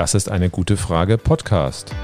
Das 0.00 0.14
ist 0.14 0.30
eine 0.30 0.48
gute 0.48 0.78
Frage 0.78 1.18
Podcast. 1.18 1.94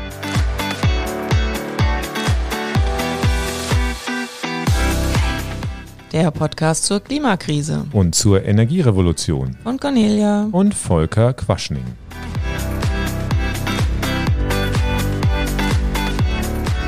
Der 6.13 6.31
Podcast 6.31 6.85
zur 6.85 7.01
Klimakrise 7.01 7.87
Und 7.93 8.15
zur 8.15 8.45
Energierevolution. 8.45 9.57
von 9.63 9.81
Cornelia. 9.81 10.47
Und 10.53 10.75
Volker 10.75 11.33
Quaschning. 11.33 11.87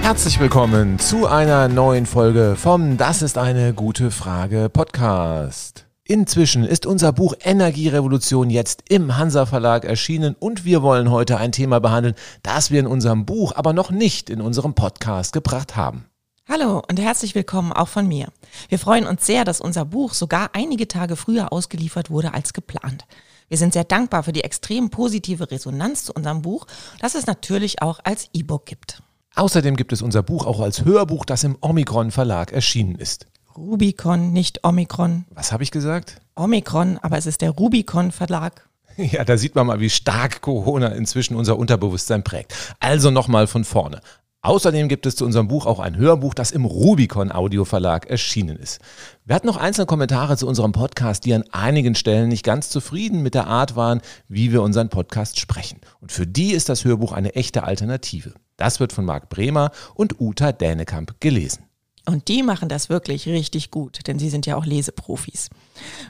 Herzlich 0.03 0.39
willkommen 0.39 0.99
zu 0.99 1.27
einer 1.27 1.69
neuen 1.69 2.05
Folge 2.05 2.55
vom 2.55 2.99
Das 2.99 3.23
ist 3.23 3.39
eine 3.39 3.73
gute 3.73 4.11
Frage 4.11 4.69
Podcast. 4.69 5.88
Inzwischen 6.11 6.65
ist 6.65 6.87
unser 6.87 7.13
Buch 7.13 7.35
Energierevolution 7.39 8.49
jetzt 8.49 8.85
im 8.89 9.19
Hansa 9.19 9.45
Verlag 9.45 9.85
erschienen 9.85 10.35
und 10.41 10.65
wir 10.65 10.81
wollen 10.81 11.11
heute 11.11 11.37
ein 11.37 11.53
Thema 11.53 11.81
behandeln, 11.81 12.15
das 12.43 12.71
wir 12.71 12.81
in 12.81 12.87
unserem 12.87 13.27
Buch, 13.27 13.53
aber 13.55 13.75
noch 13.75 13.91
nicht 13.91 14.31
in 14.31 14.41
unserem 14.41 14.75
Podcast 14.75 15.35
gebracht 15.35 15.77
haben. 15.77 16.07
Hallo 16.49 16.83
und 16.89 16.99
herzlich 16.99 17.35
willkommen 17.35 17.75
auch 17.75 17.89
von 17.89 18.09
mir. 18.09 18.29
Wir 18.71 18.79
freuen 18.79 19.07
uns 19.07 19.27
sehr, 19.27 19.45
dass 19.45 19.61
unser 19.61 19.85
Buch 19.85 20.15
sogar 20.15 20.49
einige 20.55 20.89
Tage 20.89 21.15
früher 21.15 21.53
ausgeliefert 21.53 22.09
wurde 22.09 22.33
als 22.33 22.55
geplant. 22.55 23.05
Wir 23.51 23.59
sind 23.59 23.75
sehr 23.75 23.85
dankbar 23.85 24.23
für 24.23 24.33
die 24.33 24.45
extrem 24.45 24.89
positive 24.89 25.51
Resonanz 25.51 26.05
zu 26.05 26.15
unserem 26.15 26.41
Buch, 26.41 26.67
das 27.01 27.17
es 27.17 27.27
natürlich 27.27 27.83
auch 27.83 28.01
als 28.03 28.31
E-Book 28.33 28.65
gibt. 28.65 29.03
Außerdem 29.35 29.77
gibt 29.77 29.93
es 29.93 30.01
unser 30.01 30.23
Buch 30.23 30.47
auch 30.47 30.61
als 30.61 30.87
Hörbuch, 30.87 31.27
das 31.27 31.45
im 31.45 31.59
Omikron 31.61 32.13
Verlag 32.13 32.51
erschienen 32.51 32.95
ist. 32.95 33.27
Rubicon, 33.59 34.33
nicht 34.33 34.65
Omikron. 34.65 35.25
Was 35.31 35.53
habe 35.53 35.65
ich 35.65 35.71
gesagt? 35.71 36.21
Omikron, 36.37 36.99
aber 36.99 37.19
es 37.19 37.27
ist 37.27 37.41
der 37.41 37.51
Rubicon 37.51 38.13
Verlag. 38.13 38.65
Ja, 38.97 39.25
da 39.25 39.37
sieht 39.37 39.55
man 39.55 39.69
mal, 39.69 39.79
wie 39.79 39.91
stark 39.91 40.41
Corona 40.41 40.89
inzwischen 40.89 41.37
unser 41.37 41.57
Unterbewusstsein 41.57 42.25
prägt. 42.25 42.53
Also 42.81 43.13
nochmal 43.13 43.47
von 43.47 43.63
vorne. 43.63 44.01
Außerdem 44.41 44.89
gibt 44.89 45.07
es 45.07 45.15
zu 45.15 45.25
unserem 45.25 45.47
Buch 45.47 45.67
auch 45.67 45.79
ein 45.79 45.97
Hörbuch, 45.97 46.35
das 46.35 46.51
im 46.51 46.65
Rubicon 46.65 47.31
Audio 47.31 47.65
Verlag 47.65 48.11
erschienen 48.11 48.57
ist. 48.57 48.81
Wir 49.25 49.37
hatten 49.37 49.47
noch 49.47 49.57
einzelne 49.57 49.87
Kommentare 49.87 50.37
zu 50.37 50.49
unserem 50.49 50.73
Podcast, 50.73 51.25
die 51.25 51.35
an 51.35 51.45
einigen 51.53 51.95
Stellen 51.95 52.29
nicht 52.29 52.45
ganz 52.45 52.71
zufrieden 52.71 53.23
mit 53.23 53.35
der 53.35 53.47
Art 53.47 53.77
waren, 53.77 54.01
wie 54.27 54.51
wir 54.51 54.63
unseren 54.63 54.89
Podcast 54.89 55.39
sprechen. 55.39 55.81
Und 56.01 56.11
für 56.11 56.27
die 56.27 56.51
ist 56.51 56.69
das 56.69 56.85
Hörbuch 56.85 57.13
eine 57.13 57.37
echte 57.37 57.63
Alternative. 57.63 58.35
Das 58.57 58.81
wird 58.81 58.93
von 58.93 59.05
Marc 59.05 59.29
Bremer 59.29 59.71
und 59.95 60.21
Uta 60.21 60.51
Dänekamp 60.51 61.21
gelesen. 61.21 61.68
Und 62.09 62.29
die 62.29 62.43
machen 62.43 62.71
das 62.71 62.89
wirklich 62.89 63.29
richtig 63.29 63.71
gut, 63.71 64.07
denn 64.07 64.19
sie 64.19 64.31
sind 64.31 64.47
ja 64.47 64.57
auch 64.57 64.65
Leseprofis. 64.65 65.51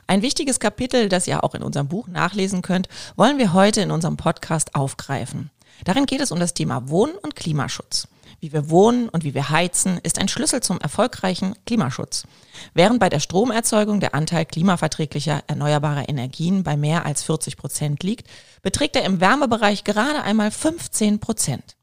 Ein 0.06 0.22
wichtiges 0.22 0.60
Kapitel, 0.60 1.08
das 1.08 1.26
ihr 1.26 1.42
auch 1.42 1.56
in 1.56 1.62
unserem 1.64 1.88
Buch 1.88 2.06
nachlesen 2.06 2.62
könnt, 2.62 2.88
wollen 3.16 3.36
wir 3.36 3.52
heute 3.52 3.80
in 3.80 3.90
unserem 3.90 4.16
Podcast 4.16 4.76
aufgreifen. 4.76 5.50
Darin 5.82 6.06
geht 6.06 6.20
es 6.20 6.30
um 6.30 6.38
das 6.38 6.54
Thema 6.54 6.88
Wohnen 6.88 7.16
und 7.16 7.34
Klimaschutz. 7.34 8.06
Wie 8.38 8.52
wir 8.52 8.70
wohnen 8.70 9.08
und 9.08 9.24
wie 9.24 9.34
wir 9.34 9.50
heizen, 9.50 9.98
ist 10.04 10.20
ein 10.20 10.28
Schlüssel 10.28 10.62
zum 10.62 10.78
erfolgreichen 10.78 11.56
Klimaschutz. 11.66 12.28
Während 12.74 13.00
bei 13.00 13.08
der 13.08 13.18
Stromerzeugung 13.18 13.98
der 13.98 14.14
Anteil 14.14 14.44
klimaverträglicher 14.44 15.42
erneuerbarer 15.48 16.08
Energien 16.08 16.62
bei 16.62 16.76
mehr 16.76 17.06
als 17.06 17.24
40 17.24 17.56
Prozent 17.56 18.04
liegt, 18.04 18.28
beträgt 18.62 18.94
er 18.94 19.02
im 19.02 19.20
Wärmebereich 19.20 19.82
gerade 19.82 20.22
einmal 20.22 20.52
15 20.52 21.18
Prozent. 21.18 21.74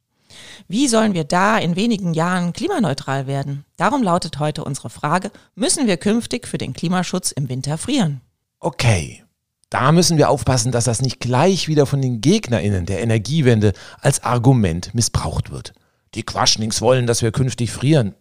Wie 0.68 0.88
sollen 0.88 1.14
wir 1.14 1.24
da 1.24 1.58
in 1.58 1.76
wenigen 1.76 2.14
Jahren 2.14 2.54
klimaneutral 2.54 3.28
werden? 3.28 3.66
Darum 3.78 4.04
lautet 4.04 4.40
heute 4.40 4.64
unsere 4.64 4.90
Frage, 4.90 5.32
müssen 5.56 5.88
wir 5.88 5.98
künftig 5.98 6.48
für 6.48 6.58
den 6.58 6.74
Klimaschutz 6.74 7.32
im 7.32 7.50
Winter 7.50 7.78
frieren? 7.78 8.22
Okay, 8.60 9.24
da 9.70 9.92
müssen 9.92 10.18
wir 10.18 10.30
aufpassen, 10.30 10.72
dass 10.72 10.86
das 10.86 11.02
nicht 11.02 11.20
gleich 11.20 11.68
wieder 11.68 11.86
von 11.86 12.02
den 12.02 12.22
Gegnerinnen 12.22 12.86
der 12.86 13.02
Energiewende 13.02 13.74
als 14.00 14.24
Argument 14.24 14.94
missbraucht 14.94 15.52
wird. 15.52 15.74
Die 16.14 16.24
Quaschnings 16.24 16.82
wollen, 16.82 17.08
dass 17.08 17.22
wir 17.22 17.32
künftig 17.32 17.72
frieren. 17.72 18.16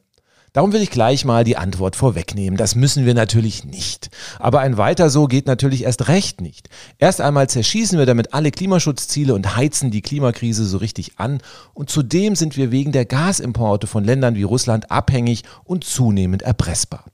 Darum 0.55 0.73
will 0.73 0.83
ich 0.83 0.91
gleich 0.91 1.25
mal 1.25 1.43
die 1.43 1.57
Antwort 1.57 1.97
vorwegnehmen. 1.97 2.57
Das 2.57 2.77
müssen 2.77 3.05
wir 3.05 3.15
natürlich 3.15 3.65
nicht. 3.65 4.09
Aber 4.39 4.61
ein 4.61 4.79
weiter 4.79 5.11
so 5.11 5.27
geht 5.27 5.49
natürlich 5.49 5.83
erst 5.83 6.07
recht 6.07 6.41
nicht. 6.41 6.69
Erst 6.99 7.21
einmal 7.21 7.49
zerschießen 7.49 7.99
wir 7.99 8.07
damit 8.07 8.35
alle 8.35 8.53
Klimaschutzziele 8.53 9.35
und 9.35 9.57
heizen 9.57 9.91
die 9.91 10.01
Klimakrise 10.01 10.65
so 10.65 10.79
richtig 10.79 11.19
an. 11.19 11.43
Und 11.73 11.91
zudem 11.91 12.37
sind 12.37 12.57
wir 12.57 12.71
wegen 12.71 12.93
der 12.93 13.05
Gasimporte 13.05 13.89
von 13.89 14.05
Ländern 14.05 14.37
wie 14.37 14.45
Russland 14.45 14.93
abhängig 14.93 15.43
und 15.65 15.83
zunehmend 15.83 16.43
erpressbar. 16.43 17.05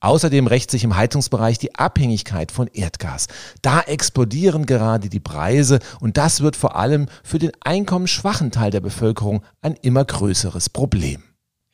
Außerdem 0.00 0.46
rächt 0.46 0.70
sich 0.70 0.82
im 0.82 0.96
Heizungsbereich 0.96 1.58
die 1.58 1.74
Abhängigkeit 1.74 2.50
von 2.50 2.66
Erdgas. 2.66 3.26
Da 3.60 3.80
explodieren 3.80 4.64
gerade 4.64 5.10
die 5.10 5.20
Preise 5.20 5.80
und 6.00 6.16
das 6.16 6.40
wird 6.40 6.56
vor 6.56 6.76
allem 6.76 7.08
für 7.22 7.38
den 7.38 7.52
einkommensschwachen 7.60 8.52
Teil 8.52 8.70
der 8.70 8.80
Bevölkerung 8.80 9.42
ein 9.60 9.74
immer 9.82 10.06
größeres 10.06 10.70
Problem. 10.70 11.22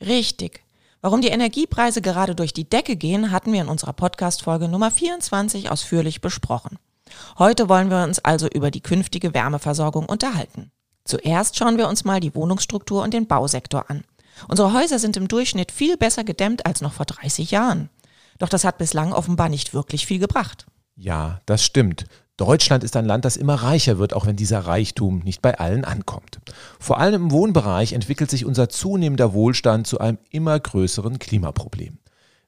Richtig. 0.05 0.62
Warum 1.05 1.21
die 1.21 1.29
Energiepreise 1.31 2.01
gerade 2.01 2.37
durch 2.37 2.53
die 2.53 2.71
Decke 2.71 2.95
gehen, 2.95 3.33
hatten 3.33 3.53
wir 3.53 3.61
in 3.61 3.69
unserer 3.69 3.93
Podcast-Folge 3.93 4.69
Nummer 4.69 4.93
24 4.93 5.69
ausführlich 5.69 6.21
besprochen. 6.21 6.79
Heute 7.41 7.69
wollen 7.69 7.91
wir 7.91 8.05
uns 8.05 8.21
also 8.21 8.47
über 8.47 8.71
die 8.71 8.83
künftige 8.83 9.35
Wärmeversorgung 9.35 10.07
unterhalten. 10.07 10.71
Zuerst 11.05 11.59
schauen 11.59 11.77
wir 11.77 11.89
uns 11.89 12.05
mal 12.05 12.21
die 12.21 12.37
Wohnungsstruktur 12.37 13.03
und 13.03 13.13
den 13.13 13.27
Bausektor 13.27 13.91
an. 13.91 14.05
Unsere 14.47 14.73
Häuser 14.73 15.01
sind 15.01 15.17
im 15.17 15.27
Durchschnitt 15.27 15.73
viel 15.73 15.97
besser 15.97 16.23
gedämmt 16.23 16.67
als 16.67 16.81
noch 16.81 16.93
vor 16.93 17.05
30 17.05 17.51
Jahren. 17.51 17.91
Doch 18.39 18.49
das 18.49 18.63
hat 18.63 18.79
bislang 18.79 19.13
offenbar 19.13 19.49
nicht 19.49 19.75
wirklich 19.75 20.07
viel 20.07 20.21
gebracht. 20.21 20.67
Ja, 20.95 21.41
das 21.47 21.65
stimmt. 21.65 22.05
Deutschland 22.43 22.83
ist 22.83 22.97
ein 22.97 23.05
Land, 23.05 23.25
das 23.25 23.37
immer 23.37 23.55
reicher 23.55 23.99
wird, 23.99 24.15
auch 24.15 24.27
wenn 24.27 24.35
dieser 24.35 24.59
Reichtum 24.59 25.21
nicht 25.21 25.43
bei 25.43 25.61
allen 25.61 25.85
ankommt. 25.85 26.41
Vor 26.81 26.99
allem 26.99 27.15
im 27.15 27.31
Wohnbereich 27.31 27.93
entwickelt 27.93 28.33
sich 28.33 28.45
unser 28.45 28.69
zunehmender 28.69 29.33
Wohlstand 29.33 29.87
zu 29.87 30.01
einem 30.01 30.19
immer 30.31 30.59
größeren 30.59 31.21
Klimaproblem. 31.21 31.99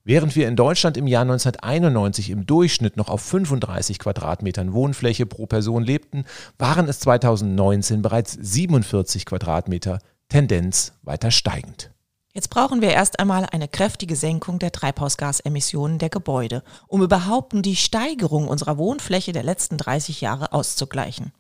Während 0.02 0.34
wir 0.34 0.48
in 0.48 0.56
Deutschland 0.56 0.96
im 0.96 1.06
Jahr 1.06 1.22
1991 1.22 2.30
im 2.30 2.44
Durchschnitt 2.44 2.96
noch 2.96 3.08
auf 3.08 3.20
35 3.20 4.00
Quadratmetern 4.00 4.72
Wohnfläche 4.72 5.26
pro 5.26 5.46
Person 5.46 5.84
lebten, 5.84 6.24
waren 6.58 6.88
es 6.88 6.98
2019 6.98 8.02
bereits 8.02 8.32
47 8.32 9.26
Quadratmeter, 9.26 10.00
Tendenz 10.28 10.94
weiter 11.02 11.30
steigend. 11.30 11.93
Jetzt 12.36 12.50
brauchen 12.50 12.82
wir 12.82 12.90
erst 12.90 13.20
einmal 13.20 13.46
eine 13.52 13.68
kräftige 13.68 14.16
Senkung 14.16 14.58
der 14.58 14.72
Treibhausgasemissionen 14.72 16.00
der 16.00 16.08
Gebäude, 16.08 16.64
um 16.88 17.00
überhaupt 17.00 17.52
die 17.54 17.76
Steigerung 17.76 18.48
unserer 18.48 18.76
Wohnfläche 18.76 19.30
der 19.30 19.44
letzten 19.44 19.78
30 19.78 20.20
Jahre 20.20 20.52
auszugleichen. 20.52 21.32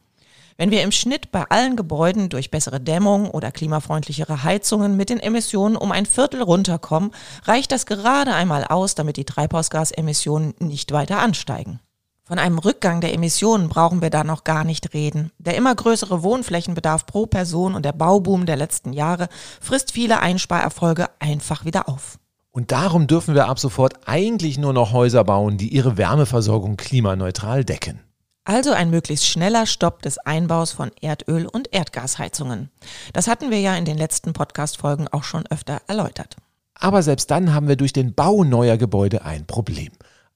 Wenn 0.56 0.70
wir 0.70 0.84
im 0.84 0.92
Schnitt 0.92 1.32
bei 1.32 1.42
allen 1.48 1.74
Gebäuden 1.74 2.28
durch 2.28 2.52
bessere 2.52 2.80
Dämmung 2.80 3.28
oder 3.28 3.50
klimafreundlichere 3.50 4.44
Heizungen 4.44 4.96
mit 4.96 5.10
den 5.10 5.18
Emissionen 5.18 5.74
um 5.74 5.90
ein 5.90 6.06
Viertel 6.06 6.42
runterkommen, 6.42 7.10
reicht 7.42 7.72
das 7.72 7.86
gerade 7.86 8.32
einmal 8.32 8.64
aus, 8.64 8.94
damit 8.94 9.16
die 9.16 9.24
Treibhausgasemissionen 9.24 10.54
nicht 10.60 10.92
weiter 10.92 11.18
ansteigen. 11.18 11.80
Von 12.26 12.38
einem 12.38 12.58
Rückgang 12.58 13.02
der 13.02 13.12
Emissionen 13.12 13.68
brauchen 13.68 14.00
wir 14.00 14.08
da 14.08 14.24
noch 14.24 14.44
gar 14.44 14.64
nicht 14.64 14.94
reden. 14.94 15.30
Der 15.36 15.56
immer 15.56 15.74
größere 15.74 16.22
Wohnflächenbedarf 16.22 17.04
pro 17.04 17.26
Person 17.26 17.74
und 17.74 17.84
der 17.84 17.92
Bauboom 17.92 18.46
der 18.46 18.56
letzten 18.56 18.94
Jahre 18.94 19.28
frisst 19.60 19.92
viele 19.92 20.20
Einsparerfolge 20.20 21.08
einfach 21.18 21.66
wieder 21.66 21.86
auf. 21.86 22.18
Und 22.50 22.72
darum 22.72 23.08
dürfen 23.08 23.34
wir 23.34 23.48
ab 23.48 23.58
sofort 23.58 24.08
eigentlich 24.08 24.56
nur 24.56 24.72
noch 24.72 24.92
Häuser 24.92 25.22
bauen, 25.22 25.58
die 25.58 25.68
ihre 25.68 25.98
Wärmeversorgung 25.98 26.78
klimaneutral 26.78 27.62
decken. 27.62 28.00
Also 28.44 28.72
ein 28.72 28.88
möglichst 28.88 29.26
schneller 29.26 29.66
Stopp 29.66 30.00
des 30.00 30.16
Einbaus 30.16 30.72
von 30.72 30.92
Erdöl- 31.02 31.46
und 31.46 31.74
Erdgasheizungen. 31.74 32.70
Das 33.12 33.28
hatten 33.28 33.50
wir 33.50 33.60
ja 33.60 33.76
in 33.76 33.84
den 33.84 33.98
letzten 33.98 34.32
Podcast-Folgen 34.32 35.08
auch 35.08 35.24
schon 35.24 35.46
öfter 35.48 35.82
erläutert. 35.88 36.36
Aber 36.74 37.02
selbst 37.02 37.30
dann 37.30 37.52
haben 37.52 37.68
wir 37.68 37.76
durch 37.76 37.92
den 37.92 38.14
Bau 38.14 38.44
neuer 38.44 38.78
Gebäude 38.78 39.26
ein 39.26 39.46
Problem. 39.46 39.92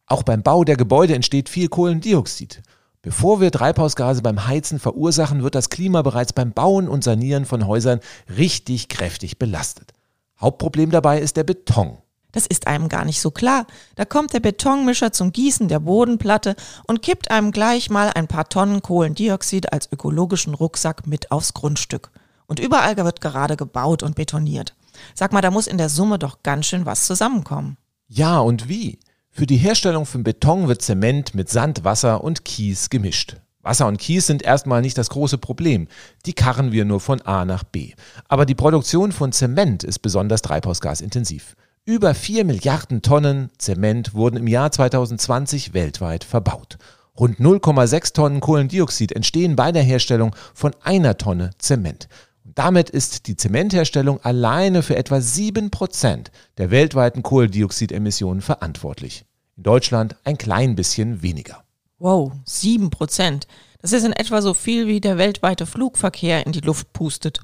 Auch 0.09 0.23
beim 0.23 0.43
Bau 0.43 0.65
der 0.65 0.77
Gebäude 0.77 1.15
entsteht 1.15 1.49
viel 1.49 1.69
Kohlendioxid. 1.69 2.63
Bevor 3.03 3.41
wir 3.41 3.53
Treibhausgase 3.53 4.23
beim 4.23 4.47
Heizen 4.47 4.79
verursachen, 4.79 5.43
wird 5.43 5.55
das 5.55 5.71
Klima 5.71 6.03
bereits 6.03 6.33
beim 6.33 6.53
Bauen 6.53 6.89
und 6.89 7.05
Sanieren 7.05 7.45
von 7.45 7.67
Häusern 7.67 8.01
richtig 8.37 8.89
kräftig 8.89 9.39
belastet. 9.39 9.93
Hauptproblem 10.41 10.91
dabei 10.91 11.21
ist 11.21 11.37
der 11.37 11.45
Beton. 11.45 11.99
Das 12.33 12.47
ist 12.47 12.67
einem 12.67 12.89
gar 12.89 13.05
nicht 13.05 13.21
so 13.21 13.31
klar. 13.31 13.67
Da 13.97 14.05
kommt 14.05 14.33
der 14.33 14.41
Betonmischer 14.41 15.13
zum 15.13 15.33
Gießen 15.33 15.69
der 15.69 15.81
Bodenplatte 15.81 16.57
und 16.87 17.03
kippt 17.03 17.31
einem 17.31 17.53
gleich 17.53 17.89
mal 17.89 18.11
ein 18.15 18.29
paar 18.29 18.49
Tonnen 18.49 18.83
Kohlendioxid 18.83 19.73
als 19.73 19.91
ökologischen 19.91 20.55
Rucksack 20.55 21.07
mit 21.07 21.31
aufs 21.31 21.55
Grundstück. 21.55 22.11
Und 22.47 22.61
überall 22.61 22.97
wird 22.97 23.21
gerade 23.21 23.57
gebaut 23.57 24.03
und 24.03 24.15
betoniert. 24.15 24.75
Sag 25.15 25.33
mal, 25.33 25.43
da 25.43 25.51
muss 25.51 25.67
in 25.67 25.79
der 25.79 25.89
Summe 25.89 26.19
doch 26.19 26.43
ganz 26.43 26.67
schön 26.67 26.87
was 26.87 27.07
zusammenkommen. 27.07 27.77
Ja, 28.09 28.41
und 28.41 28.69
wie? 28.69 28.99
Für 29.39 29.47
die 29.47 29.57
Herstellung 29.57 30.05
von 30.05 30.25
Beton 30.25 30.67
wird 30.67 30.83
Zement 30.83 31.33
mit 31.33 31.49
Sand, 31.49 31.85
Wasser 31.85 32.25
und 32.25 32.45
Kies 32.45 32.91
gemischt. 32.91 33.37
Wasser 33.63 33.87
und 33.87 33.99
Kies 33.99 34.27
sind 34.27 34.43
erstmal 34.43 34.81
nicht 34.81 34.99
das 34.99 35.11
große 35.11 35.39
Problem. 35.39 35.87
Die 36.27 36.33
karren 36.33 36.73
wir 36.73 36.85
nur 36.85 36.99
von 36.99 37.23
A 37.23 37.45
nach 37.45 37.63
B. 37.63 37.93
Aber 38.27 38.47
die 38.47 38.57
Produktion 38.57 39.13
von 39.13 39.31
Zement 39.31 39.85
ist 39.85 40.01
besonders 40.01 40.43
treibhausgasintensiv. 40.43 41.55
Über 41.85 42.17
4 42.17 42.47
Milliarden 42.47 43.01
Tonnen 43.01 43.51
Zement 43.59 44.13
wurden 44.13 44.39
im 44.39 44.49
Jahr 44.49 44.73
2020 44.73 45.73
weltweit 45.73 46.25
verbaut. 46.25 46.77
Rund 47.17 47.39
0,6 47.39 48.15
Tonnen 48.15 48.41
Kohlendioxid 48.41 49.13
entstehen 49.13 49.55
bei 49.55 49.71
der 49.71 49.85
Herstellung 49.85 50.35
von 50.53 50.75
einer 50.83 51.17
Tonne 51.17 51.51
Zement. 51.59 52.09
Und 52.45 52.59
damit 52.59 52.91
ist 52.91 53.29
die 53.29 53.37
Zementherstellung 53.37 54.21
alleine 54.25 54.83
für 54.83 54.97
etwa 54.97 55.19
7% 55.19 56.27
der 56.57 56.73
weltweiten 56.73 57.23
Kohlendioxidemissionen 57.23 58.43
verantwortlich. 58.43 59.27
In 59.59 59.65
Deutschland 59.65 60.15
ein 60.23 60.39
klein 60.39 60.77
bisschen 60.77 61.21
weniger. 61.21 61.65
Wow, 61.99 62.31
7%. 62.47 63.43
Das 63.83 63.93
ist 63.93 64.05
in 64.05 64.13
etwa 64.13 64.41
so 64.41 64.55
viel, 64.55 64.87
wie 64.87 65.01
der 65.01 65.19
weltweite 65.19 65.67
Flugverkehr 65.67 66.47
in 66.47 66.53
die 66.53 66.61
Luft 66.61 66.93
pustet. 66.93 67.41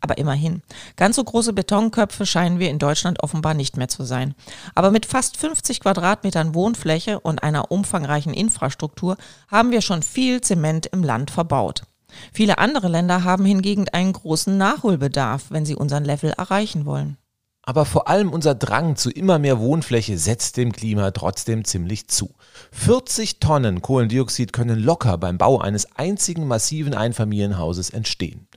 Aber 0.00 0.16
immerhin, 0.16 0.62
ganz 0.96 1.16
so 1.16 1.24
große 1.24 1.52
Betonköpfe 1.52 2.24
scheinen 2.24 2.58
wir 2.58 2.70
in 2.70 2.78
Deutschland 2.78 3.22
offenbar 3.22 3.52
nicht 3.52 3.76
mehr 3.76 3.88
zu 3.88 4.04
sein. 4.04 4.34
Aber 4.74 4.90
mit 4.90 5.04
fast 5.04 5.36
50 5.36 5.80
Quadratmetern 5.80 6.54
Wohnfläche 6.54 7.20
und 7.20 7.42
einer 7.42 7.70
umfangreichen 7.70 8.32
Infrastruktur 8.32 9.18
haben 9.48 9.70
wir 9.70 9.82
schon 9.82 10.02
viel 10.02 10.40
Zement 10.40 10.86
im 10.86 11.04
Land 11.04 11.30
verbaut. 11.30 11.82
Viele 12.32 12.56
andere 12.56 12.88
Länder 12.88 13.24
haben 13.24 13.44
hingegen 13.44 13.90
einen 13.90 14.14
großen 14.14 14.56
Nachholbedarf, 14.56 15.50
wenn 15.50 15.66
sie 15.66 15.76
unseren 15.76 16.06
Level 16.06 16.30
erreichen 16.30 16.86
wollen. 16.86 17.18
Aber 17.68 17.84
vor 17.84 18.08
allem 18.08 18.30
unser 18.30 18.54
Drang 18.54 18.96
zu 18.96 19.10
immer 19.10 19.38
mehr 19.38 19.60
Wohnfläche 19.60 20.16
setzt 20.16 20.56
dem 20.56 20.72
Klima 20.72 21.10
trotzdem 21.10 21.66
ziemlich 21.66 22.08
zu. 22.08 22.30
40 22.72 23.40
Tonnen 23.40 23.82
Kohlendioxid 23.82 24.54
können 24.54 24.78
locker 24.78 25.18
beim 25.18 25.36
Bau 25.36 25.60
eines 25.60 25.94
einzigen 25.94 26.46
massiven 26.46 26.94
Einfamilienhauses 26.94 27.90
entstehen. 27.90 28.48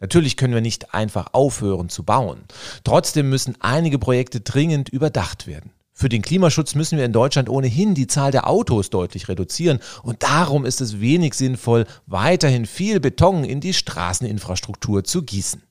Natürlich 0.00 0.36
können 0.36 0.52
wir 0.52 0.60
nicht 0.60 0.92
einfach 0.92 1.28
aufhören 1.32 1.88
zu 1.88 2.02
bauen. 2.02 2.42
Trotzdem 2.84 3.30
müssen 3.30 3.56
einige 3.60 3.98
Projekte 3.98 4.42
dringend 4.42 4.90
überdacht 4.90 5.46
werden. 5.46 5.70
Für 5.94 6.10
den 6.10 6.20
Klimaschutz 6.20 6.74
müssen 6.74 6.98
wir 6.98 7.06
in 7.06 7.14
Deutschland 7.14 7.48
ohnehin 7.48 7.94
die 7.94 8.06
Zahl 8.06 8.32
der 8.32 8.46
Autos 8.46 8.90
deutlich 8.90 9.28
reduzieren 9.28 9.78
und 10.02 10.22
darum 10.22 10.66
ist 10.66 10.82
es 10.82 11.00
wenig 11.00 11.32
sinnvoll, 11.32 11.86
weiterhin 12.04 12.66
viel 12.66 13.00
Beton 13.00 13.44
in 13.44 13.62
die 13.62 13.72
Straßeninfrastruktur 13.72 15.04
zu 15.04 15.22
gießen. 15.22 15.62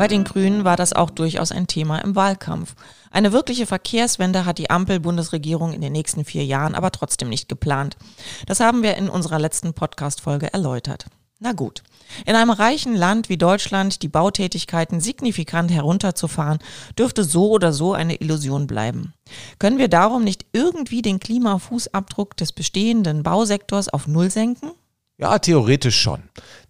Bei 0.00 0.08
den 0.08 0.24
Grünen 0.24 0.64
war 0.64 0.78
das 0.78 0.94
auch 0.94 1.10
durchaus 1.10 1.52
ein 1.52 1.66
Thema 1.66 1.98
im 1.98 2.16
Wahlkampf. 2.16 2.74
Eine 3.10 3.32
wirkliche 3.32 3.66
Verkehrswende 3.66 4.46
hat 4.46 4.56
die 4.56 4.70
Ampel-Bundesregierung 4.70 5.74
in 5.74 5.82
den 5.82 5.92
nächsten 5.92 6.24
vier 6.24 6.42
Jahren 6.42 6.74
aber 6.74 6.90
trotzdem 6.90 7.28
nicht 7.28 7.50
geplant. 7.50 7.98
Das 8.46 8.60
haben 8.60 8.82
wir 8.82 8.96
in 8.96 9.10
unserer 9.10 9.38
letzten 9.38 9.74
Podcast-Folge 9.74 10.54
erläutert. 10.54 11.04
Na 11.38 11.52
gut. 11.52 11.82
In 12.24 12.34
einem 12.34 12.48
reichen 12.48 12.94
Land 12.94 13.28
wie 13.28 13.36
Deutschland 13.36 14.00
die 14.00 14.08
Bautätigkeiten 14.08 15.00
signifikant 15.00 15.70
herunterzufahren, 15.70 16.60
dürfte 16.98 17.22
so 17.22 17.50
oder 17.50 17.74
so 17.74 17.92
eine 17.92 18.22
Illusion 18.22 18.66
bleiben. 18.66 19.12
Können 19.58 19.76
wir 19.76 19.88
darum 19.88 20.24
nicht 20.24 20.46
irgendwie 20.54 21.02
den 21.02 21.20
Klimafußabdruck 21.20 22.38
des 22.38 22.52
bestehenden 22.52 23.22
Bausektors 23.22 23.90
auf 23.90 24.06
Null 24.06 24.30
senken? 24.30 24.70
Ja, 25.20 25.38
theoretisch 25.38 26.00
schon. 26.00 26.22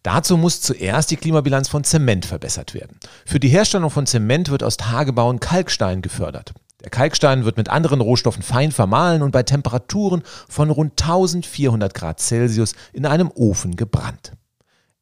Dazu 0.02 0.36
muss 0.36 0.60
zuerst 0.60 1.12
die 1.12 1.16
Klimabilanz 1.16 1.68
von 1.68 1.84
Zement 1.84 2.26
verbessert 2.26 2.74
werden. 2.74 2.98
Für 3.24 3.38
die 3.38 3.48
Herstellung 3.48 3.90
von 3.90 4.06
Zement 4.06 4.50
wird 4.50 4.64
aus 4.64 4.76
Tagebauen 4.76 5.38
Kalkstein 5.38 6.02
gefördert. 6.02 6.52
Der 6.82 6.90
Kalkstein 6.90 7.44
wird 7.44 7.58
mit 7.58 7.68
anderen 7.68 8.00
Rohstoffen 8.00 8.42
fein 8.42 8.72
vermahlen 8.72 9.22
und 9.22 9.30
bei 9.30 9.44
Temperaturen 9.44 10.22
von 10.48 10.70
rund 10.70 11.00
1400 11.00 11.94
Grad 11.94 12.18
Celsius 12.18 12.74
in 12.92 13.06
einem 13.06 13.30
Ofen 13.32 13.76
gebrannt. 13.76 14.32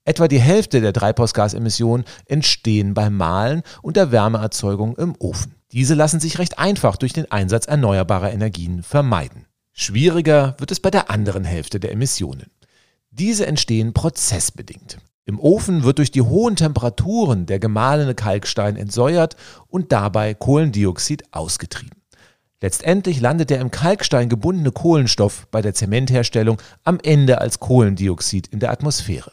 Etwa 0.05 0.29
die 0.29 0.41
Hälfte 0.41 0.83
der 0.83 0.93
Treibhausgasemissionen 0.93 2.05
entstehen 2.27 2.93
beim 2.93 3.17
Mahlen 3.17 3.63
und 3.81 3.97
der 3.97 4.13
Wärmeerzeugung 4.13 4.95
im 4.97 5.15
Ofen. 5.19 5.55
Diese 5.73 5.95
lassen 5.95 6.21
sich 6.21 6.39
recht 6.39 6.59
einfach 6.59 6.97
durch 6.97 7.15
den 7.15 7.31
Einsatz 7.31 7.67
erneuerbarer 7.67 8.31
Energien 8.31 8.83
vermeiden. 8.83 9.47
Schwieriger 9.73 10.55
wird 10.59 10.71
es 10.71 10.81
bei 10.81 10.91
der 10.91 11.11
anderen 11.11 11.45
Hälfte 11.45 11.81
der 11.81 11.93
Emissionen. 11.93 12.51
Diese 13.19 13.47
entstehen 13.47 13.95
prozessbedingt. 13.95 14.99
Im 15.25 15.41
Ofen 15.41 15.83
wird 15.83 15.99
durch 15.99 16.13
die 16.13 16.23
hohen 16.23 16.55
Temperaturen 16.55 17.47
der 17.47 17.59
gemahlene 17.59 18.15
Kalkstein 18.15 18.77
entsäuert 18.77 19.37
und 19.67 19.91
dabei 19.91 20.35
Kohlendioxid 20.35 21.25
ausgetrieben. 21.33 22.01
Letztendlich 22.61 23.21
landet 23.21 23.51
der 23.51 23.61
im 23.61 23.73
Kalkstein 23.73 24.29
gebundene 24.29 24.71
Kohlenstoff 24.71 25.49
bei 25.51 25.63
der 25.63 25.75
Zementherstellung 25.75 26.63
am 26.85 26.99
Ende 27.03 27.41
als 27.41 27.59
Kohlendioxid 27.59 28.47
in 28.47 28.61
der 28.61 28.71
Atmosphäre. 28.71 29.33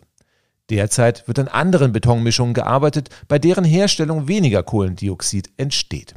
Derzeit 0.72 1.28
wird 1.28 1.38
an 1.38 1.48
anderen 1.48 1.92
Betonmischungen 1.92 2.56
gearbeitet, 2.56 3.10
bei 3.28 3.38
deren 3.38 3.66
Herstellung 3.66 4.28
weniger 4.28 4.64
Kohlendioxid 4.64 5.52
entsteht. 5.58 6.16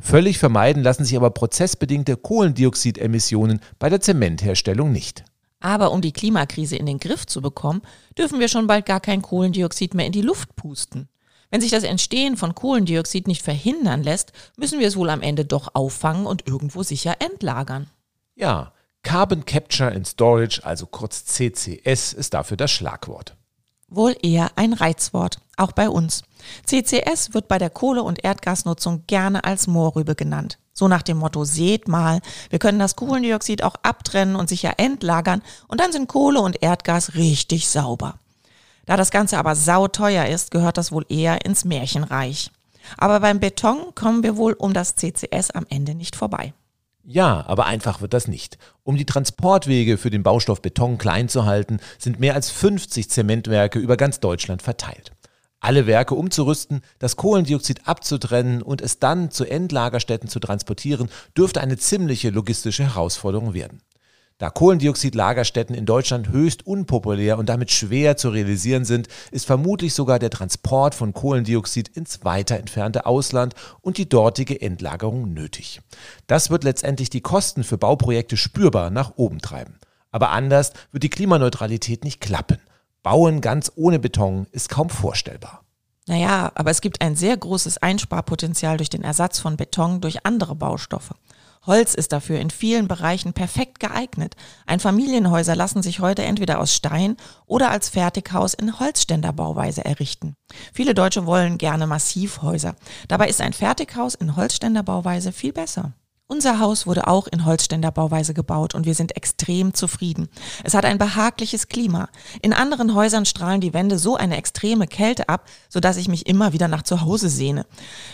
Völlig 0.00 0.38
vermeiden 0.38 0.84
lassen 0.84 1.04
sich 1.04 1.16
aber 1.16 1.30
prozessbedingte 1.30 2.16
Kohlendioxidemissionen 2.16 3.58
bei 3.80 3.88
der 3.88 4.00
Zementherstellung 4.00 4.92
nicht. 4.92 5.24
Aber 5.60 5.92
um 5.92 6.00
die 6.00 6.12
Klimakrise 6.12 6.76
in 6.76 6.86
den 6.86 7.00
Griff 7.00 7.26
zu 7.26 7.42
bekommen, 7.42 7.82
dürfen 8.16 8.38
wir 8.38 8.48
schon 8.48 8.66
bald 8.66 8.86
gar 8.86 9.00
kein 9.00 9.22
Kohlendioxid 9.22 9.94
mehr 9.94 10.06
in 10.06 10.12
die 10.12 10.22
Luft 10.22 10.54
pusten. 10.56 11.08
Wenn 11.50 11.60
sich 11.60 11.70
das 11.70 11.82
Entstehen 11.82 12.36
von 12.36 12.54
Kohlendioxid 12.54 13.26
nicht 13.26 13.42
verhindern 13.42 14.02
lässt, 14.02 14.32
müssen 14.56 14.80
wir 14.80 14.86
es 14.86 14.96
wohl 14.96 15.10
am 15.10 15.22
Ende 15.22 15.44
doch 15.44 15.74
auffangen 15.74 16.26
und 16.26 16.46
irgendwo 16.46 16.82
sicher 16.82 17.16
entlagern. 17.20 17.88
Ja, 18.34 18.72
Carbon 19.02 19.44
Capture 19.46 19.90
and 19.90 20.06
Storage, 20.06 20.60
also 20.64 20.86
kurz 20.86 21.24
CCS, 21.24 22.12
ist 22.12 22.34
dafür 22.34 22.56
das 22.56 22.70
Schlagwort. 22.70 23.34
Wohl 23.88 24.14
eher 24.22 24.50
ein 24.56 24.74
Reizwort, 24.74 25.40
auch 25.56 25.72
bei 25.72 25.88
uns. 25.88 26.22
CCS 26.66 27.32
wird 27.32 27.48
bei 27.48 27.58
der 27.58 27.70
Kohle- 27.70 28.02
und 28.02 28.22
Erdgasnutzung 28.22 29.04
gerne 29.06 29.44
als 29.44 29.66
Moorrübe 29.66 30.14
genannt. 30.14 30.58
So 30.74 30.88
nach 30.88 31.02
dem 31.02 31.16
Motto, 31.16 31.44
seht 31.44 31.88
mal, 31.88 32.20
wir 32.50 32.58
können 32.58 32.78
das 32.78 32.96
Kohlendioxid 32.96 33.64
auch 33.64 33.74
abtrennen 33.82 34.36
und 34.36 34.48
sicher 34.48 34.74
entlagern 34.76 35.42
und 35.66 35.80
dann 35.80 35.90
sind 35.90 36.06
Kohle 36.06 36.40
und 36.40 36.62
Erdgas 36.62 37.14
richtig 37.14 37.68
sauber. 37.68 38.18
Da 38.86 38.96
das 38.96 39.10
Ganze 39.10 39.38
aber 39.38 39.56
sauteuer 39.56 40.26
ist, 40.26 40.50
gehört 40.50 40.76
das 40.76 40.92
wohl 40.92 41.04
eher 41.08 41.44
ins 41.44 41.64
Märchenreich. 41.64 42.50
Aber 42.96 43.20
beim 43.20 43.40
Beton 43.40 43.94
kommen 43.94 44.22
wir 44.22 44.36
wohl 44.36 44.52
um 44.52 44.72
das 44.72 44.94
CCS 44.96 45.50
am 45.50 45.66
Ende 45.68 45.94
nicht 45.94 46.14
vorbei. 46.14 46.52
Ja, 47.10 47.42
aber 47.46 47.64
einfach 47.64 48.02
wird 48.02 48.12
das 48.12 48.28
nicht. 48.28 48.58
Um 48.82 48.98
die 48.98 49.06
Transportwege 49.06 49.96
für 49.96 50.10
den 50.10 50.22
Baustoff 50.22 50.60
Beton 50.60 50.98
klein 50.98 51.30
zu 51.30 51.46
halten, 51.46 51.80
sind 51.96 52.20
mehr 52.20 52.34
als 52.34 52.50
50 52.50 53.08
Zementwerke 53.08 53.78
über 53.78 53.96
ganz 53.96 54.20
Deutschland 54.20 54.60
verteilt 54.60 55.12
alle 55.60 55.86
Werke 55.86 56.14
umzurüsten, 56.14 56.82
das 56.98 57.16
Kohlendioxid 57.16 57.88
abzutrennen 57.88 58.62
und 58.62 58.80
es 58.80 58.98
dann 58.98 59.30
zu 59.30 59.44
Endlagerstätten 59.44 60.28
zu 60.28 60.40
transportieren, 60.40 61.08
dürfte 61.36 61.60
eine 61.60 61.76
ziemliche 61.76 62.30
logistische 62.30 62.84
Herausforderung 62.84 63.54
werden. 63.54 63.80
Da 64.38 64.50
Kohlendioxidlagerstätten 64.50 65.74
in 65.74 65.84
Deutschland 65.84 66.28
höchst 66.28 66.64
unpopulär 66.64 67.38
und 67.38 67.48
damit 67.48 67.72
schwer 67.72 68.16
zu 68.16 68.28
realisieren 68.28 68.84
sind, 68.84 69.08
ist 69.32 69.46
vermutlich 69.46 69.94
sogar 69.94 70.20
der 70.20 70.30
Transport 70.30 70.94
von 70.94 71.12
Kohlendioxid 71.12 71.88
ins 71.88 72.24
weiter 72.24 72.56
entfernte 72.56 73.04
Ausland 73.04 73.56
und 73.80 73.98
die 73.98 74.08
dortige 74.08 74.60
Endlagerung 74.60 75.34
nötig. 75.34 75.80
Das 76.28 76.50
wird 76.50 76.62
letztendlich 76.62 77.10
die 77.10 77.20
Kosten 77.20 77.64
für 77.64 77.78
Bauprojekte 77.78 78.36
spürbar 78.36 78.90
nach 78.90 79.14
oben 79.16 79.40
treiben. 79.40 79.74
Aber 80.12 80.30
anders 80.30 80.72
wird 80.92 81.02
die 81.02 81.10
Klimaneutralität 81.10 82.04
nicht 82.04 82.20
klappen. 82.20 82.58
Bauen 83.02 83.40
ganz 83.40 83.72
ohne 83.74 83.98
Beton 83.98 84.46
ist 84.52 84.68
kaum 84.68 84.88
vorstellbar. 84.88 85.64
Naja, 86.06 86.52
aber 86.54 86.70
es 86.70 86.80
gibt 86.80 87.02
ein 87.02 87.16
sehr 87.16 87.36
großes 87.36 87.78
Einsparpotenzial 87.78 88.76
durch 88.76 88.88
den 88.88 89.02
Ersatz 89.02 89.40
von 89.40 89.56
Beton 89.56 90.00
durch 90.00 90.24
andere 90.24 90.54
Baustoffe. 90.54 91.14
Holz 91.68 91.94
ist 91.94 92.12
dafür 92.12 92.40
in 92.40 92.48
vielen 92.48 92.88
Bereichen 92.88 93.34
perfekt 93.34 93.78
geeignet. 93.78 94.34
Einfamilienhäuser 94.66 95.54
lassen 95.54 95.82
sich 95.82 96.00
heute 96.00 96.22
entweder 96.24 96.60
aus 96.60 96.74
Stein 96.74 97.16
oder 97.46 97.70
als 97.70 97.90
Fertighaus 97.90 98.54
in 98.54 98.80
Holzständerbauweise 98.80 99.84
errichten. 99.84 100.34
Viele 100.72 100.94
Deutsche 100.94 101.26
wollen 101.26 101.58
gerne 101.58 101.86
Massivhäuser. 101.86 102.74
Dabei 103.06 103.28
ist 103.28 103.42
ein 103.42 103.52
Fertighaus 103.52 104.14
in 104.14 104.34
Holzständerbauweise 104.34 105.30
viel 105.30 105.52
besser. 105.52 105.92
Unser 106.30 106.60
Haus 106.60 106.86
wurde 106.86 107.06
auch 107.06 107.26
in 107.26 107.46
Holzständerbauweise 107.46 108.34
gebaut 108.34 108.74
und 108.74 108.84
wir 108.84 108.94
sind 108.94 109.16
extrem 109.16 109.72
zufrieden. 109.72 110.28
Es 110.62 110.74
hat 110.74 110.84
ein 110.84 110.98
behagliches 110.98 111.68
Klima. 111.68 112.10
In 112.42 112.52
anderen 112.52 112.94
Häusern 112.94 113.24
strahlen 113.24 113.62
die 113.62 113.72
Wände 113.72 113.98
so 113.98 114.14
eine 114.14 114.36
extreme 114.36 114.86
Kälte 114.86 115.30
ab, 115.30 115.46
sodass 115.70 115.96
ich 115.96 116.06
mich 116.06 116.26
immer 116.26 116.52
wieder 116.52 116.68
nach 116.68 116.82
zu 116.82 117.00
Hause 117.00 117.30
sehne. 117.30 117.64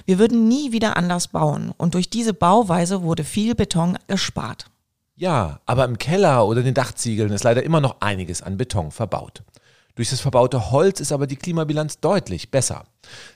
Wir 0.06 0.20
würden 0.20 0.46
nie 0.46 0.70
wieder 0.70 0.96
anders 0.96 1.26
bauen 1.26 1.74
und 1.76 1.94
durch 1.94 2.08
diese 2.08 2.34
Bauweise 2.34 3.02
wurde 3.02 3.24
viel 3.24 3.56
Beton 3.56 3.98
gespart. 4.06 4.70
Ja, 5.16 5.58
aber 5.66 5.84
im 5.84 5.98
Keller 5.98 6.46
oder 6.46 6.62
den 6.62 6.74
Dachziegeln 6.74 7.32
ist 7.32 7.42
leider 7.42 7.64
immer 7.64 7.80
noch 7.80 8.00
einiges 8.00 8.42
an 8.42 8.56
Beton 8.56 8.92
verbaut. 8.92 9.42
Durch 9.96 10.10
das 10.10 10.20
verbaute 10.20 10.72
Holz 10.72 10.98
ist 10.98 11.12
aber 11.12 11.28
die 11.28 11.36
Klimabilanz 11.36 12.00
deutlich 12.00 12.50
besser. 12.50 12.84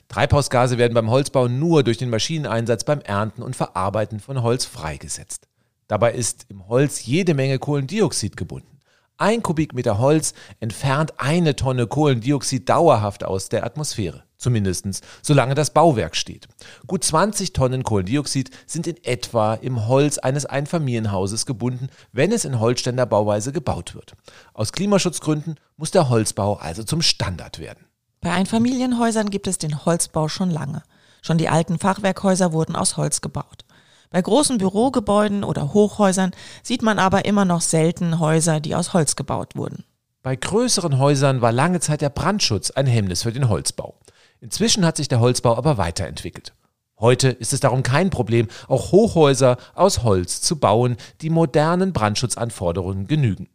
Treibhausgase 0.08 0.76
werden 0.76 0.94
beim 0.94 1.10
Holzbau 1.10 1.46
nur 1.46 1.84
durch 1.84 1.98
den 1.98 2.10
Maschineneinsatz 2.10 2.82
beim 2.82 3.00
Ernten 3.00 3.42
und 3.42 3.54
Verarbeiten 3.54 4.18
von 4.18 4.42
Holz 4.42 4.64
freigesetzt. 4.64 5.46
Dabei 5.86 6.12
ist 6.12 6.46
im 6.48 6.66
Holz 6.68 7.06
jede 7.06 7.34
Menge 7.34 7.58
Kohlendioxid 7.58 8.36
gebunden. 8.36 8.80
Ein 9.18 9.42
Kubikmeter 9.42 9.98
Holz 9.98 10.34
entfernt 10.60 11.14
eine 11.18 11.54
Tonne 11.56 11.86
Kohlendioxid 11.86 12.68
dauerhaft 12.68 13.24
aus 13.24 13.48
der 13.48 13.64
Atmosphäre. 13.64 14.24
Zumindest 14.38 15.02
solange 15.20 15.56
das 15.56 15.70
Bauwerk 15.70 16.14
steht. 16.14 16.46
Gut 16.86 17.02
20 17.02 17.52
Tonnen 17.52 17.82
Kohlendioxid 17.82 18.50
sind 18.66 18.86
in 18.86 18.96
etwa 19.02 19.54
im 19.54 19.88
Holz 19.88 20.18
eines 20.18 20.46
Einfamilienhauses 20.46 21.44
gebunden, 21.44 21.88
wenn 22.12 22.30
es 22.30 22.44
in 22.44 22.60
Holzständer 22.60 23.04
Bauweise 23.04 23.52
gebaut 23.52 23.96
wird. 23.96 24.14
Aus 24.54 24.72
Klimaschutzgründen 24.72 25.56
muss 25.76 25.90
der 25.90 26.08
Holzbau 26.08 26.54
also 26.54 26.84
zum 26.84 27.02
Standard 27.02 27.58
werden. 27.58 27.84
Bei 28.20 28.30
Einfamilienhäusern 28.30 29.30
gibt 29.30 29.48
es 29.48 29.58
den 29.58 29.84
Holzbau 29.84 30.28
schon 30.28 30.50
lange. 30.50 30.82
Schon 31.20 31.38
die 31.38 31.48
alten 31.48 31.78
Fachwerkhäuser 31.78 32.52
wurden 32.52 32.76
aus 32.76 32.96
Holz 32.96 33.20
gebaut. 33.20 33.64
Bei 34.10 34.22
großen 34.22 34.58
Bürogebäuden 34.58 35.44
oder 35.44 35.74
Hochhäusern 35.74 36.30
sieht 36.62 36.82
man 36.82 36.98
aber 36.98 37.24
immer 37.24 37.44
noch 37.44 37.60
selten 37.60 38.20
Häuser, 38.20 38.60
die 38.60 38.74
aus 38.74 38.94
Holz 38.94 39.16
gebaut 39.16 39.54
wurden. 39.54 39.84
Bei 40.22 40.34
größeren 40.34 40.98
Häusern 40.98 41.40
war 41.42 41.52
lange 41.52 41.80
Zeit 41.80 42.00
der 42.00 42.08
Brandschutz 42.08 42.70
ein 42.70 42.86
Hemmnis 42.86 43.22
für 43.22 43.32
den 43.32 43.48
Holzbau. 43.48 43.98
Inzwischen 44.40 44.84
hat 44.84 44.96
sich 44.96 45.08
der 45.08 45.20
Holzbau 45.20 45.56
aber 45.56 45.78
weiterentwickelt. 45.78 46.54
Heute 47.00 47.28
ist 47.28 47.52
es 47.52 47.60
darum 47.60 47.82
kein 47.82 48.10
Problem, 48.10 48.48
auch 48.66 48.90
Hochhäuser 48.90 49.56
aus 49.74 50.02
Holz 50.02 50.40
zu 50.40 50.56
bauen, 50.56 50.96
die 51.20 51.30
modernen 51.30 51.92
Brandschutzanforderungen 51.92 53.06
genügen. 53.06 53.48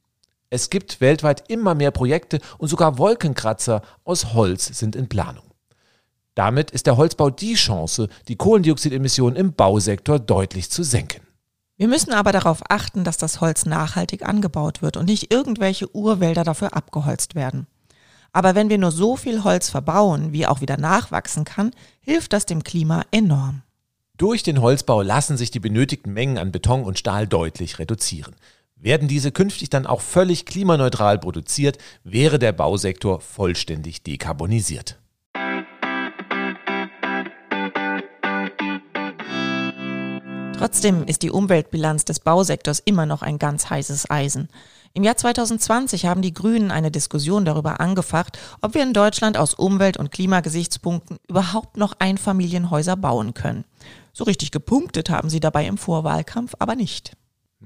Es 0.49 0.69
gibt 0.69 1.01
weltweit 1.01 1.49
immer 1.49 1.75
mehr 1.75 1.91
Projekte 1.91 2.39
und 2.57 2.67
sogar 2.67 2.97
Wolkenkratzer 2.97 3.81
aus 4.03 4.33
Holz 4.33 4.67
sind 4.67 4.95
in 4.95 5.09
Planung. 5.09 5.43
Damit 6.35 6.71
ist 6.71 6.87
der 6.87 6.97
Holzbau 6.97 7.29
die 7.29 7.55
Chance, 7.55 8.07
die 8.27 8.35
Kohlendioxidemissionen 8.35 9.35
im 9.35 9.53
Bausektor 9.53 10.19
deutlich 10.19 10.69
zu 10.69 10.83
senken. 10.83 11.21
Wir 11.75 11.87
müssen 11.87 12.13
aber 12.13 12.31
darauf 12.31 12.61
achten, 12.69 13.03
dass 13.03 13.17
das 13.17 13.41
Holz 13.41 13.65
nachhaltig 13.65 14.25
angebaut 14.25 14.81
wird 14.81 14.95
und 14.95 15.05
nicht 15.05 15.33
irgendwelche 15.33 15.93
Urwälder 15.93 16.43
dafür 16.43 16.75
abgeholzt 16.75 17.35
werden. 17.35 17.67
Aber 18.33 18.55
wenn 18.55 18.69
wir 18.69 18.79
nur 18.79 18.91
so 18.91 19.15
viel 19.15 19.43
Holz 19.43 19.69
verbauen, 19.69 20.33
wie 20.33 20.47
auch 20.47 20.59
wieder 20.59 20.77
nachwachsen 20.77 21.45
kann, 21.45 21.71
hilft 22.01 22.33
das 22.33 22.47
dem 22.47 22.63
Klima 22.63 23.03
enorm. 23.11 23.61
Durch 24.17 24.41
den 24.41 24.59
Holzbau 24.59 25.03
lassen 25.03 25.37
sich 25.37 25.51
die 25.51 25.59
benötigten 25.59 26.13
Mengen 26.13 26.39
an 26.39 26.51
Beton 26.51 26.83
und 26.83 26.97
Stahl 26.97 27.27
deutlich 27.27 27.77
reduzieren. 27.77 28.35
Werden 28.75 29.07
diese 29.07 29.31
künftig 29.31 29.69
dann 29.69 29.85
auch 29.85 30.01
völlig 30.01 30.45
klimaneutral 30.45 31.19
produziert, 31.19 31.77
wäre 32.03 32.39
der 32.39 32.51
Bausektor 32.51 33.21
vollständig 33.21 34.03
dekarbonisiert. 34.03 34.99
Trotzdem 40.57 41.03
ist 41.03 41.21
die 41.21 41.31
Umweltbilanz 41.31 42.05
des 42.05 42.19
Bausektors 42.19 42.79
immer 42.79 43.05
noch 43.05 43.21
ein 43.21 43.37
ganz 43.37 43.69
heißes 43.69 44.09
Eisen. 44.09 44.47
Im 44.95 45.03
Jahr 45.03 45.17
2020 45.17 46.05
haben 46.05 46.21
die 46.21 46.35
Grünen 46.35 46.69
eine 46.69 46.91
Diskussion 46.91 47.45
darüber 47.45 47.79
angefacht, 47.79 48.37
ob 48.61 48.75
wir 48.75 48.83
in 48.83 48.93
Deutschland 48.93 49.37
aus 49.37 49.55
Umwelt- 49.55 49.97
und 49.97 50.11
Klimagesichtspunkten 50.11 51.17
überhaupt 51.27 51.77
noch 51.77 51.95
Einfamilienhäuser 51.97 52.95
bauen 52.95 53.33
können. 53.33 53.65
So 54.13 54.23
richtig 54.23 54.51
gepunktet 54.51 55.09
haben 55.09 55.31
sie 55.31 55.39
dabei 55.39 55.65
im 55.65 55.79
Vorwahlkampf 55.79 56.53
aber 56.59 56.75
nicht. 56.75 57.17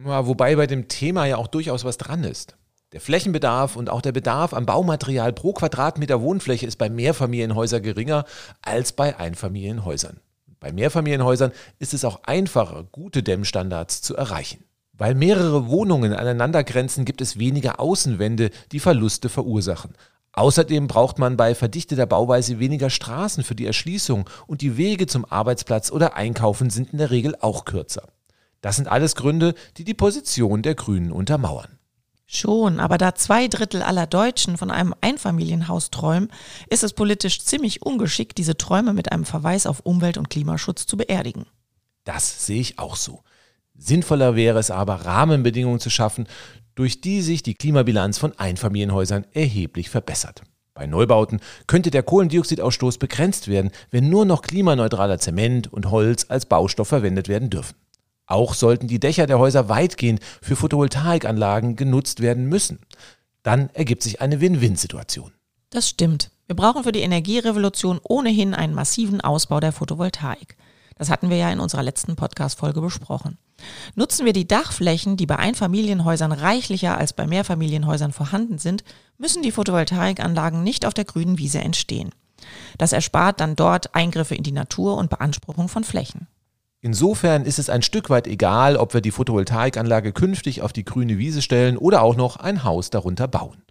Ja, 0.06 0.26
wobei 0.26 0.56
bei 0.56 0.68
dem 0.68 0.88
Thema 0.88 1.26
ja 1.26 1.36
auch 1.36 1.48
durchaus 1.48 1.84
was 1.84 1.98
dran 1.98 2.24
ist. 2.24 2.56
Der 2.94 3.02
Flächenbedarf 3.02 3.76
und 3.76 3.90
auch 3.90 4.02
der 4.02 4.14
Bedarf 4.14 4.54
an 4.54 4.66
Baumaterial 4.66 5.34
pro 5.34 5.52
Quadratmeter 5.52 6.22
Wohnfläche 6.22 6.66
ist 6.66 6.78
bei 6.78 6.90
Mehrfamilienhäusern 6.90 7.84
geringer 7.84 8.24
als 8.62 8.94
bei 8.94 9.20
Einfamilienhäusern. 9.20 10.22
Bei 10.62 10.72
Mehrfamilienhäusern 10.72 11.52
ist 11.80 11.94
es 11.94 12.06
auch 12.06 12.24
einfacher, 12.24 12.86
gute 12.90 13.22
Dämmstandards 13.22 14.02
zu 14.02 14.16
erreichen. 14.16 14.64
Weil 14.98 15.16
mehrere 15.16 15.68
Wohnungen 15.68 16.14
aneinander 16.14 16.64
grenzen, 16.64 17.06
gibt 17.06 17.22
es 17.22 17.38
weniger 17.38 17.80
Außenwände, 17.80 18.50
die 18.72 18.80
Verluste 18.80 19.30
verursachen. 19.30 19.94
Außerdem 20.34 20.88
braucht 20.88 21.18
man 21.18 21.36
bei 21.36 21.56
verdichteter 21.56 22.06
Bauweise 22.06 22.60
weniger 22.60 22.90
Straßen 22.90 23.44
für 23.44 23.56
die 23.56 23.66
Erschließung 23.66 24.30
und 24.46 24.62
die 24.62 24.78
Wege 24.78 25.08
zum 25.08 25.26
Arbeitsplatz 25.26 25.92
oder 25.92 26.16
Einkaufen 26.16 26.70
sind 26.70 26.92
in 26.92 27.00
der 27.00 27.10
Regel 27.10 27.36
auch 27.42 27.66
kürzer. 27.66 28.04
Das 28.62 28.76
sind 28.76 28.88
alles 28.88 29.16
Gründe, 29.16 29.56
die 29.78 29.84
die 29.84 29.94
Position 29.94 30.62
der 30.62 30.76
Grünen 30.76 31.12
untermauern. 31.12 31.78
Schon, 32.28 32.80
aber 32.80 32.98
da 32.98 33.16
zwei 33.16 33.48
Drittel 33.48 33.82
aller 33.82 34.06
Deutschen 34.06 34.58
von 34.58 34.70
einem 34.70 34.94
Einfamilienhaus 35.00 35.92
träumen, 35.92 36.30
ist 36.70 36.84
es 36.84 36.94
politisch 36.94 37.42
ziemlich 37.42 37.82
ungeschickt, 37.82 38.38
diese 38.38 38.58
Träume 38.58 38.94
mit 38.94 39.12
einem 39.12 39.24
Verweis 39.24 39.66
auf 39.66 39.80
Umwelt- 39.80 40.18
und 40.18 40.30
Klimaschutz 40.30 40.86
zu 40.86 40.98
beerdigen. 40.98 41.46
Das 42.04 42.46
sehe 42.46 42.60
ich 42.60 42.80
auch 42.80 42.96
so. 42.98 43.24
Sinnvoller 43.78 44.36
wäre 44.36 44.60
es 44.60 44.72
aber, 44.72 45.06
Rahmenbedingungen 45.06 45.80
zu 45.80 45.90
schaffen, 45.90 46.28
durch 46.76 47.02
die 47.02 47.22
sich 47.22 47.44
die 47.44 47.56
Klimabilanz 47.56 48.18
von 48.18 48.38
Einfamilienhäusern 48.38 49.26
erheblich 49.34 49.90
verbessert. 49.90 50.44
Bei 50.74 50.86
Neubauten 50.86 51.40
könnte 51.66 51.90
der 51.90 52.04
Kohlendioxidausstoß 52.04 53.00
begrenzt 53.00 53.48
werden, 53.48 53.72
wenn 53.90 54.10
nur 54.10 54.26
noch 54.26 54.44
klimaneutraler 54.44 55.18
Zement 55.18 55.74
und 55.74 55.90
Holz 55.90 56.28
als 56.30 56.46
Baustoff 56.46 56.90
verwendet 56.90 57.28
werden 57.28 57.50
dürfen. 57.50 57.76
Auch 58.28 58.54
sollten 58.54 58.88
die 58.88 59.00
Dächer 59.00 59.26
der 59.26 59.40
Häuser 59.40 59.70
weitgehend 59.70 60.20
für 60.42 60.56
Photovoltaikanlagen 60.56 61.76
genutzt 61.76 62.20
werden 62.22 62.46
müssen. 62.46 62.80
Dann 63.42 63.70
ergibt 63.74 64.04
sich 64.04 64.22
eine 64.22 64.40
Win-Win-Situation. 64.42 65.32
Das 65.72 65.90
stimmt. 65.90 66.30
Wir 66.46 66.56
brauchen 66.56 66.84
für 66.84 66.92
die 66.92 67.02
Energierevolution 67.02 68.00
ohnehin 68.04 68.54
einen 68.54 68.76
massiven 68.76 69.22
Ausbau 69.22 69.60
der 69.60 69.72
Photovoltaik. 69.72 70.58
Das 70.98 71.10
hatten 71.10 71.30
wir 71.30 71.38
ja 71.38 71.52
in 71.52 71.60
unserer 71.60 71.84
letzten 71.84 72.16
Podcast-Folge 72.16 72.82
besprochen. 72.82 73.38
Nutzen 73.96 74.26
wir 74.26 74.34
die 74.34 74.48
Dachflächen, 74.48 75.18
die 75.18 75.26
bei 75.26 75.38
Einfamilienhäusern 75.38 76.32
reichlicher 76.32 76.98
als 76.98 77.14
bei 77.14 77.28
Mehrfamilienhäusern 77.28 78.14
vorhanden 78.14 78.58
sind, 78.58 78.84
müssen 79.18 79.44
die 79.44 79.52
Photovoltaikanlagen 79.52 80.64
nicht 80.64 80.86
auf 80.86 80.94
der 80.94 81.06
grünen 81.06 81.38
Wiese 81.38 81.60
entstehen. 81.60 82.12
Das 82.78 82.94
erspart 82.94 83.40
dann 83.40 83.56
dort 83.56 83.96
Eingriffe 83.96 84.36
in 84.36 84.44
die 84.44 84.52
Natur 84.52 84.98
und 84.98 85.10
Beanspruchung 85.10 85.70
von 85.70 85.84
Flächen. 85.84 86.28
Insofern 86.82 87.44
ist 87.44 87.58
es 87.58 87.70
ein 87.70 87.82
Stück 87.82 88.10
weit 88.10 88.28
egal, 88.28 88.78
ob 88.78 88.94
wir 88.94 89.02
die 89.02 89.12
Photovoltaikanlage 89.12 90.14
künftig 90.14 90.62
auf 90.62 90.74
die 90.74 90.86
grüne 90.86 91.18
Wiese 91.18 91.42
stellen 91.42 91.78
oder 91.78 92.04
auch 92.04 92.16
noch 92.16 92.38
ein 92.38 92.64
Haus 92.64 92.92
darunter 92.92 93.28
bauen. 93.28 93.64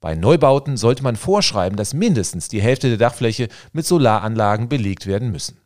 Bei 0.00 0.14
Neubauten 0.14 0.76
sollte 0.76 1.02
man 1.02 1.16
vorschreiben, 1.16 1.76
dass 1.76 1.94
mindestens 1.94 2.48
die 2.48 2.62
Hälfte 2.62 2.88
der 2.88 2.98
Dachfläche 2.98 3.48
mit 3.72 3.86
Solaranlagen 3.86 4.68
belegt 4.68 5.06
werden 5.06 5.30
müssen. 5.30 5.58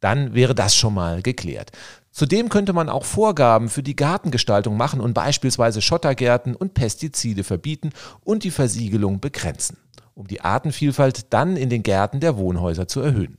Dann 0.00 0.34
wäre 0.34 0.54
das 0.54 0.74
schon 0.74 0.94
mal 0.94 1.22
geklärt. 1.22 1.72
Zudem 2.10 2.48
könnte 2.48 2.72
man 2.72 2.88
auch 2.88 3.04
Vorgaben 3.04 3.68
für 3.68 3.82
die 3.82 3.96
Gartengestaltung 3.96 4.76
machen 4.76 5.00
und 5.00 5.12
beispielsweise 5.12 5.82
Schottergärten 5.82 6.54
und 6.54 6.74
Pestizide 6.74 7.44
verbieten 7.44 7.90
und 8.24 8.44
die 8.44 8.50
Versiegelung 8.50 9.20
begrenzen, 9.20 9.76
um 10.14 10.26
die 10.26 10.40
Artenvielfalt 10.40 11.32
dann 11.32 11.56
in 11.56 11.68
den 11.68 11.82
Gärten 11.82 12.20
der 12.20 12.36
Wohnhäuser 12.36 12.88
zu 12.88 13.00
erhöhen. 13.00 13.38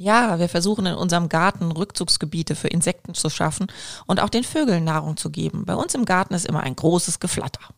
Ja, 0.00 0.38
wir 0.38 0.48
versuchen 0.48 0.86
in 0.86 0.94
unserem 0.94 1.28
Garten 1.28 1.72
Rückzugsgebiete 1.72 2.54
für 2.54 2.68
Insekten 2.68 3.14
zu 3.14 3.28
schaffen 3.30 3.66
und 4.06 4.20
auch 4.20 4.28
den 4.28 4.44
Vögeln 4.44 4.84
Nahrung 4.84 5.16
zu 5.16 5.28
geben. 5.28 5.64
Bei 5.64 5.74
uns 5.74 5.94
im 5.94 6.04
Garten 6.04 6.34
ist 6.34 6.46
immer 6.46 6.60
ein 6.60 6.76
großes 6.76 7.18
Geflatter. 7.18 7.74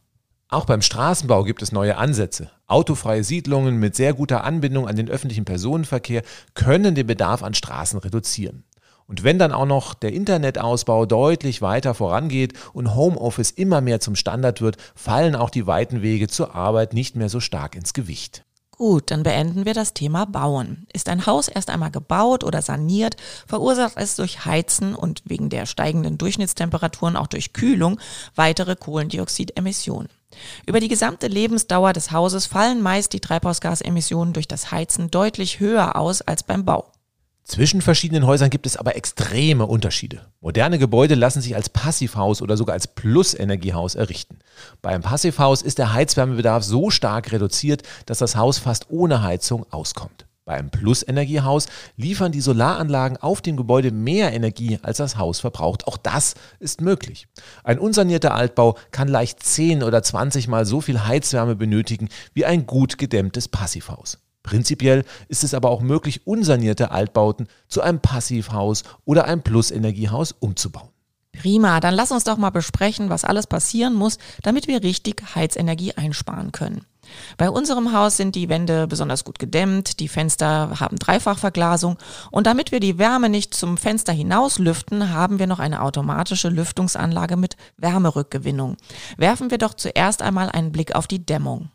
Auch 0.53 0.65
beim 0.65 0.83
Straßenbau 0.83 1.45
gibt 1.45 1.63
es 1.63 1.71
neue 1.71 1.97
Ansätze. 1.97 2.51
Autofreie 2.67 3.23
Siedlungen 3.23 3.79
mit 3.79 3.95
sehr 3.95 4.15
guter 4.15 4.43
Anbindung 4.43 4.89
an 4.89 4.97
den 4.97 5.09
öffentlichen 5.09 5.45
Personenverkehr 5.45 6.23
können 6.55 6.97
den 6.97 7.07
Bedarf 7.07 7.45
an 7.45 7.55
Straßen 7.55 8.01
reduzieren. 8.01 8.65
Und 9.07 9.23
wenn 9.23 9.39
dann 9.39 9.53
auch 9.53 9.67
noch 9.67 9.95
der 9.95 10.13
Internetausbau 10.13 11.07
deutlich 11.07 11.63
weiter 11.63 11.95
vorangeht 11.95 12.55
und 12.73 12.97
Homeoffice 12.97 13.53
immer 13.53 13.81
mehr 13.81 14.01
zum 14.01 14.17
Standard 14.17 14.61
wird, 14.61 14.77
fallen 14.97 15.37
auch 15.37 15.51
die 15.51 15.69
weiten 15.69 16.03
Wege 16.03 16.27
zur 16.27 16.53
Arbeit 16.53 16.95
nicht 16.95 17.15
mehr 17.15 17.29
so 17.29 17.39
stark 17.39 17.77
ins 17.77 17.93
Gewicht. 17.93 18.45
Gut, 18.73 19.13
dann 19.13 19.23
beenden 19.23 19.67
wir 19.67 19.75
das 19.75 19.95
Thema 19.95 20.25
Bauen. 20.25 20.89
Ist 20.93 21.09
ein 21.09 21.27
Haus 21.27 21.47
erst 21.47 21.71
einmal 21.71 21.93
gebaut 21.93 22.43
oder 22.43 22.61
saniert, 22.61 23.17
verursacht 23.47 23.95
es 23.97 24.17
durch 24.17 24.47
Heizen 24.47 24.97
und 24.97 25.23
wegen 25.27 25.49
der 25.49 25.67
steigenden 25.67 26.19
Durchschnittstemperaturen 26.19 27.17
auch 27.17 27.29
durch 27.29 27.53
Kühlung 27.53 28.01
weitere 28.35 28.75
Kohlendioxidemissionen. 28.75 30.09
Über 30.67 30.81
die 30.81 30.89
gesamte 30.89 31.27
Lebensdauer 31.27 31.93
des 31.93 32.13
Hauses 32.13 32.47
fallen 32.47 32.83
meist 32.83 33.13
die 33.13 33.21
Treibhausgasemissionen 33.21 34.33
durch 34.33 34.49
das 34.49 34.71
Heizen 34.71 35.11
deutlich 35.11 35.61
höher 35.61 35.97
aus 35.97 36.23
als 36.23 36.43
beim 36.43 36.65
Bau. 36.65 36.93
Zwischen 37.45 37.83
verschiedenen 37.83 38.27
Häusern 38.27 38.49
gibt 38.49 38.65
es 38.67 38.77
aber 38.77 38.95
extreme 38.95 39.67
Unterschiede. 39.67 40.21
Moderne 40.41 40.79
Gebäude 40.79 41.17
lassen 41.17 41.41
sich 41.41 41.57
als 41.57 41.69
Passivhaus 41.69 42.43
oder 42.43 42.57
sogar 42.57 42.75
als 42.75 42.87
Plusenergiehaus 42.87 43.97
errichten. 43.97 44.39
Beim 44.83 45.03
Passivhaus 45.03 45.61
ist 45.61 45.79
der 45.79 45.93
Heizwärmebedarf 45.93 46.63
so 46.63 46.91
stark 46.91 47.33
reduziert, 47.33 47.83
dass 48.07 48.19
das 48.19 48.37
Haus 48.37 48.59
fast 48.59 48.87
ohne 48.91 49.23
Heizung 49.23 49.67
auskommt. 49.73 50.27
Bei 50.51 50.57
einem 50.57 50.71
Plusenergiehaus 50.71 51.67
liefern 51.97 52.33
die 52.33 52.41
Solaranlagen 52.41 53.17
auf 53.19 53.41
dem 53.41 53.57
Gebäude 53.57 53.93
mehr 53.93 54.33
Energie, 54.33 54.81
als 54.83 54.97
das 54.97 55.17
Haus 55.17 55.39
verbraucht. 55.39 55.87
Auch 55.87 55.97
das 55.97 56.35
ist 56.59 56.81
möglich. 56.81 57.29
Ein 57.63 57.79
unsanierter 57.79 58.35
Altbau 58.35 58.77
kann 58.91 59.07
leicht 59.07 59.45
10 59.45 59.85
oder 59.85 60.03
20 60.03 60.49
Mal 60.49 60.67
so 60.67 60.81
viel 60.81 61.07
Heizwärme 61.07 61.55
benötigen 61.55 62.09
wie 62.35 62.47
ein 62.47 62.67
gut 62.67 62.99
gedämmtes 62.99 63.47
Passivhaus. 63.47 64.19
Prinzipiell 64.43 65.05
ist 65.29 65.45
es 65.45 65.55
aber 65.55 65.71
auch 65.71 65.83
möglich, 65.83 66.27
unsanierte 66.27 66.91
Altbauten 66.91 67.47
zu 67.69 67.81
einem 67.81 68.01
Passivhaus 68.01 68.83
oder 69.05 69.27
einem 69.27 69.43
Plusenergiehaus 69.43 70.33
umzubauen. 70.33 70.89
Prima, 71.31 71.79
dann 71.79 71.95
lass 71.95 72.11
uns 72.11 72.25
doch 72.25 72.39
mal 72.39 72.51
besprechen, 72.51 73.09
was 73.09 73.25
alles 73.25 73.47
passieren 73.47 73.95
muss, 73.95 74.19
damit 74.43 74.67
wir 74.67 74.83
richtig 74.83 75.23
Heizenergie 75.37 75.93
einsparen 75.93 76.51
können. 76.51 76.85
Bei 77.37 77.51
unserem 77.51 77.93
Haus 77.93 78.17
sind 78.17 78.35
die 78.35 78.49
Wände 78.49 78.87
besonders 78.87 79.25
gut 79.25 79.39
gedämmt, 79.39 80.01
die 80.01 80.09
Fenster 80.09 80.81
haben 80.81 80.99
Dreifachverglasung 80.99 81.99
und 82.31 82.47
damit 82.47 82.73
wir 82.73 82.81
die 82.81 82.99
Wärme 82.99 83.29
nicht 83.29 83.55
zum 83.55 83.77
Fenster 83.77 84.13
hinaus 84.13 84.59
lüften, 84.59 85.13
haben 85.13 85.39
wir 85.39 85.47
noch 85.47 85.59
eine 85.59 85.83
automatische 85.83 86.49
Lüftungsanlage 86.49 87.37
mit 87.37 87.57
Wärmerückgewinnung. 87.77 88.77
Werfen 89.17 89.51
wir 89.51 89.59
doch 89.59 89.75
zuerst 89.75 90.23
einmal 90.23 90.51
einen 90.51 90.73
Blick 90.73 90.95
auf 90.95 91.07
die 91.07 91.25
Dämmung. 91.25 91.71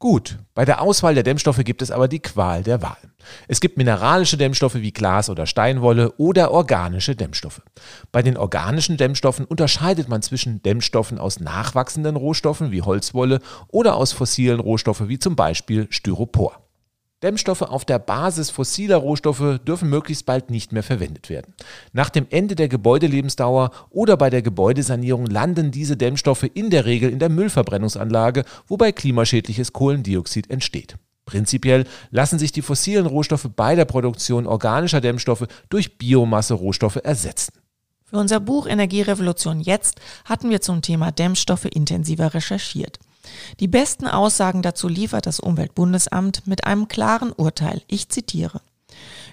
Gut, 0.00 0.38
bei 0.54 0.64
der 0.64 0.80
Auswahl 0.80 1.12
der 1.12 1.24
Dämmstoffe 1.24 1.62
gibt 1.62 1.82
es 1.82 1.90
aber 1.90 2.08
die 2.08 2.20
Qual 2.20 2.62
der 2.62 2.80
Wahl. 2.80 2.96
Es 3.48 3.60
gibt 3.60 3.76
mineralische 3.76 4.38
Dämmstoffe 4.38 4.76
wie 4.76 4.92
Glas 4.92 5.28
oder 5.28 5.44
Steinwolle 5.44 6.12
oder 6.12 6.52
organische 6.52 7.14
Dämmstoffe. 7.14 7.60
Bei 8.10 8.22
den 8.22 8.38
organischen 8.38 8.96
Dämmstoffen 8.96 9.44
unterscheidet 9.44 10.08
man 10.08 10.22
zwischen 10.22 10.62
Dämmstoffen 10.62 11.18
aus 11.18 11.38
nachwachsenden 11.38 12.16
Rohstoffen 12.16 12.70
wie 12.70 12.80
Holzwolle 12.80 13.40
oder 13.68 13.94
aus 13.96 14.12
fossilen 14.12 14.60
Rohstoffen 14.60 15.10
wie 15.10 15.18
zum 15.18 15.36
Beispiel 15.36 15.86
Styropor. 15.90 16.69
Dämmstoffe 17.22 17.62
auf 17.62 17.84
der 17.84 17.98
Basis 17.98 18.48
fossiler 18.48 18.96
Rohstoffe 18.96 19.60
dürfen 19.66 19.90
möglichst 19.90 20.24
bald 20.24 20.50
nicht 20.50 20.72
mehr 20.72 20.82
verwendet 20.82 21.28
werden. 21.28 21.54
Nach 21.92 22.08
dem 22.08 22.26
Ende 22.30 22.54
der 22.54 22.68
Gebäudelebensdauer 22.68 23.70
oder 23.90 24.16
bei 24.16 24.30
der 24.30 24.40
Gebäudesanierung 24.40 25.26
landen 25.26 25.70
diese 25.70 25.98
Dämmstoffe 25.98 26.46
in 26.54 26.70
der 26.70 26.86
Regel 26.86 27.10
in 27.10 27.18
der 27.18 27.28
Müllverbrennungsanlage, 27.28 28.44
wobei 28.66 28.92
klimaschädliches 28.92 29.72
Kohlendioxid 29.72 30.50
entsteht. 30.50 30.96
Prinzipiell 31.26 31.84
lassen 32.10 32.38
sich 32.38 32.52
die 32.52 32.62
fossilen 32.62 33.06
Rohstoffe 33.06 33.48
bei 33.54 33.74
der 33.74 33.84
Produktion 33.84 34.46
organischer 34.46 35.00
Dämmstoffe 35.00 35.46
durch 35.68 35.98
Biomasse-Rohstoffe 35.98 37.00
ersetzen. 37.04 37.52
Für 38.04 38.16
unser 38.16 38.40
Buch 38.40 38.66
Energierevolution 38.66 39.60
jetzt 39.60 40.00
hatten 40.24 40.50
wir 40.50 40.60
zum 40.60 40.82
Thema 40.82 41.12
Dämmstoffe 41.12 41.66
intensiver 41.66 42.34
recherchiert. 42.34 42.98
Die 43.60 43.68
besten 43.68 44.06
Aussagen 44.06 44.62
dazu 44.62 44.88
liefert 44.88 45.26
das 45.26 45.40
Umweltbundesamt 45.40 46.46
mit 46.46 46.64
einem 46.64 46.88
klaren 46.88 47.32
Urteil. 47.32 47.82
Ich 47.86 48.08
zitiere. 48.08 48.60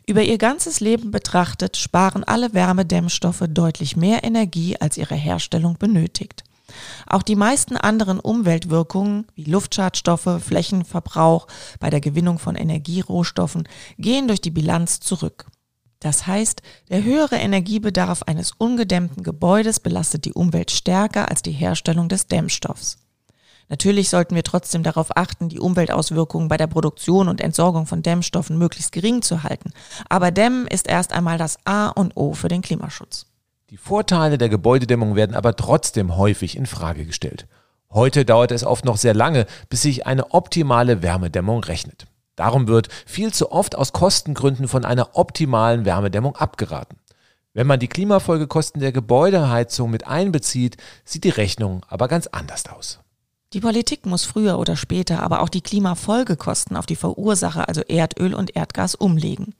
Über 0.06 0.24
ihr 0.24 0.38
ganzes 0.38 0.80
Leben 0.80 1.12
betrachtet 1.12 1.78
sparen 1.78 2.24
alle 2.24 2.54
Wärmedämmstoffe 2.54 3.44
deutlich 3.50 3.98
mehr 3.98 4.24
Energie, 4.24 4.78
als 4.80 4.98
ihre 4.98 5.16
Herstellung 5.16 5.78
benötigt. 5.78 6.44
Auch 7.06 7.24
die 7.24 7.36
meisten 7.36 7.78
anderen 7.78 8.20
Umweltwirkungen 8.20 9.26
wie 9.36 9.46
Luftschadstoffe, 9.46 10.42
Flächenverbrauch 10.42 11.48
bei 11.80 11.90
der 11.90 12.02
Gewinnung 12.02 12.40
von 12.40 12.56
Energierohstoffen 12.56 13.68
gehen 13.98 14.28
durch 14.28 14.42
die 14.42 14.52
Bilanz 14.52 15.00
zurück. 15.00 15.48
Das 16.00 16.28
heißt, 16.28 16.62
der 16.90 17.04
höhere 17.04 17.38
Energiebedarf 17.38 18.24
eines 18.24 18.52
ungedämmten 18.52 19.24
Gebäudes 19.24 19.80
belastet 19.80 20.26
die 20.26 20.34
Umwelt 20.34 20.72
stärker 20.72 21.30
als 21.30 21.42
die 21.42 21.52
Herstellung 21.52 22.08
des 22.08 22.28
Dämmstoffs. 22.28 22.98
Natürlich 23.70 24.10
sollten 24.10 24.36
wir 24.36 24.44
trotzdem 24.44 24.84
darauf 24.84 25.16
achten, 25.18 25.50
die 25.50 25.60
Umweltauswirkungen 25.60 26.48
bei 26.48 26.58
der 26.58 26.68
Produktion 26.68 27.28
und 27.28 27.42
Entsorgung 27.42 27.86
von 27.86 28.02
Dämmstoffen 28.02 28.58
möglichst 28.58 28.92
gering 28.92 29.22
zu 29.22 29.44
halten. 29.44 29.72
Aber 30.10 30.32
Dämmen 30.32 30.68
ist 30.68 30.88
erst 30.88 31.12
einmal 31.12 31.38
das 31.38 31.58
A 31.66 31.90
und 31.90 32.16
O 32.16 32.34
für 32.34 32.48
den 32.48 32.62
Klimaschutz. 32.62 33.26
Die 33.70 33.78
Vorteile 33.78 34.38
der 34.38 34.48
Gebäudedämmung 34.48 35.16
werden 35.16 35.36
aber 35.36 35.56
trotzdem 35.56 36.16
häufig 36.16 36.56
in 36.56 36.66
Frage 36.66 37.06
gestellt. 37.06 37.48
Heute 37.90 38.24
dauert 38.24 38.52
es 38.52 38.64
oft 38.64 38.86
noch 38.86 38.98
sehr 38.98 39.14
lange, 39.14 39.46
bis 39.70 39.82
sich 39.82 40.08
eine 40.08 40.32
optimale 40.32 41.02
Wärmedämmung 41.02 41.64
rechnet. 41.64 42.08
Darum 42.38 42.68
wird 42.68 42.88
viel 43.06 43.34
zu 43.34 43.52
oft 43.52 43.76
aus 43.76 43.92
Kostengründen 43.92 44.68
von 44.68 44.86
einer 44.86 45.18
optimalen 45.18 45.84
Wärmedämmung 45.84 46.36
abgeraten. 46.36 47.00
Wenn 47.54 47.68
man 47.68 47.80
die 47.80 47.88
Klimafolgekosten 47.88 48.80
der 48.80 48.92
Gebäudeheizung 48.92 49.90
mit 49.90 50.06
einbezieht, 50.06 50.78
sieht 51.04 51.24
die 51.24 51.30
Rechnung 51.30 51.84
aber 51.90 52.08
ganz 52.08 52.28
anders 52.28 52.68
aus. 52.68 53.00
Die 53.54 53.62
Politik 53.62 54.06
muss 54.06 54.26
früher 54.26 54.60
oder 54.60 54.76
später 54.76 55.24
aber 55.24 55.42
auch 55.42 55.48
die 55.48 55.62
Klimafolgekosten 55.62 56.76
auf 56.76 56.86
die 56.86 56.98
Verursacher, 56.98 57.70
also 57.70 57.82
Erdöl 57.82 58.34
und 58.34 58.58
Erdgas, 58.58 58.94
umlegen. 58.94 59.56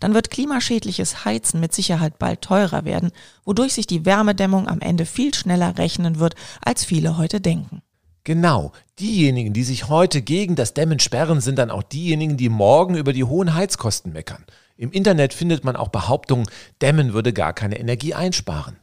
Dann 0.00 0.12
wird 0.12 0.30
klimaschädliches 0.30 1.24
Heizen 1.24 1.60
mit 1.60 1.72
Sicherheit 1.72 2.18
bald 2.18 2.42
teurer 2.42 2.84
werden, 2.84 3.12
wodurch 3.44 3.74
sich 3.74 3.86
die 3.86 4.04
Wärmedämmung 4.04 4.66
am 4.66 4.80
Ende 4.80 5.06
viel 5.06 5.32
schneller 5.34 5.78
rechnen 5.78 6.18
wird, 6.18 6.34
als 6.64 6.84
viele 6.84 7.16
heute 7.16 7.40
denken. 7.40 7.82
Genau, 8.24 8.72
diejenigen, 8.98 9.52
die 9.52 9.62
sich 9.62 9.88
heute 9.88 10.20
gegen 10.20 10.56
das 10.56 10.74
Dämmen 10.74 10.98
sperren, 10.98 11.40
sind 11.40 11.60
dann 11.60 11.70
auch 11.70 11.84
diejenigen, 11.84 12.36
die 12.36 12.48
morgen 12.48 12.96
über 12.96 13.12
die 13.12 13.24
hohen 13.24 13.54
Heizkosten 13.54 14.12
meckern. 14.12 14.44
Im 14.76 14.90
Internet 14.90 15.32
findet 15.32 15.64
man 15.64 15.76
auch 15.76 15.88
Behauptungen, 15.88 16.46
Dämmen 16.82 17.12
würde 17.12 17.32
gar 17.32 17.52
keine 17.52 17.78
Energie 17.78 18.14
einsparen. 18.14 18.76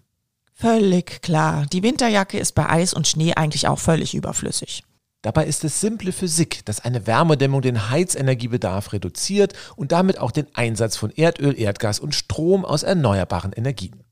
Völlig 0.57 1.21
klar. 1.21 1.65
Die 1.71 1.83
Winterjacke 1.83 2.39
ist 2.39 2.53
bei 2.53 2.69
Eis 2.69 2.93
und 2.93 3.07
Schnee 3.07 3.33
eigentlich 3.33 3.67
auch 3.67 3.79
völlig 3.79 4.15
überflüssig. 4.15 4.83
Dabei 5.21 5.47
ist 5.47 5.65
es 5.65 5.81
simple 5.81 6.13
Physik, 6.13 6.63
dass 6.65 6.79
eine 6.79 7.07
Wärmedämmung 7.07 7.61
den 7.61 7.89
Heizenergiebedarf 7.89 8.93
reduziert 8.93 9.53
und 9.75 9.91
damit 9.91 10.17
auch 10.17 10.31
den 10.31 10.47
Einsatz 10.53 10.95
von 10.95 11.11
Erdöl, 11.11 11.59
Erdgas 11.59 11.99
und 11.99 12.15
Strom 12.15 12.63
aus 12.63 12.83
erneuerbaren 12.83 13.51
Energien. 13.51 14.03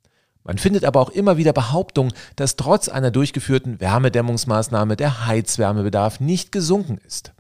Man 0.43 0.57
findet 0.57 0.83
aber 0.83 0.99
auch 0.99 1.11
immer 1.11 1.37
wieder 1.37 1.53
Behauptungen, 1.53 2.11
dass 2.35 2.57
trotz 2.57 2.89
einer 2.89 3.11
durchgeführten 3.11 3.79
Wärmedämmungsmaßnahme 3.79 4.97
der 4.97 5.25
Heizwärmebedarf 5.25 6.19
nicht 6.19 6.51
gesunken 6.51 6.97
ist. 7.07 7.31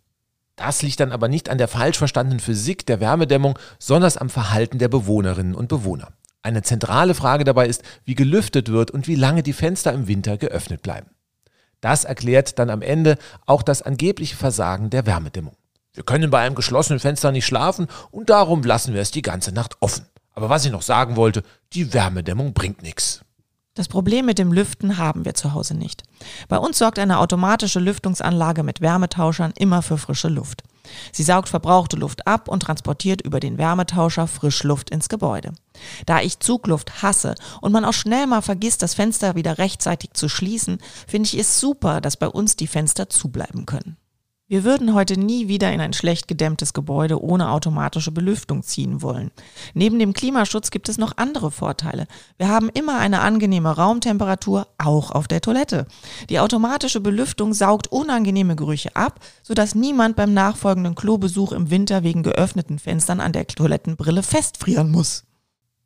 Das 0.55 0.81
liegt 0.81 1.01
dann 1.01 1.11
aber 1.11 1.27
nicht 1.27 1.49
an 1.49 1.57
der 1.57 1.67
falsch 1.67 1.97
verstandenen 1.97 2.39
Physik 2.39 2.85
der 2.85 3.01
Wärmedämmung, 3.01 3.59
sondern 3.79 4.13
am 4.17 4.29
Verhalten 4.29 4.77
der 4.77 4.87
Bewohnerinnen 4.87 5.55
und 5.55 5.67
Bewohner. 5.67 6.13
Eine 6.43 6.61
zentrale 6.61 7.15
Frage 7.15 7.45
dabei 7.45 7.67
ist, 7.67 7.83
wie 8.03 8.15
gelüftet 8.15 8.69
wird 8.69 8.91
und 8.91 9.07
wie 9.07 9.15
lange 9.15 9.43
die 9.43 9.53
Fenster 9.53 9.93
im 9.93 10.07
Winter 10.07 10.37
geöffnet 10.37 10.81
bleiben. 10.81 11.09
Das 11.79 12.03
erklärt 12.03 12.59
dann 12.59 12.69
am 12.69 12.81
Ende 12.81 13.17
auch 13.45 13.63
das 13.63 13.81
angebliche 13.81 14.35
Versagen 14.35 14.89
der 14.89 15.05
Wärmedämmung. 15.05 15.55
Wir 15.93 16.03
können 16.03 16.29
bei 16.29 16.39
einem 16.39 16.55
geschlossenen 16.55 16.99
Fenster 16.99 17.31
nicht 17.31 17.45
schlafen 17.45 17.87
und 18.11 18.29
darum 18.29 18.61
lassen 18.63 18.93
wir 18.93 19.01
es 19.01 19.11
die 19.11 19.21
ganze 19.21 19.53
Nacht 19.53 19.77
offen. 19.79 20.05
Aber 20.33 20.49
was 20.49 20.65
ich 20.65 20.71
noch 20.71 20.81
sagen 20.81 21.15
wollte, 21.15 21.43
die 21.73 21.93
Wärmedämmung 21.93 22.53
bringt 22.53 22.81
nichts. 22.81 23.21
Das 23.75 23.87
Problem 23.87 24.25
mit 24.25 24.37
dem 24.37 24.51
Lüften 24.51 24.97
haben 24.97 25.25
wir 25.25 25.33
zu 25.35 25.53
Hause 25.53 25.75
nicht. 25.75 26.03
Bei 26.47 26.57
uns 26.57 26.77
sorgt 26.77 26.99
eine 26.99 27.19
automatische 27.19 27.79
Lüftungsanlage 27.79 28.63
mit 28.63 28.81
Wärmetauschern 28.81 29.53
immer 29.57 29.81
für 29.81 29.97
frische 29.97 30.27
Luft. 30.27 30.63
Sie 31.11 31.23
saugt 31.23 31.49
verbrauchte 31.49 31.95
Luft 31.95 32.27
ab 32.27 32.47
und 32.47 32.61
transportiert 32.61 33.21
über 33.21 33.39
den 33.39 33.57
Wärmetauscher 33.57 34.27
Frischluft 34.27 34.89
ins 34.89 35.09
Gebäude. 35.09 35.53
Da 36.05 36.21
ich 36.21 36.39
Zugluft 36.39 37.01
hasse 37.01 37.35
und 37.61 37.71
man 37.71 37.85
auch 37.85 37.93
schnell 37.93 38.27
mal 38.27 38.41
vergisst, 38.41 38.81
das 38.81 38.93
Fenster 38.93 39.35
wieder 39.35 39.57
rechtzeitig 39.57 40.11
zu 40.13 40.29
schließen, 40.29 40.79
finde 41.07 41.27
ich 41.27 41.39
es 41.39 41.59
super, 41.59 42.01
dass 42.01 42.17
bei 42.17 42.27
uns 42.27 42.55
die 42.55 42.67
Fenster 42.67 43.09
zubleiben 43.09 43.65
können. 43.65 43.97
Wir 44.53 44.63
würden 44.63 44.93
heute 44.93 45.19
nie 45.19 45.47
wieder 45.47 45.73
in 45.73 45.81
ein 45.81 45.93
schlecht 45.93 46.27
gedämmtes 46.27 46.73
Gebäude 46.73 47.19
ohne 47.19 47.49
automatische 47.49 48.11
Belüftung 48.11 48.61
ziehen 48.61 49.01
wollen. 49.01 49.31
Neben 49.73 49.97
dem 49.97 50.13
Klimaschutz 50.13 50.69
gibt 50.69 50.89
es 50.89 50.99
noch 50.99 51.17
andere 51.17 51.49
Vorteile. 51.49 52.05
Wir 52.37 52.49
haben 52.49 52.69
immer 52.69 52.99
eine 52.99 53.21
angenehme 53.21 53.75
Raumtemperatur, 53.75 54.67
auch 54.77 55.09
auf 55.09 55.27
der 55.27 55.41
Toilette. 55.41 55.87
Die 56.29 56.39
automatische 56.39 57.01
Belüftung 57.01 57.55
saugt 57.55 57.87
unangenehme 57.87 58.55
Gerüche 58.55 58.95
ab, 58.95 59.21
sodass 59.41 59.73
niemand 59.73 60.15
beim 60.17 60.35
nachfolgenden 60.35 60.93
Klobesuch 60.93 61.51
im 61.51 61.71
Winter 61.71 62.03
wegen 62.03 62.21
geöffneten 62.21 62.77
Fenstern 62.77 63.21
an 63.21 63.33
der 63.33 63.47
Toilettenbrille 63.47 64.21
festfrieren 64.21 64.91
muss. 64.91 65.23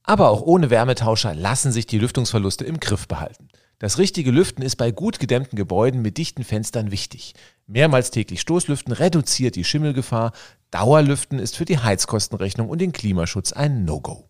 Aber 0.04 0.28
auch 0.28 0.42
ohne 0.42 0.70
Wärmetauscher 0.70 1.34
lassen 1.34 1.72
sich 1.72 1.86
die 1.86 2.00
Lüftungsverluste 2.00 2.66
im 2.66 2.82
Griff 2.82 3.08
behalten. 3.08 3.48
Das 3.80 4.00
richtige 4.00 4.32
Lüften 4.32 4.64
ist 4.64 4.78
bei 4.78 4.90
gut 4.92 5.20
gedämmten 5.20 5.56
Gebäuden 5.56 6.02
mit 6.02 6.18
dichten 6.18 6.44
Fenstern 6.44 6.90
wichtig. 6.90 7.36
Mehrmals 7.68 8.10
täglich 8.10 8.42
Stoßlüften 8.42 8.92
reduziert 8.92 9.56
die 9.56 9.64
Schimmelgefahr. 9.64 10.32
Dauerlüften 10.72 11.38
ist 11.38 11.56
für 11.56 11.66
die 11.66 11.78
Heizkostenrechnung 11.78 12.70
und 12.70 12.82
den 12.82 12.92
Klimaschutz 12.92 13.54
ein 13.54 13.86
No-Go. 13.86 14.30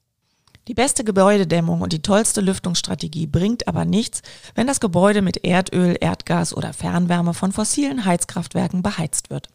Die 0.68 0.74
beste 0.74 1.06
Gebäudedämmung 1.06 1.80
und 1.80 1.94
die 1.94 2.02
tollste 2.02 2.42
Lüftungsstrategie 2.42 3.26
bringt 3.26 3.70
aber 3.70 3.86
nichts, 3.86 4.22
wenn 4.54 4.68
das 4.68 4.82
Gebäude 4.82 5.22
mit 5.22 5.46
Erdöl, 5.46 5.96
Erdgas 5.98 6.54
oder 6.54 6.74
Fernwärme 6.74 7.34
von 7.34 7.54
fossilen 7.54 8.04
Heizkraftwerken 8.04 8.84
beheizt 8.84 9.30
wird. 9.30 9.48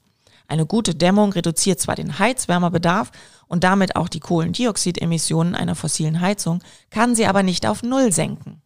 Eine 0.48 0.64
gute 0.64 0.94
Dämmung 0.94 1.35
reduziert 1.35 1.81
zwar 1.81 1.96
den 1.96 2.18
Heizwärmebedarf 2.18 3.11
und 3.46 3.62
damit 3.62 3.94
auch 3.96 4.09
die 4.09 4.20
Kohlendioxidemissionen 4.20 5.55
einer 5.55 5.74
fossilen 5.74 6.22
Heizung, 6.22 6.62
kann 6.88 7.14
sie 7.14 7.26
aber 7.26 7.42
nicht 7.42 7.66
auf 7.66 7.83
Null 7.83 8.11
senken. 8.11 8.62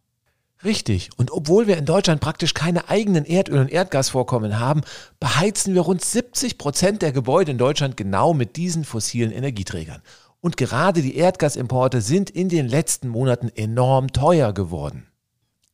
Richtig. 0.63 1.11
Und 1.17 1.31
obwohl 1.31 1.67
wir 1.67 1.77
in 1.77 1.85
Deutschland 1.85 2.19
praktisch 2.19 2.53
keine 2.53 2.89
eigenen 2.89 3.25
Erdöl- 3.25 3.61
und 3.61 3.71
Erdgasvorkommen 3.71 4.59
haben, 4.59 4.81
beheizen 5.19 5.75
wir 5.75 5.81
rund 5.81 6.03
70 6.03 6.57
Prozent 6.57 7.01
der 7.01 7.11
Gebäude 7.11 7.51
in 7.51 7.57
Deutschland 7.57 7.95
genau 7.95 8.33
mit 8.33 8.55
diesen 8.55 8.83
fossilen 8.83 9.31
Energieträgern. 9.31 10.01
Und 10.41 10.57
gerade 10.57 11.01
die 11.01 11.15
Erdgasimporte 11.15 12.01
sind 12.01 12.29
in 12.29 12.49
den 12.49 12.67
letzten 12.67 13.07
Monaten 13.07 13.49
enorm 13.53 14.11
teuer 14.11 14.53
geworden. 14.53 15.07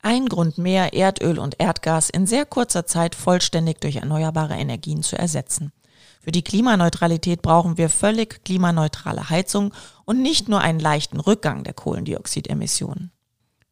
Ein 0.02 0.28
Grund 0.28 0.58
mehr, 0.58 0.94
Erdöl 0.94 1.40
und 1.40 1.62
Erdgas 1.62 2.10
in 2.10 2.28
sehr 2.28 2.46
kurzer 2.46 2.86
Zeit 2.86 3.16
vollständig 3.16 3.80
durch 3.80 3.96
erneuerbare 3.96 4.56
Energien 4.56 5.02
zu 5.02 5.18
ersetzen. 5.18 5.72
Für 6.20 6.34
die 6.34 6.42
Klimaneutralität 6.42 7.42
brauchen 7.42 7.78
wir 7.78 7.90
völlig 7.90 8.44
klimaneutrale 8.44 9.30
Heizung 9.30 9.74
und 10.04 10.22
nicht 10.22 10.50
nur 10.50 10.60
einen 10.60 10.80
leichten 10.80 11.22
Rückgang 11.22 11.64
der 11.64 11.74
Kohlendioxidemissionen. 11.74 13.13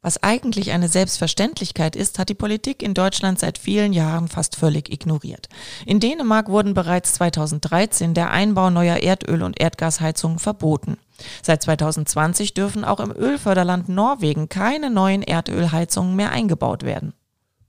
Was 0.03 0.23
eigentlich 0.23 0.71
eine 0.71 0.87
Selbstverständlichkeit 0.87 1.95
ist, 1.95 2.17
hat 2.17 2.29
die 2.29 2.33
Politik 2.33 2.81
in 2.81 2.95
Deutschland 2.95 3.37
seit 3.37 3.59
vielen 3.59 3.93
Jahren 3.93 4.29
fast 4.29 4.55
völlig 4.55 4.91
ignoriert. 4.91 5.47
In 5.85 5.99
Dänemark 5.99 6.49
wurden 6.49 6.73
bereits 6.73 7.13
2013 7.13 8.15
der 8.15 8.31
Einbau 8.31 8.71
neuer 8.71 8.97
Erdöl- 8.97 9.43
und 9.43 9.61
Erdgasheizungen 9.61 10.39
verboten. 10.39 10.97
Seit 11.43 11.61
2020 11.61 12.55
dürfen 12.55 12.83
auch 12.83 12.99
im 12.99 13.11
Ölförderland 13.11 13.89
Norwegen 13.89 14.49
keine 14.49 14.89
neuen 14.89 15.21
Erdölheizungen 15.21 16.15
mehr 16.15 16.31
eingebaut 16.31 16.81
werden. 16.81 17.13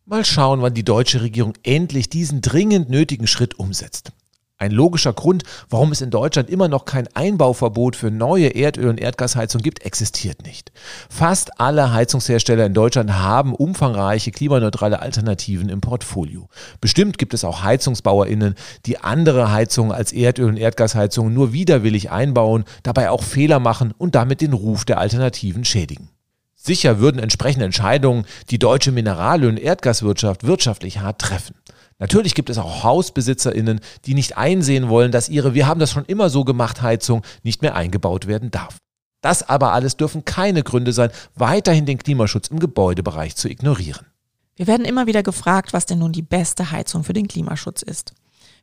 Mal 0.07 0.25
schauen, 0.25 0.63
wann 0.63 0.73
die 0.73 0.85
deutsche 0.85 1.21
Regierung 1.21 1.53
endlich 1.63 2.09
diesen 2.09 2.41
dringend 2.41 2.89
nötigen 2.89 3.27
Schritt 3.27 3.59
umsetzt. 3.59 4.13
Ein 4.63 4.71
logischer 4.71 5.13
Grund, 5.13 5.43
warum 5.71 5.91
es 5.91 6.03
in 6.03 6.11
Deutschland 6.11 6.49
immer 6.49 6.69
noch 6.69 6.85
kein 6.85 7.09
Einbauverbot 7.15 7.97
für 7.97 8.13
neue 8.13 8.55
Erdöl- 8.55 8.91
und 8.91 9.01
Erdgasheizungen 9.01 9.65
gibt, 9.65 9.85
existiert 9.85 10.47
nicht. 10.47 10.71
Fast 11.11 11.59
alle 11.61 11.93
Heizungshersteller 11.93 12.65
in 12.67 12.73
Deutschland 12.73 13.13
haben 13.13 13.57
umfangreiche 13.57 14.31
klimaneutrale 14.31 15.01
Alternativen 15.01 15.69
im 15.69 15.81
Portfolio. 15.81 16.49
Bestimmt 16.81 17.19
gibt 17.19 17.35
es 17.35 17.43
auch 17.43 17.65
Heizungsbauerinnen, 17.65 18.55
die 18.87 18.99
andere 18.99 19.51
Heizungen 19.51 19.91
als 19.91 20.13
Erdöl- 20.13 20.51
und 20.51 20.59
Erdgasheizungen 20.59 21.35
nur 21.35 21.53
widerwillig 21.53 22.13
einbauen, 22.13 22.63
dabei 22.85 23.11
auch 23.11 23.25
Fehler 23.25 23.59
machen 23.59 23.93
und 23.99 24.15
damit 24.15 24.43
den 24.43 24.53
Ruf 24.53 24.85
der 24.85 24.99
Alternativen 24.99 25.65
schädigen. 25.65 26.09
Sicher 26.55 27.01
würden 27.01 27.21
entsprechende 27.21 27.65
Entscheidungen 27.65 28.25
die 28.51 28.61
deutsche 28.61 28.93
Mineralöl- 28.93 29.49
und 29.49 29.59
Erdgaswirtschaft 29.59 30.45
wirtschaftlich 30.45 31.01
hart 31.01 31.21
treffen. 31.21 31.57
Natürlich 32.03 32.35
gibt 32.35 32.51
es 32.51 32.59
auch 32.59 32.83
HausbesitzerInnen, 32.83 33.79
die 34.07 34.15
nicht 34.15 34.37
einsehen 34.37 34.89
wollen, 34.89 35.13
dass 35.13 35.29
ihre 35.29 35.55
Wir 35.55 35.69
haben 35.69 35.79
das 35.79 35.93
schon 35.93 36.05
immer 36.05 36.31
so 36.31 36.43
gemacht 36.43 36.83
Heizung 36.83 37.23
nicht 37.45 37.63
mehr 37.63 37.77
eingebaut 37.77 38.27
werden 38.27 38.51
darf. 38.51 38.79
Das 39.21 39.49
aber 39.49 39.73
alles 39.73 39.97
dürfen 39.97 40.25
keine 40.25 40.65
Gründe 40.65 40.93
sein, 40.93 41.13
weiterhin 41.37 41.87
den 41.87 41.99
Klimaschutz 41.99 42.49
im 42.49 42.59
Gebäudebereich 42.59 43.37
zu 43.37 43.49
ignorieren. 43.49 44.05
Wir 44.57 44.67
werden 44.67 44.85
immer 44.85 45.07
wieder 45.07 45.23
gefragt, 45.23 45.73
was 45.73 45.87
denn 45.87 46.01
nun 46.01 46.11
die 46.11 46.23
beste 46.23 46.73
Heizung 46.73 47.05
für 47.05 47.13
den 47.13 47.29
Klimaschutz 47.29 47.83
ist. 47.83 48.15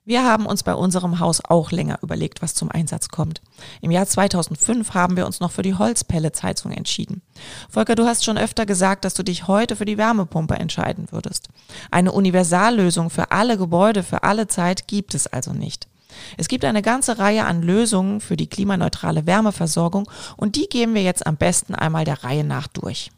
Wir 0.10 0.24
haben 0.24 0.48
uns 0.48 0.64
bei 0.64 0.74
unserem 0.74 1.20
Haus 1.20 1.40
auch 1.46 1.70
länger 1.70 2.00
überlegt, 2.02 2.42
was 2.42 2.56
zum 2.56 2.72
Einsatz 2.72 3.10
kommt. 3.10 3.44
Im 3.80 3.92
Jahr 3.92 4.08
2005 4.08 4.96
haben 4.96 5.16
wir 5.16 5.28
uns 5.28 5.40
noch 5.40 5.52
für 5.52 5.62
die 5.62 5.76
Holzpelletsheizung 5.76 6.72
entschieden. 6.72 7.22
Volker, 7.70 7.94
du 7.94 8.08
hast 8.08 8.26
schon 8.26 8.40
öfter 8.40 8.66
gesagt, 8.66 9.06
dass 9.06 9.14
du 9.14 9.22
dich 9.22 9.48
heute 9.48 9.76
für 9.76 9.86
die 9.86 10.00
Wärmepumpe 10.00 10.56
entscheiden 10.56 11.06
würdest. 11.12 11.50
Eine 11.92 12.12
Universallösung 12.12 13.12
für 13.12 13.30
alle 13.30 13.56
Gebäude 13.56 14.02
für 14.02 14.24
alle 14.24 14.48
Zeit 14.48 14.88
gibt 14.88 15.14
es 15.14 15.28
also 15.28 15.54
nicht. 15.54 15.88
Es 16.38 16.48
gibt 16.48 16.66
eine 16.66 16.82
ganze 16.82 17.20
Reihe 17.20 17.46
an 17.46 17.62
Lösungen 17.62 18.20
für 18.20 18.36
die 18.36 18.48
klimaneutrale 18.48 19.28
Wärmeversorgung 19.28 20.10
und 20.38 20.56
die 20.56 20.66
gehen 20.70 20.96
wir 20.96 21.04
jetzt 21.04 21.28
am 21.28 21.38
besten 21.38 21.76
einmal 21.76 22.04
der 22.04 22.24
Reihe 22.24 22.44
nach 22.44 22.66
durch. 22.66 23.12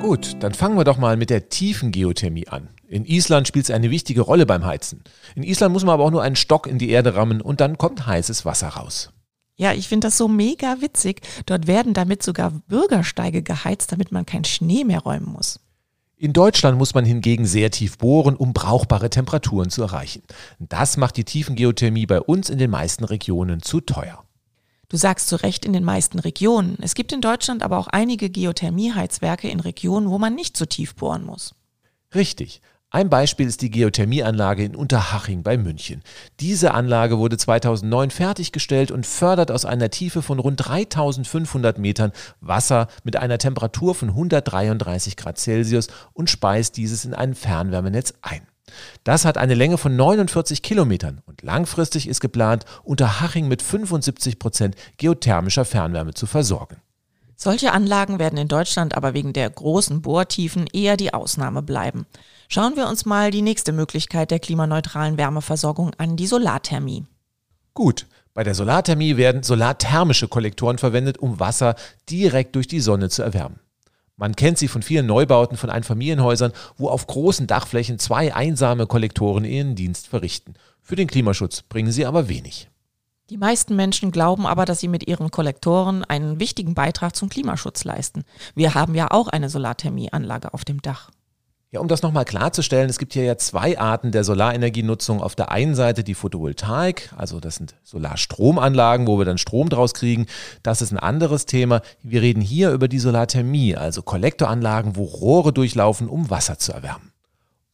Gut, 0.00 0.36
dann 0.40 0.54
fangen 0.54 0.76
wir 0.76 0.84
doch 0.84 0.98
mal 0.98 1.16
mit 1.16 1.30
der 1.30 1.48
tiefen 1.48 1.90
Geothermie 1.90 2.48
an. 2.48 2.68
In 2.86 3.04
Island 3.04 3.48
spielt 3.48 3.64
es 3.64 3.70
eine 3.70 3.90
wichtige 3.90 4.20
Rolle 4.20 4.46
beim 4.46 4.64
Heizen. 4.64 5.02
In 5.34 5.42
Island 5.42 5.72
muss 5.72 5.84
man 5.84 5.94
aber 5.94 6.04
auch 6.04 6.10
nur 6.10 6.22
einen 6.22 6.36
Stock 6.36 6.66
in 6.66 6.78
die 6.78 6.90
Erde 6.90 7.14
rammen 7.16 7.40
und 7.40 7.60
dann 7.60 7.78
kommt 7.78 8.06
heißes 8.06 8.44
Wasser 8.44 8.68
raus. 8.68 9.10
Ja, 9.56 9.72
ich 9.72 9.88
finde 9.88 10.08
das 10.08 10.18
so 10.18 10.28
mega 10.28 10.80
witzig. 10.80 11.22
Dort 11.46 11.66
werden 11.66 11.94
damit 11.94 12.22
sogar 12.22 12.50
Bürgersteige 12.68 13.42
geheizt, 13.42 13.90
damit 13.90 14.12
man 14.12 14.26
keinen 14.26 14.44
Schnee 14.44 14.84
mehr 14.84 15.00
räumen 15.00 15.32
muss. 15.32 15.60
In 16.18 16.32
Deutschland 16.32 16.78
muss 16.78 16.94
man 16.94 17.04
hingegen 17.04 17.44
sehr 17.44 17.70
tief 17.70 17.98
bohren, 17.98 18.36
um 18.36 18.52
brauchbare 18.52 19.10
Temperaturen 19.10 19.70
zu 19.70 19.82
erreichen. 19.82 20.22
Das 20.58 20.96
macht 20.96 21.16
die 21.16 21.24
Tiefengeothermie 21.24 22.06
bei 22.06 22.20
uns 22.20 22.48
in 22.48 22.58
den 22.58 22.70
meisten 22.70 23.04
Regionen 23.04 23.60
zu 23.60 23.80
teuer. 23.80 24.25
Du 24.88 24.96
sagst 24.96 25.28
zu 25.28 25.36
Recht 25.42 25.64
in 25.64 25.72
den 25.72 25.84
meisten 25.84 26.18
Regionen. 26.18 26.78
Es 26.80 26.94
gibt 26.94 27.12
in 27.12 27.20
Deutschland 27.20 27.62
aber 27.62 27.78
auch 27.78 27.88
einige 27.88 28.30
Geothermieheizwerke 28.30 29.48
in 29.48 29.60
Regionen, 29.60 30.10
wo 30.10 30.18
man 30.18 30.34
nicht 30.34 30.56
so 30.56 30.64
tief 30.64 30.94
bohren 30.94 31.24
muss. 31.24 31.54
Richtig. 32.14 32.60
Ein 32.90 33.10
Beispiel 33.10 33.48
ist 33.48 33.62
die 33.62 33.70
Geothermieanlage 33.70 34.64
in 34.64 34.76
Unterhaching 34.76 35.42
bei 35.42 35.58
München. 35.58 36.02
Diese 36.38 36.72
Anlage 36.72 37.18
wurde 37.18 37.36
2009 37.36 38.10
fertiggestellt 38.10 38.92
und 38.92 39.06
fördert 39.06 39.50
aus 39.50 39.64
einer 39.64 39.90
Tiefe 39.90 40.22
von 40.22 40.38
rund 40.38 40.64
3500 40.64 41.78
Metern 41.78 42.12
Wasser 42.40 42.86
mit 43.02 43.16
einer 43.16 43.38
Temperatur 43.38 43.96
von 43.96 44.10
133 44.10 45.16
Grad 45.16 45.36
Celsius 45.36 45.88
und 46.12 46.30
speist 46.30 46.76
dieses 46.76 47.04
in 47.04 47.12
ein 47.12 47.34
Fernwärmenetz 47.34 48.14
ein. 48.22 48.46
Das 49.04 49.24
hat 49.24 49.38
eine 49.38 49.54
Länge 49.54 49.78
von 49.78 49.94
49 49.94 50.62
Kilometern 50.62 51.22
und 51.26 51.42
langfristig 51.42 52.08
ist 52.08 52.20
geplant, 52.20 52.64
Unterhaching 52.82 53.48
mit 53.48 53.62
75 53.62 54.38
Prozent 54.38 54.74
geothermischer 54.96 55.64
Fernwärme 55.64 56.14
zu 56.14 56.26
versorgen. 56.26 56.76
Solche 57.36 57.72
Anlagen 57.72 58.18
werden 58.18 58.38
in 58.38 58.48
Deutschland 58.48 58.96
aber 58.96 59.12
wegen 59.12 59.32
der 59.32 59.50
großen 59.50 60.00
Bohrtiefen 60.00 60.66
eher 60.72 60.96
die 60.96 61.12
Ausnahme 61.12 61.62
bleiben. 61.62 62.06
Schauen 62.48 62.76
wir 62.76 62.88
uns 62.88 63.04
mal 63.04 63.30
die 63.30 63.42
nächste 63.42 63.72
Möglichkeit 63.72 64.30
der 64.30 64.38
klimaneutralen 64.38 65.18
Wärmeversorgung 65.18 65.92
an, 65.98 66.16
die 66.16 66.26
Solarthermie. 66.26 67.04
Gut, 67.74 68.06
bei 68.32 68.42
der 68.42 68.54
Solarthermie 68.54 69.16
werden 69.18 69.42
solarthermische 69.42 70.28
Kollektoren 70.28 70.78
verwendet, 70.78 71.18
um 71.18 71.38
Wasser 71.38 71.74
direkt 72.08 72.54
durch 72.54 72.68
die 72.68 72.80
Sonne 72.80 73.10
zu 73.10 73.22
erwärmen. 73.22 73.60
Man 74.16 74.34
kennt 74.34 74.56
sie 74.56 74.68
von 74.68 74.82
vielen 74.82 75.06
Neubauten 75.06 75.58
von 75.58 75.68
Einfamilienhäusern, 75.68 76.52
wo 76.76 76.88
auf 76.88 77.06
großen 77.06 77.46
Dachflächen 77.46 77.98
zwei 77.98 78.34
einsame 78.34 78.86
Kollektoren 78.86 79.44
ihren 79.44 79.74
Dienst 79.74 80.08
verrichten. 80.08 80.54
Für 80.80 80.96
den 80.96 81.06
Klimaschutz 81.06 81.62
bringen 81.62 81.92
sie 81.92 82.06
aber 82.06 82.28
wenig. 82.28 82.70
Die 83.28 83.36
meisten 83.36 83.76
Menschen 83.76 84.12
glauben 84.12 84.46
aber, 84.46 84.64
dass 84.64 84.80
sie 84.80 84.88
mit 84.88 85.06
ihren 85.06 85.30
Kollektoren 85.30 86.04
einen 86.04 86.38
wichtigen 86.40 86.74
Beitrag 86.74 87.14
zum 87.14 87.28
Klimaschutz 87.28 87.84
leisten. 87.84 88.24
Wir 88.54 88.74
haben 88.74 88.94
ja 88.94 89.10
auch 89.10 89.28
eine 89.28 89.50
Solarthermieanlage 89.50 90.54
auf 90.54 90.64
dem 90.64 90.80
Dach. 90.80 91.10
Ja, 91.72 91.80
um 91.80 91.88
das 91.88 92.02
nochmal 92.02 92.24
klarzustellen, 92.24 92.88
es 92.88 92.98
gibt 92.98 93.12
hier 93.12 93.24
ja 93.24 93.36
zwei 93.38 93.76
Arten 93.76 94.12
der 94.12 94.22
Solarenergienutzung. 94.22 95.20
Auf 95.20 95.34
der 95.34 95.50
einen 95.50 95.74
Seite 95.74 96.04
die 96.04 96.14
Photovoltaik, 96.14 97.12
also 97.16 97.40
das 97.40 97.56
sind 97.56 97.74
Solarstromanlagen, 97.82 99.08
wo 99.08 99.18
wir 99.18 99.24
dann 99.24 99.36
Strom 99.36 99.68
draus 99.68 99.92
kriegen. 99.92 100.26
Das 100.62 100.80
ist 100.80 100.92
ein 100.92 100.98
anderes 100.98 101.44
Thema. 101.44 101.82
Wir 102.02 102.22
reden 102.22 102.40
hier 102.40 102.70
über 102.70 102.86
die 102.86 103.00
Solarthermie, 103.00 103.74
also 103.74 104.02
Kollektoranlagen, 104.02 104.94
wo 104.94 105.04
Rohre 105.04 105.52
durchlaufen, 105.52 106.08
um 106.08 106.30
Wasser 106.30 106.56
zu 106.58 106.72
erwärmen. 106.72 107.10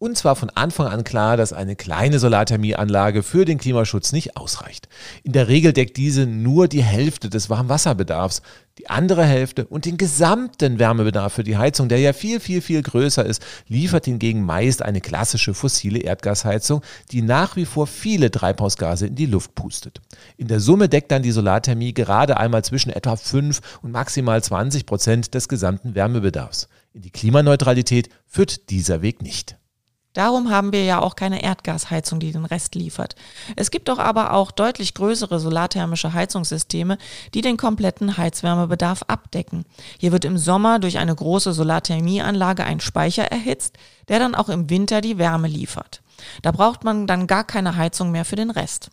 Uns 0.03 0.25
war 0.25 0.35
von 0.35 0.51
Anfang 0.51 0.89
an 0.89 1.05
klar, 1.05 1.37
dass 1.37 1.53
eine 1.53 1.77
kleine 1.77 2.19
Solarthermieanlage 2.19 3.23
für 3.23 3.45
den 3.45 3.59
Klimaschutz 3.59 4.11
nicht 4.11 4.37
ausreicht. 4.37 4.89
In 5.23 5.31
der 5.31 5.47
Regel 5.47 5.73
deckt 5.73 5.97
diese 5.97 6.27
nur 6.27 6.67
die 6.67 6.83
Hälfte 6.83 7.31
des 7.31 7.49
Warmwasserbedarfs. 7.51 8.43
Die 8.79 8.91
andere 8.91 9.25
Hälfte 9.25 9.65
und 9.65 9.85
den 9.85 9.99
gesamten 9.99 10.81
Wärmebedarf 10.81 11.35
für 11.35 11.45
die 11.45 11.57
Heizung, 11.57 11.89
der 11.89 12.01
ja 12.01 12.13
viel, 12.15 12.41
viel, 12.41 12.63
viel 12.63 12.83
größer 12.83 13.25
ist, 13.25 13.45
liefert 13.69 14.07
hingegen 14.07 14.43
meist 14.43 14.83
eine 14.83 15.01
klassische 15.01 15.55
fossile 15.55 16.01
Erdgasheizung, 16.01 16.83
die 17.13 17.23
nach 17.23 17.55
wie 17.55 17.65
vor 17.65 17.87
viele 17.87 18.33
Treibhausgase 18.33 19.07
in 19.07 19.15
die 19.15 19.27
Luft 19.27 19.55
pustet. 19.55 20.01
In 20.37 20.49
der 20.49 20.59
Summe 20.59 20.89
deckt 20.89 21.13
dann 21.13 21.23
die 21.23 21.31
Solarthermie 21.31 21.95
gerade 21.95 22.39
einmal 22.39 22.65
zwischen 22.65 22.91
etwa 22.91 23.15
5 23.15 23.61
und 23.83 23.93
maximal 23.93 24.43
20 24.43 24.85
Prozent 24.85 25.35
des 25.35 25.49
gesamten 25.49 25.95
Wärmebedarfs. 25.95 26.67
In 26.93 27.03
die 27.03 27.13
Klimaneutralität 27.13 28.09
führt 28.27 28.69
dieser 28.69 29.01
Weg 29.01 29.23
nicht. 29.23 29.59
Darum 30.15 30.51
haben 30.51 30.73
wir 30.73 30.85
ja 30.85 31.01
auch 31.01 31.17
keine 31.17 31.43
Erdgasheizung, 31.43 32.21
die 32.21 32.33
den 32.33 32.45
Rest 32.45 32.75
liefert. 32.75 33.17
Es 33.57 33.71
gibt 33.71 33.89
doch 33.89 33.99
aber 33.99 34.35
auch 34.35 34.51
deutlich 34.51 34.93
größere 34.93 35.41
solarthermische 35.41 36.13
Heizungssysteme, 36.13 36.99
die 37.33 37.41
den 37.41 37.57
kompletten 37.57 38.19
Heizwärmebedarf 38.19 39.05
abdecken. 39.09 39.65
Hier 39.99 40.13
wird 40.13 40.27
im 40.27 40.37
Sommer 40.37 40.79
durch 40.79 40.99
eine 40.99 41.15
große 41.15 41.55
Solarthermieanlage 41.55 42.65
ein 42.65 42.81
Speicher 42.81 43.25
erhitzt, 43.25 43.79
der 44.09 44.19
dann 44.19 44.35
auch 44.35 44.51
im 44.51 44.69
Winter 44.69 45.01
die 45.01 45.17
Wärme 45.17 45.49
liefert. 45.49 46.03
Da 46.43 46.53
braucht 46.53 46.85
man 46.85 47.07
dann 47.07 47.27
gar 47.27 47.45
keine 47.45 47.77
Heizung 47.77 48.11
mehr 48.11 48.27
für 48.27 48.37
den 48.37 48.51
Rest. 48.51 48.91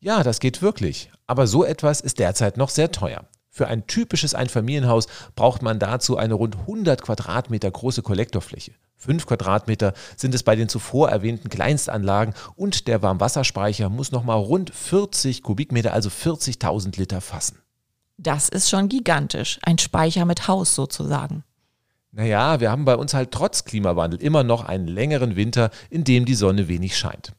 Ja, 0.00 0.22
das 0.22 0.40
geht 0.40 0.62
wirklich. 0.62 1.10
Aber 1.26 1.46
so 1.46 1.62
etwas 1.62 2.00
ist 2.00 2.18
derzeit 2.18 2.56
noch 2.56 2.70
sehr 2.70 2.90
teuer. 2.90 3.24
Für 3.50 3.66
ein 3.66 3.86
typisches 3.86 4.34
Einfamilienhaus 4.34 5.08
braucht 5.34 5.62
man 5.62 5.78
dazu 5.78 6.16
eine 6.16 6.34
rund 6.34 6.56
100 6.56 7.02
Quadratmeter 7.02 7.70
große 7.70 8.02
Kollektorfläche. 8.02 8.72
Fünf 9.00 9.26
Quadratmeter 9.26 9.94
sind 10.16 10.34
es 10.34 10.42
bei 10.42 10.56
den 10.56 10.68
zuvor 10.68 11.08
erwähnten 11.08 11.48
Kleinstanlagen 11.48 12.34
und 12.56 12.88
der 12.88 13.00
Warmwasserspeicher 13.00 13.88
muss 13.88 14.10
nochmal 14.10 14.38
rund 14.38 14.74
40 14.74 15.44
Kubikmeter, 15.44 15.92
also 15.92 16.10
40.000 16.10 16.98
Liter 16.98 17.20
fassen. 17.20 17.58
Das 18.16 18.48
ist 18.48 18.68
schon 18.68 18.88
gigantisch. 18.88 19.60
Ein 19.62 19.78
Speicher 19.78 20.24
mit 20.24 20.48
Haus 20.48 20.74
sozusagen. 20.74 21.44
Naja, 22.10 22.58
wir 22.58 22.72
haben 22.72 22.84
bei 22.84 22.96
uns 22.96 23.14
halt 23.14 23.30
trotz 23.30 23.64
Klimawandel 23.64 24.20
immer 24.20 24.42
noch 24.42 24.64
einen 24.64 24.88
längeren 24.88 25.36
Winter, 25.36 25.70
in 25.90 26.02
dem 26.02 26.24
die 26.24 26.34
Sonne 26.34 26.66
wenig 26.66 26.98
scheint. 26.98 27.32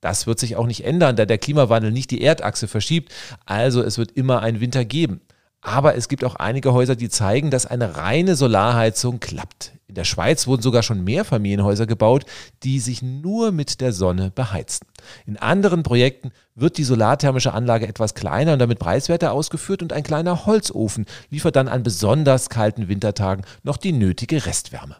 Das 0.00 0.28
wird 0.28 0.38
sich 0.38 0.54
auch 0.54 0.66
nicht 0.66 0.84
ändern, 0.84 1.16
da 1.16 1.26
der 1.26 1.38
Klimawandel 1.38 1.90
nicht 1.90 2.12
die 2.12 2.22
Erdachse 2.22 2.68
verschiebt, 2.68 3.12
also 3.44 3.82
es 3.82 3.98
wird 3.98 4.12
immer 4.12 4.40
einen 4.40 4.60
Winter 4.60 4.84
geben. 4.84 5.20
Aber 5.62 5.94
es 5.94 6.08
gibt 6.08 6.24
auch 6.24 6.36
einige 6.36 6.72
Häuser, 6.72 6.96
die 6.96 7.10
zeigen, 7.10 7.50
dass 7.50 7.66
eine 7.66 7.96
reine 7.96 8.34
Solarheizung 8.34 9.20
klappt. 9.20 9.72
In 9.88 9.94
der 9.94 10.04
Schweiz 10.04 10.46
wurden 10.46 10.62
sogar 10.62 10.82
schon 10.82 11.04
Mehrfamilienhäuser 11.04 11.86
gebaut, 11.86 12.24
die 12.62 12.78
sich 12.78 13.02
nur 13.02 13.50
mit 13.50 13.80
der 13.80 13.92
Sonne 13.92 14.30
beheizen. 14.30 14.86
In 15.26 15.36
anderen 15.36 15.82
Projekten 15.82 16.30
wird 16.54 16.78
die 16.78 16.84
solarthermische 16.84 17.52
Anlage 17.52 17.88
etwas 17.88 18.14
kleiner 18.14 18.52
und 18.52 18.60
damit 18.60 18.78
preiswerter 18.78 19.32
ausgeführt 19.32 19.82
und 19.82 19.92
ein 19.92 20.04
kleiner 20.04 20.46
Holzofen 20.46 21.06
liefert 21.28 21.56
dann 21.56 21.68
an 21.68 21.82
besonders 21.82 22.48
kalten 22.48 22.88
Wintertagen 22.88 23.44
noch 23.62 23.76
die 23.76 23.92
nötige 23.92 24.46
Restwärme. 24.46 24.96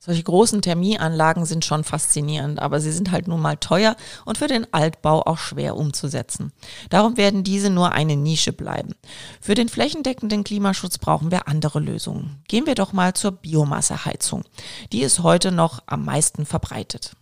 Solche 0.00 0.22
großen 0.22 0.62
Thermieanlagen 0.62 1.44
sind 1.44 1.64
schon 1.64 1.82
faszinierend, 1.82 2.60
aber 2.60 2.80
sie 2.80 2.92
sind 2.92 3.10
halt 3.10 3.26
nun 3.26 3.40
mal 3.40 3.56
teuer 3.56 3.96
und 4.24 4.38
für 4.38 4.46
den 4.46 4.72
Altbau 4.72 5.22
auch 5.22 5.38
schwer 5.38 5.76
umzusetzen. 5.76 6.52
Darum 6.88 7.16
werden 7.16 7.42
diese 7.42 7.68
nur 7.68 7.90
eine 7.92 8.14
Nische 8.14 8.52
bleiben. 8.52 8.94
Für 9.40 9.56
den 9.56 9.68
flächendeckenden 9.68 10.44
Klimaschutz 10.44 10.98
brauchen 10.98 11.32
wir 11.32 11.48
andere 11.48 11.80
Lösungen. 11.80 12.42
Gehen 12.46 12.66
wir 12.66 12.76
doch 12.76 12.92
mal 12.92 13.14
zur 13.14 13.32
Biomasseheizung. 13.32 14.44
Die 14.92 15.02
ist 15.02 15.24
heute 15.24 15.50
noch 15.50 15.82
am 15.86 16.04
meisten 16.04 16.46
verbreitet. 16.46 17.16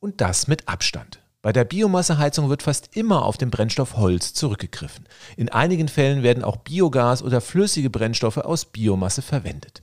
Und 0.00 0.22
das 0.22 0.48
mit 0.48 0.68
Abstand. 0.68 1.20
Bei 1.42 1.52
der 1.52 1.64
Biomasseheizung 1.64 2.48
wird 2.48 2.62
fast 2.62 2.96
immer 2.96 3.26
auf 3.26 3.36
den 3.36 3.50
Brennstoff 3.50 3.96
Holz 3.96 4.32
zurückgegriffen. 4.32 5.06
In 5.36 5.50
einigen 5.50 5.88
Fällen 5.88 6.22
werden 6.22 6.44
auch 6.44 6.56
Biogas 6.56 7.22
oder 7.22 7.40
flüssige 7.40 7.90
Brennstoffe 7.90 8.38
aus 8.38 8.64
Biomasse 8.64 9.20
verwendet. 9.22 9.82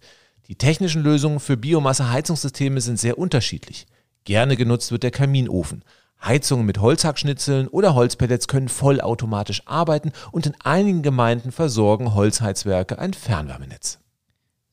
Die 0.50 0.56
technischen 0.56 1.04
Lösungen 1.04 1.40
für 1.40 1.58
Biomasse-Heizungssysteme 1.58 2.82
sind 2.82 3.00
sehr 3.00 3.20
unterschiedlich. 3.20 3.86
Gerne 4.24 4.58
genutzt 4.58 4.92
wird 4.92 5.04
der 5.04 5.12
Kaminofen. 5.12 5.84
Heizungen 6.26 6.66
mit 6.66 6.80
Holzhackschnitzeln 6.80 7.68
oder 7.68 7.94
Holzpellets 7.94 8.48
können 8.48 8.68
vollautomatisch 8.68 9.62
arbeiten 9.68 10.12
und 10.32 10.48
in 10.48 10.56
einigen 10.64 11.04
Gemeinden 11.04 11.52
versorgen 11.52 12.16
Holzheizwerke 12.16 12.98
ein 12.98 13.14
Fernwärmenetz. 13.14 14.00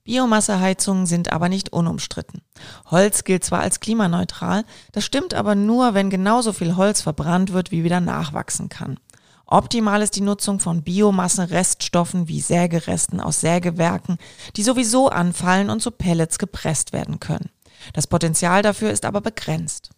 Biomasseheizungen 0.05 1.05
sind 1.05 1.31
aber 1.31 1.51
nicht 1.51 1.75
unumstritten. 1.75 2.41
Holz 2.87 3.25
gilt 3.25 3.45
zwar 3.45 3.61
als 3.61 3.81
klimaneutral, 3.81 4.65
das 4.93 5.05
stimmt 5.05 5.35
aber 5.35 5.55
nur, 5.55 5.93
wenn 5.93 6.09
genauso 6.09 6.55
viel 6.55 6.77
Holz 6.77 7.03
verbrannt 7.03 7.53
wird, 7.53 7.71
wie 7.71 7.85
wieder 7.85 8.01
nachwachsen 8.01 8.71
kann. 8.71 8.99
Optimal 9.47 10.03
ist 10.03 10.17
die 10.17 10.23
Nutzung 10.23 10.59
von 10.59 10.83
Biomassenreststoffen 10.83 12.27
wie 12.27 12.41
Sägeresten 12.41 13.21
aus 13.21 13.41
Sägewerken, 13.41 14.19
die 14.57 14.65
sowieso 14.65 15.09
anfallen 15.09 15.71
und 15.71 15.81
zu 15.81 15.93
Pellets 15.93 16.39
gepresst 16.39 16.93
werden 16.93 17.21
können. 17.21 17.51
Das 17.93 18.09
Potenzial 18.09 18.63
dafür 18.63 18.91
ist 18.91 19.05
aber 19.05 19.21
begrenzt. 19.21 19.91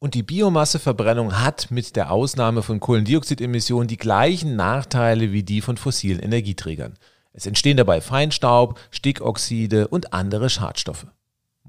Und 0.00 0.14
die 0.14 0.22
Biomasseverbrennung 0.22 1.40
hat 1.40 1.70
mit 1.70 1.96
der 1.96 2.10
Ausnahme 2.10 2.62
von 2.62 2.80
Kohlendioxidemissionen 2.80 3.88
die 3.88 3.96
gleichen 3.96 4.56
Nachteile 4.56 5.32
wie 5.32 5.42
die 5.42 5.62
von 5.62 5.78
fossilen 5.78 6.20
Energieträgern. 6.20 6.98
Es 7.32 7.46
entstehen 7.46 7.76
dabei 7.76 8.00
Feinstaub, 8.00 8.78
Stickoxide 8.90 9.88
und 9.88 10.12
andere 10.12 10.50
Schadstoffe. 10.50 11.06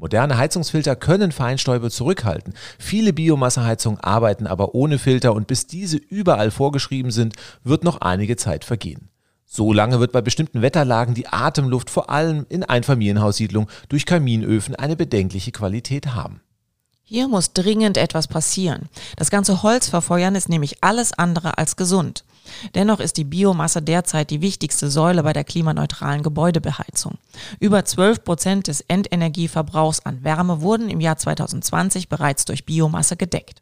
Moderne 0.02 0.36
Heizungsfilter 0.36 0.96
können 0.96 1.32
Feinstäube 1.32 1.92
zurückhalten. 1.92 2.56
Viele 2.80 3.14
Biomasseheizungen 3.14 4.00
arbeiten 4.00 4.48
aber 4.48 4.74
ohne 4.74 4.98
Filter 4.98 5.36
und 5.36 5.46
bis 5.46 5.68
diese 5.68 5.98
überall 5.98 6.50
vorgeschrieben 6.50 7.12
sind, 7.12 7.36
wird 7.64 7.84
noch 7.84 8.02
einige 8.02 8.36
Zeit 8.36 8.66
vergehen. 8.66 9.10
So 9.46 9.72
lange 9.72 10.00
wird 10.00 10.12
bei 10.12 10.22
bestimmten 10.22 10.64
Wetterlagen 10.64 11.14
die 11.14 11.28
Atemluft 11.28 11.92
vor 11.92 12.10
allem 12.10 12.48
in 12.50 12.64
Einfamilienhaussiedlungen 12.64 13.70
durch 13.90 14.08
Kaminöfen 14.08 14.74
eine 14.74 14.96
bedenkliche 14.96 15.52
Qualität 15.52 16.16
haben. 16.16 16.42
Hier 17.04 17.28
muss 17.28 17.54
dringend 17.54 17.98
etwas 17.98 18.28
passieren. 18.28 18.90
Das 19.18 19.30
ganze 19.30 19.62
Holzverfeuern 19.62 20.34
ist 20.34 20.50
nämlich 20.50 20.84
alles 20.84 21.14
andere 21.14 21.60
als 21.60 21.76
gesund. 21.76 22.24
Dennoch 22.76 23.00
ist 23.00 23.18
die 23.18 23.24
Biomasse 23.24 23.82
derzeit 23.82 24.30
die 24.30 24.42
wichtigste 24.42 24.90
Säule 24.90 25.24
bei 25.24 25.34
der 25.34 25.44
klimaneutralen 25.44 26.24
Gebäudebeheizung. 26.24 27.18
Über 27.60 27.86
12 27.86 28.24
Prozent 28.24 28.68
des 28.68 28.82
Endenergieverbrauchs 28.82 30.02
an 30.06 30.24
Wärme 30.24 30.62
wurden 30.62 30.90
im 30.90 31.00
Jahr 31.00 31.18
2020 31.18 32.10
bereits 32.10 32.46
durch 32.46 32.66
Biomasse 32.66 33.18
gedeckt. 33.18 33.62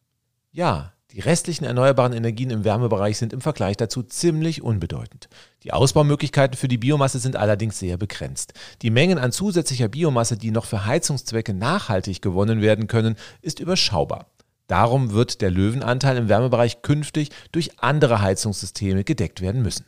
Ja, 0.52 0.94
die 1.12 1.22
restlichen 1.22 1.66
erneuerbaren 1.66 2.14
Energien 2.14 2.52
im 2.52 2.64
Wärmebereich 2.64 3.18
sind 3.18 3.34
im 3.34 3.42
Vergleich 3.42 3.78
dazu 3.78 4.04
ziemlich 4.04 4.62
unbedeutend. 4.62 5.28
Die 5.64 5.74
Ausbaumöglichkeiten 5.74 6.56
für 6.56 6.68
die 6.68 6.78
Biomasse 6.78 7.18
sind 7.18 7.36
allerdings 7.36 7.80
sehr 7.80 7.98
begrenzt. 7.98 8.54
Die 8.84 8.92
Mengen 8.92 9.18
an 9.18 9.32
zusätzlicher 9.32 9.88
Biomasse, 9.88 10.38
die 10.38 10.52
noch 10.52 10.66
für 10.66 10.86
Heizungszwecke 10.86 11.56
nachhaltig 11.56 12.22
gewonnen 12.22 12.62
werden 12.62 12.86
können, 12.86 13.16
ist 13.42 13.60
überschaubar. 13.60 14.28
Darum 14.70 15.14
wird 15.14 15.42
der 15.42 15.50
Löwenanteil 15.50 16.16
im 16.16 16.30
Wärmebereich 16.30 16.84
künftig 16.84 17.32
durch 17.52 17.80
andere 17.80 18.22
Heizungssysteme 18.22 19.04
gedeckt 19.04 19.42
werden 19.42 19.64
müssen. 19.64 19.86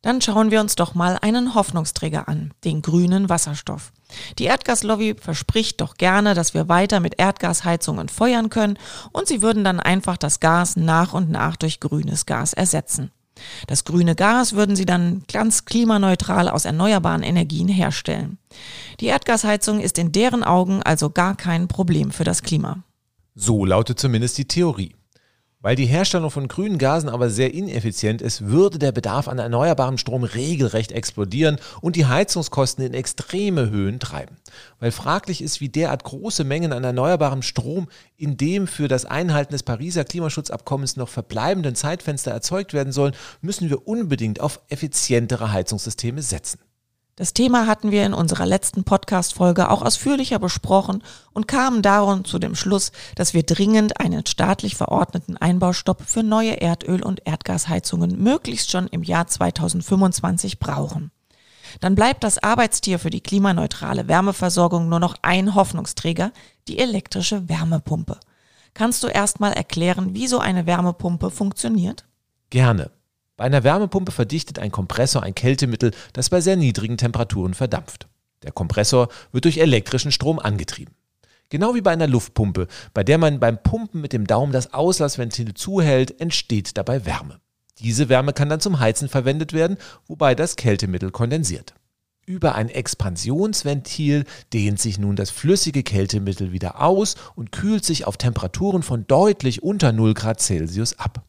Dann 0.00 0.22
schauen 0.22 0.50
wir 0.50 0.60
uns 0.60 0.76
doch 0.76 0.94
mal 0.94 1.18
einen 1.20 1.54
Hoffnungsträger 1.54 2.26
an, 2.26 2.54
den 2.64 2.80
grünen 2.80 3.28
Wasserstoff. 3.28 3.92
Die 4.38 4.44
Erdgaslobby 4.44 5.16
verspricht 5.20 5.82
doch 5.82 5.96
gerne, 5.96 6.32
dass 6.32 6.54
wir 6.54 6.70
weiter 6.70 7.00
mit 7.00 7.18
Erdgasheizungen 7.18 8.08
feuern 8.08 8.48
können 8.48 8.78
und 9.12 9.28
sie 9.28 9.42
würden 9.42 9.62
dann 9.62 9.78
einfach 9.78 10.16
das 10.16 10.40
Gas 10.40 10.76
nach 10.76 11.12
und 11.12 11.30
nach 11.30 11.56
durch 11.56 11.78
grünes 11.78 12.24
Gas 12.24 12.54
ersetzen. 12.54 13.10
Das 13.66 13.84
grüne 13.84 14.14
Gas 14.14 14.54
würden 14.54 14.74
sie 14.74 14.86
dann 14.86 15.24
ganz 15.30 15.66
klimaneutral 15.66 16.48
aus 16.48 16.64
erneuerbaren 16.64 17.22
Energien 17.22 17.68
herstellen. 17.68 18.38
Die 19.00 19.06
Erdgasheizung 19.06 19.80
ist 19.80 19.98
in 19.98 20.12
deren 20.12 20.44
Augen 20.44 20.82
also 20.82 21.10
gar 21.10 21.36
kein 21.36 21.68
Problem 21.68 22.10
für 22.10 22.24
das 22.24 22.42
Klima. 22.42 22.82
So 23.40 23.64
lautet 23.64 24.00
zumindest 24.00 24.36
die 24.38 24.48
Theorie. 24.48 24.96
Weil 25.60 25.76
die 25.76 25.86
Herstellung 25.86 26.32
von 26.32 26.48
grünen 26.48 26.76
Gasen 26.76 27.08
aber 27.08 27.30
sehr 27.30 27.54
ineffizient 27.54 28.20
ist, 28.20 28.46
würde 28.48 28.80
der 28.80 28.90
Bedarf 28.90 29.28
an 29.28 29.38
erneuerbarem 29.38 29.96
Strom 29.96 30.24
regelrecht 30.24 30.90
explodieren 30.90 31.58
und 31.80 31.94
die 31.94 32.06
Heizungskosten 32.06 32.84
in 32.84 32.94
extreme 32.94 33.70
Höhen 33.70 34.00
treiben. 34.00 34.38
Weil 34.80 34.90
fraglich 34.90 35.40
ist, 35.40 35.60
wie 35.60 35.68
derart 35.68 36.02
große 36.02 36.42
Mengen 36.42 36.72
an 36.72 36.82
erneuerbarem 36.82 37.42
Strom 37.42 37.86
in 38.16 38.36
dem 38.36 38.66
für 38.66 38.88
das 38.88 39.04
Einhalten 39.04 39.52
des 39.52 39.62
Pariser 39.62 40.04
Klimaschutzabkommens 40.04 40.96
noch 40.96 41.08
verbleibenden 41.08 41.76
Zeitfenster 41.76 42.32
erzeugt 42.32 42.72
werden 42.72 42.92
sollen, 42.92 43.14
müssen 43.40 43.70
wir 43.70 43.86
unbedingt 43.86 44.40
auf 44.40 44.60
effizientere 44.68 45.52
Heizungssysteme 45.52 46.22
setzen. 46.22 46.58
Das 47.18 47.34
Thema 47.34 47.66
hatten 47.66 47.90
wir 47.90 48.06
in 48.06 48.14
unserer 48.14 48.46
letzten 48.46 48.84
Podcast-Folge 48.84 49.72
auch 49.72 49.82
ausführlicher 49.82 50.38
besprochen 50.38 51.02
und 51.32 51.48
kamen 51.48 51.82
darum 51.82 52.24
zu 52.24 52.38
dem 52.38 52.54
Schluss, 52.54 52.92
dass 53.16 53.34
wir 53.34 53.42
dringend 53.42 53.98
einen 53.98 54.24
staatlich 54.24 54.76
verordneten 54.76 55.36
Einbaustopp 55.36 56.02
für 56.02 56.22
neue 56.22 56.60
Erdöl- 56.60 57.02
und 57.02 57.26
Erdgasheizungen 57.26 58.22
möglichst 58.22 58.70
schon 58.70 58.86
im 58.86 59.02
Jahr 59.02 59.26
2025 59.26 60.60
brauchen. 60.60 61.10
Dann 61.80 61.96
bleibt 61.96 62.22
das 62.22 62.40
Arbeitstier 62.40 63.00
für 63.00 63.10
die 63.10 63.20
klimaneutrale 63.20 64.06
Wärmeversorgung 64.06 64.88
nur 64.88 65.00
noch 65.00 65.16
ein 65.22 65.56
Hoffnungsträger, 65.56 66.30
die 66.68 66.78
elektrische 66.78 67.48
Wärmepumpe. 67.48 68.20
Kannst 68.74 69.02
du 69.02 69.08
erstmal 69.08 69.54
erklären, 69.54 70.14
wie 70.14 70.28
so 70.28 70.38
eine 70.38 70.66
Wärmepumpe 70.66 71.32
funktioniert? 71.32 72.04
Gerne. 72.50 72.92
Bei 73.38 73.44
einer 73.44 73.62
Wärmepumpe 73.62 74.10
verdichtet 74.10 74.58
ein 74.58 74.72
Kompressor 74.72 75.22
ein 75.22 75.34
Kältemittel, 75.34 75.92
das 76.12 76.28
bei 76.28 76.40
sehr 76.40 76.56
niedrigen 76.56 76.98
Temperaturen 76.98 77.54
verdampft. 77.54 78.08
Der 78.42 78.50
Kompressor 78.50 79.08
wird 79.30 79.44
durch 79.44 79.58
elektrischen 79.58 80.10
Strom 80.10 80.40
angetrieben. 80.40 80.94
Genau 81.48 81.76
wie 81.76 81.80
bei 81.80 81.92
einer 81.92 82.08
Luftpumpe, 82.08 82.66
bei 82.92 83.04
der 83.04 83.16
man 83.16 83.38
beim 83.38 83.62
Pumpen 83.62 84.00
mit 84.00 84.12
dem 84.12 84.26
Daumen 84.26 84.52
das 84.52 84.74
Auslassventil 84.74 85.54
zuhält, 85.54 86.20
entsteht 86.20 86.76
dabei 86.76 87.06
Wärme. 87.06 87.40
Diese 87.78 88.08
Wärme 88.08 88.32
kann 88.32 88.48
dann 88.48 88.60
zum 88.60 88.80
Heizen 88.80 89.08
verwendet 89.08 89.52
werden, 89.52 89.78
wobei 90.08 90.34
das 90.34 90.56
Kältemittel 90.56 91.12
kondensiert. 91.12 91.74
Über 92.26 92.56
ein 92.56 92.68
Expansionsventil 92.68 94.24
dehnt 94.52 94.80
sich 94.80 94.98
nun 94.98 95.14
das 95.14 95.30
flüssige 95.30 95.84
Kältemittel 95.84 96.50
wieder 96.50 96.82
aus 96.82 97.14
und 97.36 97.52
kühlt 97.52 97.84
sich 97.84 98.04
auf 98.04 98.16
Temperaturen 98.16 98.82
von 98.82 99.06
deutlich 99.06 99.62
unter 99.62 99.92
0 99.92 100.14
Grad 100.14 100.40
Celsius 100.40 100.98
ab. 100.98 101.27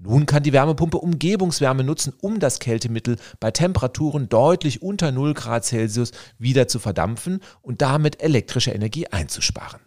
Nun 0.00 0.26
kann 0.26 0.44
die 0.44 0.52
Wärmepumpe 0.52 0.98
Umgebungswärme 0.98 1.82
nutzen, 1.82 2.14
um 2.20 2.38
das 2.38 2.60
Kältemittel 2.60 3.16
bei 3.40 3.50
Temperaturen 3.50 4.28
deutlich 4.28 4.80
unter 4.80 5.10
0 5.10 5.34
Grad 5.34 5.64
Celsius 5.64 6.12
wieder 6.38 6.68
zu 6.68 6.78
verdampfen 6.78 7.40
und 7.62 7.82
damit 7.82 8.22
elektrische 8.22 8.70
Energie 8.70 9.08
einzusparen. 9.08 9.80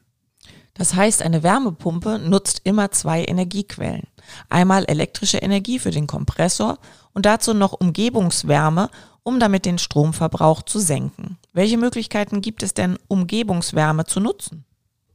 Das 0.74 0.96
heißt, 0.96 1.22
eine 1.22 1.44
Wärmepumpe 1.44 2.20
nutzt 2.20 2.62
immer 2.64 2.92
zwei 2.92 3.24
Energiequellen. 3.24 4.08
Einmal 4.50 4.86
elektrische 4.86 5.38
Energie 5.38 5.80
für 5.80 5.92
den 5.92 6.08
Kompressor 6.08 6.78
und 7.14 7.26
dazu 7.26 7.54
noch 7.54 7.74
Umgebungswärme, 7.74 8.90
um 9.24 9.40
damit 9.40 9.66
den 9.66 9.78
Stromverbrauch 9.78 10.64
zu 10.64 10.80
senken. 10.80 11.38
Welche 11.54 11.78
Möglichkeiten 11.78 12.42
gibt 12.42 12.64
es 12.64 12.74
denn, 12.74 12.98
Umgebungswärme 13.08 14.06
zu 14.06 14.20
nutzen? 14.20 14.66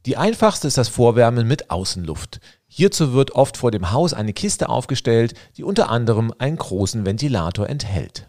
Die 0.07 0.15
einfachste 0.15 0.69
ist 0.69 0.77
das 0.77 0.87
Vorwärmen 0.87 1.45
mit 1.49 1.69
Außenluft. 1.69 2.39
Hierzu 2.65 3.11
wird 3.11 3.31
oft 3.31 3.57
vor 3.57 3.71
dem 3.71 3.91
Haus 3.91 4.13
eine 4.13 4.31
Kiste 4.31 4.69
aufgestellt, 4.69 5.33
die 5.57 5.65
unter 5.65 5.89
anderem 5.89 6.33
einen 6.37 6.55
großen 6.55 7.05
Ventilator 7.05 7.67
enthält. 7.67 8.25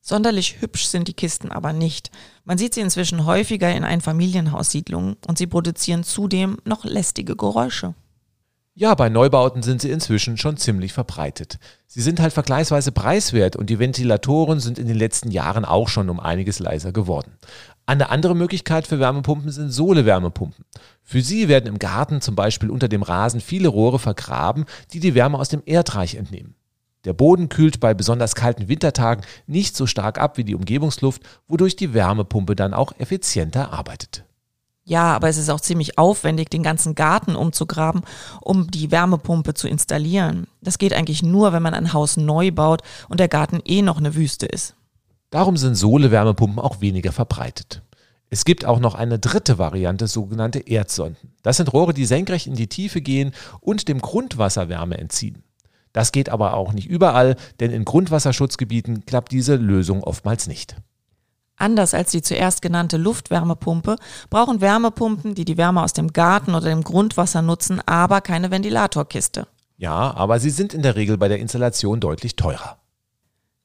Sonderlich 0.00 0.60
hübsch 0.60 0.86
sind 0.86 1.06
die 1.06 1.14
Kisten 1.14 1.52
aber 1.52 1.72
nicht. 1.72 2.10
Man 2.44 2.58
sieht 2.58 2.74
sie 2.74 2.80
inzwischen 2.80 3.24
häufiger 3.24 3.72
in 3.72 3.84
Einfamilienhaussiedlungen 3.84 5.14
und 5.28 5.38
sie 5.38 5.46
produzieren 5.46 6.02
zudem 6.02 6.58
noch 6.64 6.84
lästige 6.84 7.36
Geräusche. 7.36 7.94
Ja, 8.78 8.94
bei 8.94 9.08
Neubauten 9.08 9.62
sind 9.62 9.80
sie 9.80 9.90
inzwischen 9.90 10.36
schon 10.36 10.58
ziemlich 10.58 10.92
verbreitet. 10.92 11.58
Sie 11.86 12.02
sind 12.02 12.20
halt 12.20 12.34
vergleichsweise 12.34 12.92
preiswert 12.92 13.56
und 13.56 13.70
die 13.70 13.78
Ventilatoren 13.78 14.60
sind 14.60 14.78
in 14.78 14.86
den 14.86 14.98
letzten 14.98 15.30
Jahren 15.30 15.64
auch 15.64 15.88
schon 15.88 16.10
um 16.10 16.20
einiges 16.20 16.58
leiser 16.58 16.92
geworden. 16.92 17.38
Eine 17.86 18.10
andere 18.10 18.36
Möglichkeit 18.36 18.86
für 18.86 19.00
Wärmepumpen 19.00 19.50
sind 19.50 19.70
Sohle-Wärmepumpen. 19.70 20.66
Für 21.02 21.22
sie 21.22 21.48
werden 21.48 21.68
im 21.68 21.78
Garten 21.78 22.20
zum 22.20 22.34
Beispiel 22.34 22.68
unter 22.68 22.88
dem 22.88 23.02
Rasen 23.02 23.40
viele 23.40 23.68
Rohre 23.68 23.98
vergraben, 23.98 24.66
die 24.92 25.00
die 25.00 25.14
Wärme 25.14 25.38
aus 25.38 25.48
dem 25.48 25.62
Erdreich 25.64 26.16
entnehmen. 26.16 26.54
Der 27.06 27.14
Boden 27.14 27.48
kühlt 27.48 27.80
bei 27.80 27.94
besonders 27.94 28.34
kalten 28.34 28.68
Wintertagen 28.68 29.24
nicht 29.46 29.74
so 29.74 29.86
stark 29.86 30.18
ab 30.20 30.36
wie 30.36 30.44
die 30.44 30.54
Umgebungsluft, 30.54 31.22
wodurch 31.48 31.76
die 31.76 31.94
Wärmepumpe 31.94 32.54
dann 32.54 32.74
auch 32.74 32.92
effizienter 32.98 33.72
arbeitet. 33.72 34.26
Ja, 34.88 35.16
aber 35.16 35.28
es 35.28 35.36
ist 35.36 35.50
auch 35.50 35.60
ziemlich 35.60 35.98
aufwendig, 35.98 36.48
den 36.48 36.62
ganzen 36.62 36.94
Garten 36.94 37.34
umzugraben, 37.34 38.02
um 38.40 38.70
die 38.70 38.92
Wärmepumpe 38.92 39.52
zu 39.52 39.66
installieren. 39.66 40.46
Das 40.60 40.78
geht 40.78 40.94
eigentlich 40.94 41.24
nur, 41.24 41.52
wenn 41.52 41.62
man 41.62 41.74
ein 41.74 41.92
Haus 41.92 42.16
neu 42.16 42.52
baut 42.52 42.82
und 43.08 43.18
der 43.18 43.26
Garten 43.26 43.60
eh 43.64 43.82
noch 43.82 43.98
eine 43.98 44.14
Wüste 44.14 44.46
ist. 44.46 44.76
Darum 45.30 45.56
sind 45.56 45.74
Sohle-Wärmepumpen 45.74 46.60
auch 46.60 46.80
weniger 46.80 47.10
verbreitet. 47.10 47.82
Es 48.30 48.44
gibt 48.44 48.64
auch 48.64 48.78
noch 48.78 48.94
eine 48.94 49.18
dritte 49.18 49.58
Variante, 49.58 50.06
sogenannte 50.06 50.60
Erdsonden. 50.60 51.32
Das 51.42 51.56
sind 51.56 51.72
Rohre, 51.72 51.92
die 51.92 52.06
senkrecht 52.06 52.46
in 52.46 52.54
die 52.54 52.68
Tiefe 52.68 53.00
gehen 53.00 53.32
und 53.60 53.88
dem 53.88 54.00
Grundwasser 54.00 54.68
Wärme 54.68 54.98
entziehen. 54.98 55.42
Das 55.92 56.12
geht 56.12 56.28
aber 56.28 56.54
auch 56.54 56.72
nicht 56.72 56.86
überall, 56.86 57.34
denn 57.58 57.72
in 57.72 57.84
Grundwasserschutzgebieten 57.84 59.04
klappt 59.04 59.32
diese 59.32 59.56
Lösung 59.56 60.04
oftmals 60.04 60.46
nicht. 60.46 60.76
Anders 61.56 61.94
als 61.94 62.10
die 62.10 62.22
zuerst 62.22 62.60
genannte 62.60 62.98
Luftwärmepumpe 62.98 63.96
brauchen 64.28 64.60
Wärmepumpen, 64.60 65.34
die 65.34 65.44
die 65.44 65.56
Wärme 65.56 65.82
aus 65.82 65.94
dem 65.94 66.12
Garten 66.12 66.54
oder 66.54 66.68
dem 66.68 66.84
Grundwasser 66.84 67.42
nutzen, 67.42 67.80
aber 67.86 68.20
keine 68.20 68.50
Ventilatorkiste. 68.50 69.46
Ja, 69.78 70.14
aber 70.14 70.38
sie 70.38 70.50
sind 70.50 70.74
in 70.74 70.82
der 70.82 70.96
Regel 70.96 71.18
bei 71.18 71.28
der 71.28 71.38
Installation 71.38 72.00
deutlich 72.00 72.36
teurer. 72.36 72.78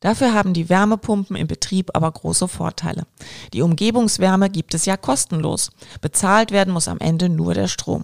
Dafür 0.01 0.33
haben 0.33 0.53
die 0.53 0.67
Wärmepumpen 0.67 1.35
im 1.35 1.47
Betrieb 1.47 1.91
aber 1.93 2.11
große 2.11 2.47
Vorteile. 2.47 3.05
Die 3.53 3.61
Umgebungswärme 3.61 4.49
gibt 4.49 4.73
es 4.73 4.85
ja 4.85 4.97
kostenlos. 4.97 5.71
Bezahlt 6.01 6.51
werden 6.51 6.73
muss 6.73 6.87
am 6.87 6.97
Ende 6.99 7.29
nur 7.29 7.53
der 7.53 7.67
Strom. 7.67 8.03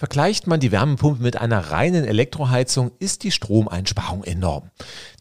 Vergleicht 0.00 0.46
man 0.46 0.60
die 0.60 0.72
Wärmepumpe 0.72 1.22
mit 1.22 1.36
einer 1.36 1.58
reinen 1.72 2.06
Elektroheizung, 2.06 2.90
ist 3.00 3.22
die 3.22 3.30
Stromeinsparung 3.30 4.24
enorm. 4.24 4.70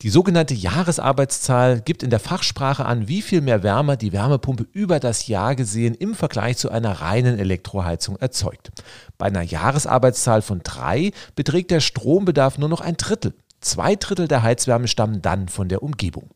Die 0.03 0.09
sogenannte 0.09 0.53
Jahresarbeitszahl 0.53 1.81
gibt 1.81 2.01
in 2.01 2.09
der 2.09 2.21
Fachsprache 2.21 2.85
an, 2.85 3.09
wie 3.09 3.21
viel 3.21 3.41
mehr 3.41 3.61
Wärme 3.61 3.97
die 3.97 4.13
Wärmepumpe 4.13 4.65
über 4.71 5.01
das 5.01 5.27
Jahr 5.27 5.55
gesehen 5.55 5.95
im 5.95 6.15
Vergleich 6.15 6.55
zu 6.55 6.71
einer 6.71 7.01
reinen 7.01 7.37
Elektroheizung 7.39 8.15
erzeugt. 8.15 8.71
Bei 9.17 9.25
einer 9.25 9.41
Jahresarbeitszahl 9.41 10.41
von 10.41 10.61
drei 10.63 11.11
beträgt 11.35 11.71
der 11.71 11.81
Strombedarf 11.81 12.57
nur 12.57 12.69
noch 12.69 12.79
ein 12.79 12.95
Drittel. 12.95 13.33
Zwei 13.59 13.97
Drittel 13.97 14.29
der 14.29 14.43
Heizwärme 14.43 14.87
stammen 14.87 15.21
dann 15.21 15.49
von 15.49 15.67
der 15.67 15.83
Umgebung. 15.83 16.29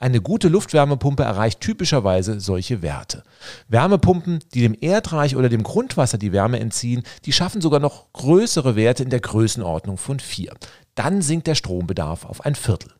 Eine 0.00 0.22
gute 0.22 0.48
Luftwärmepumpe 0.48 1.22
erreicht 1.22 1.60
typischerweise 1.60 2.40
solche 2.40 2.80
Werte. 2.80 3.22
Wärmepumpen, 3.68 4.38
die 4.54 4.62
dem 4.62 4.74
Erdreich 4.80 5.36
oder 5.36 5.50
dem 5.50 5.62
Grundwasser 5.62 6.16
die 6.16 6.32
Wärme 6.32 6.58
entziehen, 6.58 7.02
die 7.26 7.34
schaffen 7.34 7.60
sogar 7.60 7.80
noch 7.80 8.10
größere 8.14 8.76
Werte 8.76 9.02
in 9.02 9.10
der 9.10 9.20
Größenordnung 9.20 9.98
von 9.98 10.18
4. 10.18 10.54
Dann 10.94 11.20
sinkt 11.20 11.48
der 11.48 11.54
Strombedarf 11.54 12.24
auf 12.24 12.46
ein 12.46 12.54
Viertel. 12.54 12.94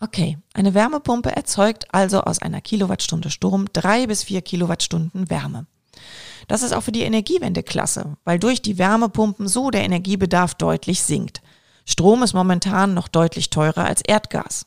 Okay, 0.00 0.38
eine 0.54 0.72
Wärmepumpe 0.72 1.36
erzeugt 1.36 1.92
also 1.92 2.22
aus 2.22 2.40
einer 2.40 2.62
Kilowattstunde 2.62 3.28
Strom 3.28 3.66
drei 3.74 4.06
bis 4.06 4.22
vier 4.22 4.40
Kilowattstunden 4.40 5.28
Wärme. 5.28 5.66
Das 6.48 6.62
ist 6.62 6.72
auch 6.72 6.84
für 6.84 6.92
die 6.92 7.02
Energiewende 7.02 7.62
klasse, 7.62 8.16
weil 8.24 8.38
durch 8.38 8.62
die 8.62 8.78
Wärmepumpen 8.78 9.46
so 9.46 9.70
der 9.70 9.84
Energiebedarf 9.84 10.54
deutlich 10.54 11.02
sinkt. 11.02 11.42
Strom 11.84 12.22
ist 12.22 12.32
momentan 12.32 12.94
noch 12.94 13.08
deutlich 13.08 13.50
teurer 13.50 13.84
als 13.84 14.00
Erdgas. 14.00 14.64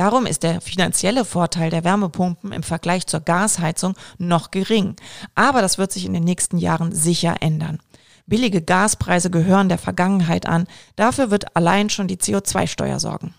Darum 0.00 0.24
ist 0.24 0.44
der 0.44 0.62
finanzielle 0.62 1.26
Vorteil 1.26 1.68
der 1.68 1.84
Wärmepumpen 1.84 2.52
im 2.52 2.62
Vergleich 2.62 3.06
zur 3.06 3.20
Gasheizung 3.20 3.92
noch 4.16 4.50
gering. 4.50 4.96
Aber 5.34 5.60
das 5.60 5.76
wird 5.76 5.92
sich 5.92 6.06
in 6.06 6.14
den 6.14 6.24
nächsten 6.24 6.56
Jahren 6.56 6.94
sicher 6.94 7.34
ändern. 7.40 7.80
Billige 8.24 8.62
Gaspreise 8.62 9.28
gehören 9.28 9.68
der 9.68 9.76
Vergangenheit 9.76 10.46
an. 10.46 10.66
Dafür 10.96 11.30
wird 11.30 11.54
allein 11.54 11.90
schon 11.90 12.08
die 12.08 12.16
CO2-Steuer 12.16 12.98
sorgen. 12.98 13.34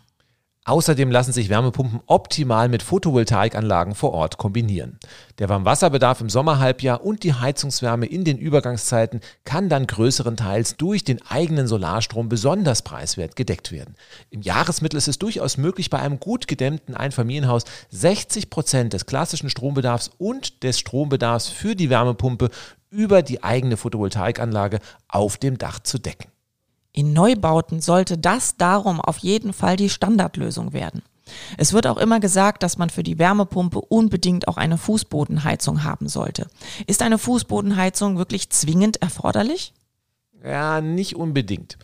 Außerdem 0.64 1.10
lassen 1.10 1.34
sich 1.34 1.50
Wärmepumpen 1.50 2.02
optimal 2.06 2.70
mit 2.70 2.84
Photovoltaikanlagen 2.84 3.96
vor 3.96 4.14
Ort 4.14 4.38
kombinieren. 4.38 5.00
Der 5.40 5.50
Warmwasserbedarf 5.50 6.22
im 6.22 6.30
Sommerhalbjahr 6.30 7.04
und 7.04 7.24
die 7.24 7.34
Heizungswärme 7.34 8.06
in 8.06 8.24
den 8.26 8.38
Übergangszeiten 8.38 9.22
kann 9.44 9.70
dann 9.70 9.88
größerenteils 9.88 10.78
durch 10.78 11.04
den 11.04 11.20
eigenen 11.28 11.68
Solarstrom 11.68 12.30
besonders 12.30 12.84
preiswert 12.84 13.36
gedeckt 13.36 13.72
werden. 13.72 13.96
Im 14.30 14.44
Jahresmittel 14.44 14.98
ist 14.98 15.08
es 15.08 15.18
durchaus 15.18 15.58
möglich, 15.58 15.90
bei 15.90 15.98
einem 15.98 16.20
gut 16.20 16.48
gedämmten 16.48 16.94
Einfamilienhaus 16.94 17.64
60 17.90 18.52
Prozent 18.52 18.94
des 18.94 19.08
klassischen 19.08 19.50
Strombedarfs 19.50 20.12
und 20.20 20.62
des 20.62 20.78
Strombedarfs 20.78 21.48
für 21.48 21.76
die 21.76 21.90
Wärmepumpe 21.90 22.52
über 22.92 23.24
die 23.24 23.42
eigene 23.42 23.78
Photovoltaikanlage 23.78 24.80
auf 25.08 25.38
dem 25.38 25.58
Dach 25.58 25.80
zu 25.80 25.98
decken. 25.98 26.30
In 26.94 27.14
Neubauten 27.14 27.82
sollte 27.82 28.18
das 28.18 28.58
darum 28.58 29.00
auf 29.00 29.18
jeden 29.20 29.54
Fall 29.54 29.78
die 29.78 29.90
Standardlösung 29.90 30.74
werden. 30.74 31.04
Es 31.58 31.72
wird 31.72 31.88
auch 31.88 31.98
immer 31.98 32.20
gesagt, 32.20 32.64
dass 32.64 32.78
man 32.78 32.90
für 32.90 33.04
die 33.04 33.18
Wärmepumpe 33.18 33.80
unbedingt 33.80 34.48
auch 34.48 34.58
eine 34.58 34.78
Fußbodenheizung 34.78 35.84
haben 35.84 36.10
sollte. 36.10 36.48
Ist 36.88 37.02
eine 37.02 37.18
Fußbodenheizung 37.18 38.18
wirklich 38.18 38.50
zwingend 38.50 39.02
erforderlich? 39.02 39.74
Ja, 40.44 40.82
nicht 40.82 41.16
unbedingt. 41.16 41.78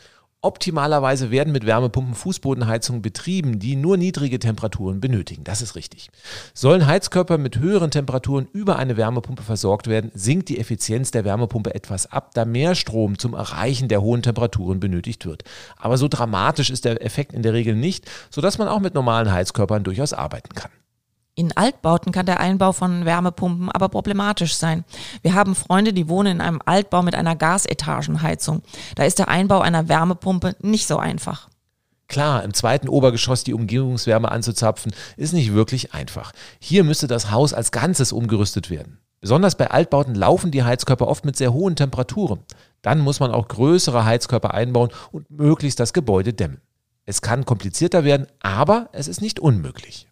Optimalerweise 0.43 1.31
werden 1.31 1.51
mit 1.51 1.65
Wärmepumpen 1.65 2.13
Fußbodenheizungen 2.13 3.01
betrieben, 3.01 3.57
die 3.57 3.75
nur 3.75 3.97
niedrige 3.97 4.37
Temperaturen 4.37 5.01
benötigen. 5.01 5.43
Das 5.43 5.63
ist 5.63 5.75
richtig. 5.75 6.11
Sollen 6.53 6.85
Heizkörper 6.85 7.39
mit 7.39 7.57
höheren 7.57 7.89
Temperaturen 7.89 8.47
über 8.53 8.75
eine 8.75 8.97
Wärmepumpe 8.97 9.41
versorgt 9.41 9.87
werden, 9.87 10.11
sinkt 10.13 10.49
die 10.49 10.59
Effizienz 10.59 11.09
der 11.09 11.25
Wärmepumpe 11.25 11.73
etwas 11.73 12.11
ab, 12.11 12.35
da 12.35 12.45
mehr 12.45 12.75
Strom 12.75 13.17
zum 13.17 13.33
Erreichen 13.33 13.87
der 13.87 14.03
hohen 14.03 14.21
Temperaturen 14.21 14.79
benötigt 14.79 15.25
wird. 15.25 15.43
Aber 15.75 15.97
so 15.97 16.07
dramatisch 16.07 16.69
ist 16.69 16.85
der 16.85 17.03
Effekt 17.03 17.33
in 17.33 17.41
der 17.41 17.53
Regel 17.53 17.75
nicht, 17.75 18.05
sodass 18.29 18.59
man 18.59 18.67
auch 18.67 18.79
mit 18.79 18.93
normalen 18.93 19.31
Heizkörpern 19.31 19.83
durchaus 19.83 20.13
arbeiten 20.13 20.53
kann. 20.53 20.71
In 21.37 21.55
Altbauten 21.55 22.11
kann 22.11 22.25
der 22.25 22.39
Einbau 22.39 22.71
von 22.71 23.05
Wärmepumpen 23.05 23.69
aber 23.69 23.89
problematisch 23.89 24.55
sein. 24.55 24.83
Wir 25.21 25.35
haben 25.35 25.53
Freunde, 25.53 25.93
die 25.93 26.09
wohnen 26.09 26.37
in 26.37 26.41
einem 26.41 26.63
Altbau 26.65 27.03
mit 27.03 27.13
einer 27.13 27.35
Gasetagenheizung. 27.35 28.63
Da 28.95 29.03
ist 29.03 29.19
der 29.19 29.27
Einbau 29.27 29.59
einer 29.59 29.87
Wärmepumpe 29.87 30.55
nicht 30.61 30.87
so 30.87 30.97
einfach. 30.97 31.47
Klar, 32.07 32.43
im 32.43 32.55
zweiten 32.55 32.89
Obergeschoss 32.89 33.43
die 33.43 33.53
Umgebungswärme 33.53 34.31
anzuzapfen, 34.31 34.95
ist 35.15 35.33
nicht 35.33 35.53
wirklich 35.53 35.93
einfach. 35.93 36.31
Hier 36.59 36.83
müsste 36.83 37.05
das 37.05 37.29
Haus 37.29 37.53
als 37.53 37.71
Ganzes 37.71 38.11
umgerüstet 38.11 38.71
werden. 38.71 38.97
Besonders 39.21 39.53
bei 39.53 39.69
Altbauten 39.69 40.15
laufen 40.15 40.49
die 40.49 40.63
Heizkörper 40.63 41.07
oft 41.07 41.23
mit 41.23 41.37
sehr 41.37 41.53
hohen 41.53 41.75
Temperaturen. 41.75 42.39
Dann 42.81 42.97
muss 42.97 43.19
man 43.19 43.29
auch 43.29 43.47
größere 43.47 44.05
Heizkörper 44.05 44.55
einbauen 44.55 44.89
und 45.11 45.29
möglichst 45.29 45.79
das 45.79 45.93
Gebäude 45.93 46.33
dämmen. 46.33 46.61
Es 47.05 47.21
kann 47.21 47.45
komplizierter 47.45 48.03
werden, 48.03 48.25
aber 48.39 48.89
es 48.91 49.07
ist 49.07 49.21
nicht 49.21 49.39
unmöglich. 49.39 50.07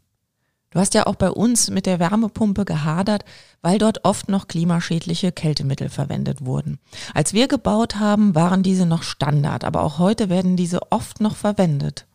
Du 0.75 0.81
hast 0.81 0.93
ja 0.93 1.07
auch 1.07 1.15
bei 1.15 1.31
uns 1.31 1.69
mit 1.69 1.85
der 1.85 1.99
Wärmepumpe 1.99 2.65
gehadert, 2.65 3.23
weil 3.61 3.77
dort 3.77 4.03
oft 4.03 4.27
noch 4.27 4.49
klimaschädliche 4.49 5.31
Kältemittel 5.31 5.87
verwendet 5.87 6.43
wurden. 6.45 6.79
Als 7.13 7.31
wir 7.31 7.47
gebaut 7.47 7.95
haben, 7.95 8.35
waren 8.35 8.61
diese 8.61 8.85
noch 8.85 9.01
Standard, 9.01 9.63
aber 9.63 9.83
auch 9.83 9.99
heute 9.99 10.27
werden 10.27 10.57
diese 10.57 10.91
oft 10.91 11.21
noch 11.21 11.37
verwendet. 11.37 12.07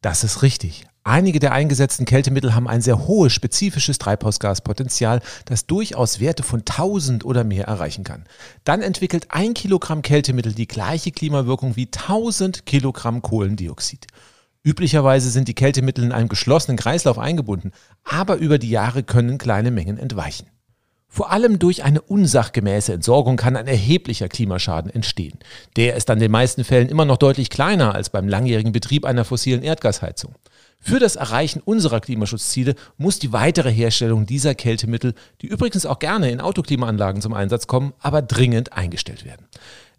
Das 0.00 0.24
ist 0.24 0.40
richtig. 0.40 0.86
Einige 1.04 1.38
der 1.38 1.52
eingesetzten 1.52 2.06
Kältemittel 2.06 2.54
haben 2.54 2.66
ein 2.66 2.80
sehr 2.80 3.06
hohes 3.06 3.34
spezifisches 3.34 3.98
Treibhausgaspotenzial, 3.98 5.20
das 5.44 5.66
durchaus 5.66 6.18
Werte 6.18 6.42
von 6.42 6.60
1000 6.60 7.26
oder 7.26 7.44
mehr 7.44 7.66
erreichen 7.66 8.04
kann. 8.04 8.24
Dann 8.64 8.80
entwickelt 8.80 9.26
ein 9.28 9.52
Kilogramm 9.52 10.00
Kältemittel 10.00 10.54
die 10.54 10.66
gleiche 10.66 11.10
Klimawirkung 11.10 11.76
wie 11.76 11.90
1000 11.92 12.64
Kilogramm 12.64 13.20
Kohlendioxid. 13.20 14.06
Üblicherweise 14.64 15.30
sind 15.30 15.48
die 15.48 15.54
Kältemittel 15.54 16.04
in 16.04 16.12
einem 16.12 16.28
geschlossenen 16.28 16.76
Kreislauf 16.76 17.18
eingebunden, 17.18 17.72
aber 18.04 18.36
über 18.36 18.58
die 18.58 18.70
Jahre 18.70 19.02
können 19.02 19.38
kleine 19.38 19.70
Mengen 19.70 19.98
entweichen. 19.98 20.46
Vor 21.14 21.30
allem 21.30 21.58
durch 21.58 21.84
eine 21.84 22.00
unsachgemäße 22.00 22.92
Entsorgung 22.92 23.36
kann 23.36 23.56
ein 23.56 23.66
erheblicher 23.66 24.28
Klimaschaden 24.28 24.90
entstehen. 24.90 25.38
Der 25.76 25.94
ist 25.94 26.08
an 26.08 26.20
den 26.20 26.30
meisten 26.30 26.64
Fällen 26.64 26.88
immer 26.88 27.04
noch 27.04 27.18
deutlich 27.18 27.50
kleiner 27.50 27.94
als 27.94 28.08
beim 28.08 28.28
langjährigen 28.28 28.72
Betrieb 28.72 29.04
einer 29.04 29.26
fossilen 29.26 29.62
Erdgasheizung. 29.62 30.36
Für 30.80 30.98
das 30.98 31.16
Erreichen 31.16 31.60
unserer 31.60 32.00
Klimaschutzziele 32.00 32.76
muss 32.96 33.18
die 33.18 33.32
weitere 33.32 33.70
Herstellung 33.70 34.24
dieser 34.24 34.54
Kältemittel, 34.54 35.14
die 35.42 35.48
übrigens 35.48 35.84
auch 35.84 35.98
gerne 35.98 36.30
in 36.30 36.40
Autoklimaanlagen 36.40 37.20
zum 37.20 37.34
Einsatz 37.34 37.66
kommen, 37.66 37.92
aber 37.98 38.22
dringend 38.22 38.72
eingestellt 38.72 39.26
werden. 39.26 39.46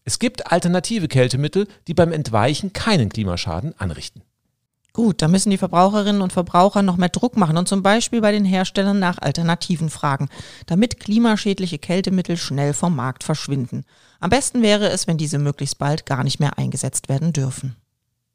Es 0.05 0.17
gibt 0.17 0.51
alternative 0.51 1.07
Kältemittel, 1.07 1.67
die 1.87 1.93
beim 1.93 2.11
Entweichen 2.11 2.73
keinen 2.73 3.09
Klimaschaden 3.09 3.77
anrichten. 3.77 4.23
Gut, 4.95 5.23
da 5.23 5.27
müssen 5.27 5.49
die 5.49 5.57
Verbraucherinnen 5.57 6.21
und 6.21 6.33
Verbraucher 6.33 6.83
noch 6.83 6.97
mehr 6.97 7.09
Druck 7.09 7.35
machen 7.35 7.57
und 7.57 7.67
zum 7.67 7.81
Beispiel 7.81 8.21
bei 8.21 8.31
den 8.31 8.45
Herstellern 8.45 8.99
nach 8.99 9.17
Alternativen 9.17 9.89
fragen, 9.89 10.29
damit 10.67 10.99
klimaschädliche 10.99 11.79
Kältemittel 11.79 12.37
schnell 12.37 12.75
vom 12.75 12.95
Markt 12.95 13.23
verschwinden. 13.23 13.85
Am 14.19 14.29
besten 14.29 14.61
wäre 14.61 14.89
es, 14.89 15.07
wenn 15.07 15.17
diese 15.17 15.39
möglichst 15.39 15.79
bald 15.79 16.05
gar 16.05 16.23
nicht 16.23 16.39
mehr 16.39 16.59
eingesetzt 16.59 17.09
werden 17.09 17.33
dürfen. 17.33 17.75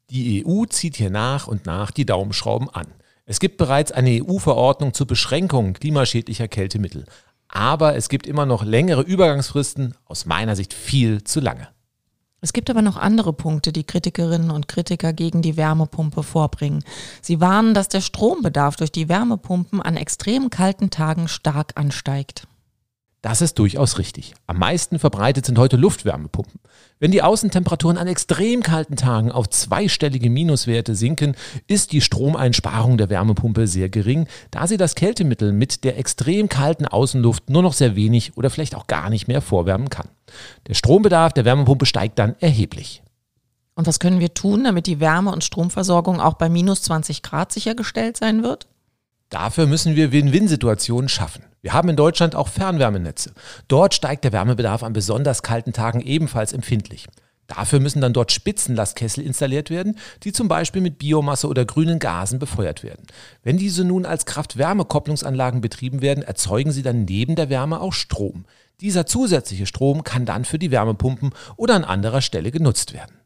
Die 0.09 0.45
EU 0.45 0.65
zieht 0.65 0.97
hier 0.97 1.09
nach 1.09 1.47
und 1.47 1.65
nach 1.65 1.91
die 1.91 2.05
Daumenschrauben 2.05 2.69
an. 2.69 2.87
Es 3.25 3.39
gibt 3.39 3.55
bereits 3.57 3.93
eine 3.93 4.21
EU-Verordnung 4.21 4.93
zur 4.93 5.07
Beschränkung 5.07 5.73
klimaschädlicher 5.73 6.49
Kältemittel. 6.49 7.05
Aber 7.47 7.95
es 7.95 8.09
gibt 8.09 8.27
immer 8.27 8.45
noch 8.45 8.65
längere 8.65 9.01
Übergangsfristen, 9.01 9.95
aus 10.03 10.25
meiner 10.25 10.57
Sicht 10.57 10.73
viel 10.73 11.23
zu 11.23 11.39
lange. 11.39 11.69
Es 12.41 12.53
gibt 12.53 12.69
aber 12.69 12.81
noch 12.81 12.95
andere 12.95 13.33
Punkte, 13.33 13.73
die 13.73 13.83
Kritikerinnen 13.83 14.51
und 14.51 14.67
Kritiker 14.67 15.11
gegen 15.11 15.41
die 15.41 15.57
Wärmepumpe 15.57 16.23
vorbringen. 16.23 16.83
Sie 17.21 17.41
warnen, 17.41 17.73
dass 17.73 17.89
der 17.89 18.01
Strombedarf 18.01 18.77
durch 18.77 18.91
die 18.91 19.09
Wärmepumpen 19.09 19.81
an 19.81 19.97
extrem 19.97 20.49
kalten 20.49 20.89
Tagen 20.89 21.27
stark 21.27 21.73
ansteigt. 21.75 22.47
Das 23.21 23.41
ist 23.41 23.59
durchaus 23.59 23.97
richtig. 23.97 24.33
Am 24.47 24.57
meisten 24.59 24.97
verbreitet 24.97 25.45
sind 25.45 25.57
heute 25.57 25.75
Luftwärmepumpen. 25.75 26.61
Wenn 26.99 27.11
die 27.11 27.21
Außentemperaturen 27.21 27.97
an 27.97 28.07
extrem 28.07 28.63
kalten 28.63 28.95
Tagen 28.95 29.29
auf 29.29 29.49
zweistellige 29.49 30.29
Minuswerte 30.29 30.95
sinken, 30.95 31.35
ist 31.67 31.91
die 31.91 31.99
Stromeinsparung 31.99 32.97
der 32.97 33.09
Wärmepumpe 33.09 33.67
sehr 33.67 33.89
gering, 33.89 34.27
da 34.51 34.67
sie 34.67 34.77
das 34.77 34.95
Kältemittel 34.95 35.51
mit 35.51 35.83
der 35.83 35.97
extrem 35.97 36.47
kalten 36.47 36.85
Außenluft 36.85 37.49
nur 37.49 37.61
noch 37.61 37.73
sehr 37.73 37.97
wenig 37.97 38.37
oder 38.37 38.49
vielleicht 38.49 38.75
auch 38.75 38.87
gar 38.87 39.09
nicht 39.09 39.27
mehr 39.27 39.41
vorwärmen 39.41 39.89
kann. 39.89 40.07
Der 40.67 40.73
Strombedarf 40.73 41.33
der 41.33 41.43
Wärmepumpe 41.43 41.85
steigt 41.85 42.19
dann 42.19 42.35
erheblich. 42.39 43.03
Und 43.75 43.85
was 43.85 43.99
können 43.99 44.21
wir 44.21 44.33
tun, 44.33 44.63
damit 44.63 44.87
die 44.87 45.01
Wärme- 45.01 45.31
und 45.31 45.43
Stromversorgung 45.43 46.21
auch 46.21 46.35
bei 46.35 46.47
minus 46.47 46.83
20 46.83 47.21
Grad 47.21 47.51
sichergestellt 47.51 48.15
sein 48.15 48.43
wird? 48.43 48.67
Dafür 49.29 49.67
müssen 49.67 49.95
wir 49.95 50.11
Win-Win-Situationen 50.11 51.07
schaffen. 51.07 51.43
Wir 51.61 51.73
haben 51.73 51.89
in 51.89 51.95
Deutschland 51.95 52.35
auch 52.35 52.47
Fernwärmenetze. 52.47 53.31
Dort 53.67 53.93
steigt 53.93 54.23
der 54.23 54.31
Wärmebedarf 54.31 54.81
an 54.81 54.93
besonders 54.93 55.43
kalten 55.43 55.71
Tagen 55.71 56.01
ebenfalls 56.01 56.51
empfindlich. 56.51 57.07
Dafür 57.45 57.79
müssen 57.79 57.99
dann 57.99 58.13
dort 58.13 58.31
Spitzenlastkessel 58.31 59.23
installiert 59.23 59.69
werden, 59.69 59.97
die 60.23 60.31
zum 60.31 60.47
Beispiel 60.47 60.81
mit 60.81 60.99
Biomasse 60.99 61.47
oder 61.47 61.65
grünen 61.65 61.99
Gasen 61.99 62.39
befeuert 62.39 62.83
werden. 62.83 63.05
Wenn 63.43 63.57
diese 63.57 63.83
nun 63.83 64.05
als 64.05 64.25
Kraft-Wärme-Kopplungsanlagen 64.25 65.59
betrieben 65.59 66.01
werden, 66.01 66.23
erzeugen 66.23 66.71
sie 66.71 66.83
dann 66.83 67.05
neben 67.05 67.35
der 67.35 67.49
Wärme 67.49 67.81
auch 67.81 67.93
Strom. 67.93 68.45
Dieser 68.81 69.05
zusätzliche 69.05 69.65
Strom 69.65 70.03
kann 70.03 70.25
dann 70.25 70.45
für 70.45 70.59
die 70.59 70.71
Wärmepumpen 70.71 71.31
oder 71.57 71.75
an 71.75 71.83
anderer 71.83 72.21
Stelle 72.21 72.51
genutzt 72.51 72.93
werden. 72.93 73.18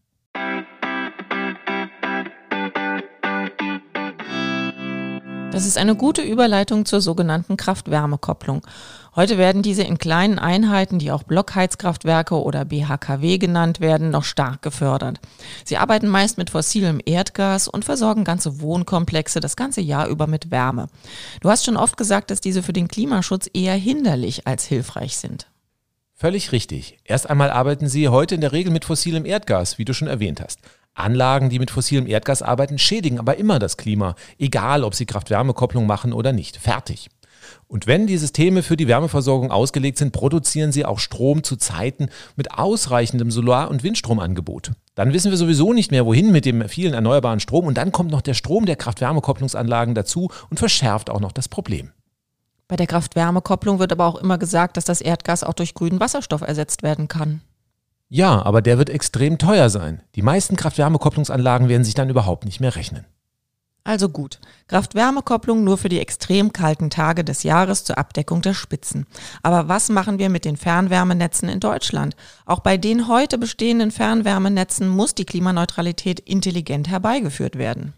Das 5.54 5.68
ist 5.68 5.78
eine 5.78 5.96
gute 5.96 6.24
Überleitung 6.24 6.84
zur 6.84 7.00
sogenannten 7.00 7.58
Kraft-Wärme-Kopplung. 7.58 8.66
Heute 9.16 9.38
werden 9.38 9.62
diese 9.62 9.84
in 9.84 10.00
kleinen 10.00 10.40
Einheiten, 10.40 10.98
die 10.98 11.12
auch 11.12 11.22
Blockheizkraftwerke 11.22 12.42
oder 12.42 12.66
BHKW 12.66 13.38
genannt 13.38 13.80
werden, 13.80 14.10
noch 14.10 14.24
stark 14.24 14.64
gefördert. 14.64 15.20
Sie 15.64 15.78
arbeiten 15.78 16.08
meist 16.08 16.40
mit 16.40 16.50
fossilem 16.50 17.00
Erdgas 17.06 17.68
und 17.68 17.86
versorgen 17.86 18.24
ganze 18.24 18.62
Wohnkomplexe 18.62 19.42
das 19.42 19.56
ganze 19.56 19.82
Jahr 19.82 20.08
über 20.08 20.26
mit 20.26 20.50
Wärme. 20.50 20.88
Du 21.40 21.52
hast 21.52 21.66
schon 21.66 21.78
oft 21.78 21.98
gesagt, 21.98 22.32
dass 22.32 22.42
diese 22.42 22.64
für 22.64 22.74
den 22.74 22.88
Klimaschutz 22.88 23.48
eher 23.54 23.76
hinderlich 23.76 24.48
als 24.48 24.66
hilfreich 24.66 25.18
sind. 25.18 25.46
Völlig 26.16 26.52
richtig. 26.52 26.98
Erst 27.04 27.30
einmal 27.30 27.52
arbeiten 27.52 27.88
sie 27.88 28.10
heute 28.10 28.34
in 28.34 28.42
der 28.42 28.54
Regel 28.54 28.74
mit 28.74 28.86
fossilem 28.86 29.24
Erdgas, 29.24 29.78
wie 29.78 29.86
du 29.86 29.94
schon 29.94 30.08
erwähnt 30.08 30.42
hast. 30.42 30.58
Anlagen, 30.94 31.50
die 31.50 31.60
mit 31.60 31.72
fossilem 31.72 32.08
Erdgas 32.08 32.42
arbeiten, 32.42 32.78
schädigen 32.78 33.20
aber 33.20 33.38
immer 33.38 33.60
das 33.60 33.78
Klima, 33.78 34.16
egal 34.38 34.84
ob 34.84 34.96
sie 34.96 35.06
Kraft-Wärme-Kopplung 35.06 35.86
machen 35.88 36.14
oder 36.14 36.34
nicht. 36.34 36.58
Fertig. 36.58 37.10
Und 37.68 37.88
wenn 37.88 38.08
die 38.08 38.18
Systeme 38.18 38.64
für 38.64 38.78
die 38.78 38.88
Wärmeversorgung 38.88 39.52
ausgelegt 39.52 39.98
sind, 39.98 40.12
produzieren 40.12 40.72
sie 40.72 40.86
auch 40.86 41.00
Strom 41.00 41.44
zu 41.44 41.56
Zeiten 41.56 42.10
mit 42.36 42.54
ausreichendem 42.54 43.32
Solar- 43.32 43.70
und 43.70 43.84
Windstromangebot. 43.84 44.72
Dann 44.96 45.14
wissen 45.14 45.32
wir 45.32 45.38
sowieso 45.38 45.74
nicht 45.74 45.92
mehr, 45.92 46.06
wohin 46.06 46.32
mit 46.32 46.46
dem 46.46 46.68
vielen 46.70 46.94
erneuerbaren 46.94 47.40
Strom. 47.40 47.66
Und 47.66 47.78
dann 47.78 47.92
kommt 47.92 48.12
noch 48.12 48.22
der 48.22 48.34
Strom 48.34 48.66
der 48.66 48.76
Kraft-Wärme-Kopplungsanlagen 48.76 49.96
dazu 49.96 50.30
und 50.50 50.60
verschärft 50.60 51.10
auch 51.10 51.20
noch 51.20 51.32
das 51.32 51.50
Problem. 51.50 51.92
Bei 52.68 52.76
der 52.76 52.88
Kraft-Wärme-Kopplung 52.88 53.80
wird 53.80 53.92
aber 53.92 54.06
auch 54.06 54.16
immer 54.16 54.38
gesagt, 54.38 54.78
dass 54.78 54.86
das 54.86 55.02
Erdgas 55.02 55.44
auch 55.44 55.54
durch 55.54 55.74
grünen 55.74 56.00
Wasserstoff 56.00 56.42
ersetzt 56.42 56.84
werden 56.84 57.08
kann. 57.08 57.42
Ja, 58.16 58.46
aber 58.46 58.62
der 58.62 58.78
wird 58.78 58.92
extrem 58.92 59.40
teuer 59.40 59.72
sein. 59.72 60.04
Die 60.14 60.22
meisten 60.22 60.56
Kraft-Wärme-Kopplungsanlagen 60.56 61.68
werden 61.68 61.84
sich 61.84 61.96
dann 61.96 62.12
überhaupt 62.12 62.46
nicht 62.46 62.60
mehr 62.60 62.76
rechnen. 62.76 63.08
Also 63.84 64.08
gut, 64.08 64.40
Kraft-Wärme-Kopplung 64.68 65.64
nur 65.64 65.80
für 65.80 65.90
die 65.90 66.00
extrem 66.00 66.54
kalten 66.54 66.92
Tage 66.92 67.24
des 67.24 67.42
Jahres 67.42 67.86
zur 67.86 67.98
Abdeckung 67.98 68.44
der 68.44 68.54
Spitzen. 68.54 69.08
Aber 69.42 69.68
was 69.68 69.90
machen 69.90 70.20
wir 70.20 70.30
mit 70.30 70.46
den 70.46 70.58
Fernwärmenetzen 70.58 71.50
in 71.50 71.60
Deutschland? 71.60 72.16
Auch 72.46 72.60
bei 72.60 72.78
den 72.78 73.08
heute 73.08 73.40
bestehenden 73.40 73.90
Fernwärmenetzen 73.90 74.88
muss 74.88 75.16
die 75.16 75.26
Klimaneutralität 75.26 76.20
intelligent 76.20 76.90
herbeigeführt 76.90 77.58
werden. 77.58 77.96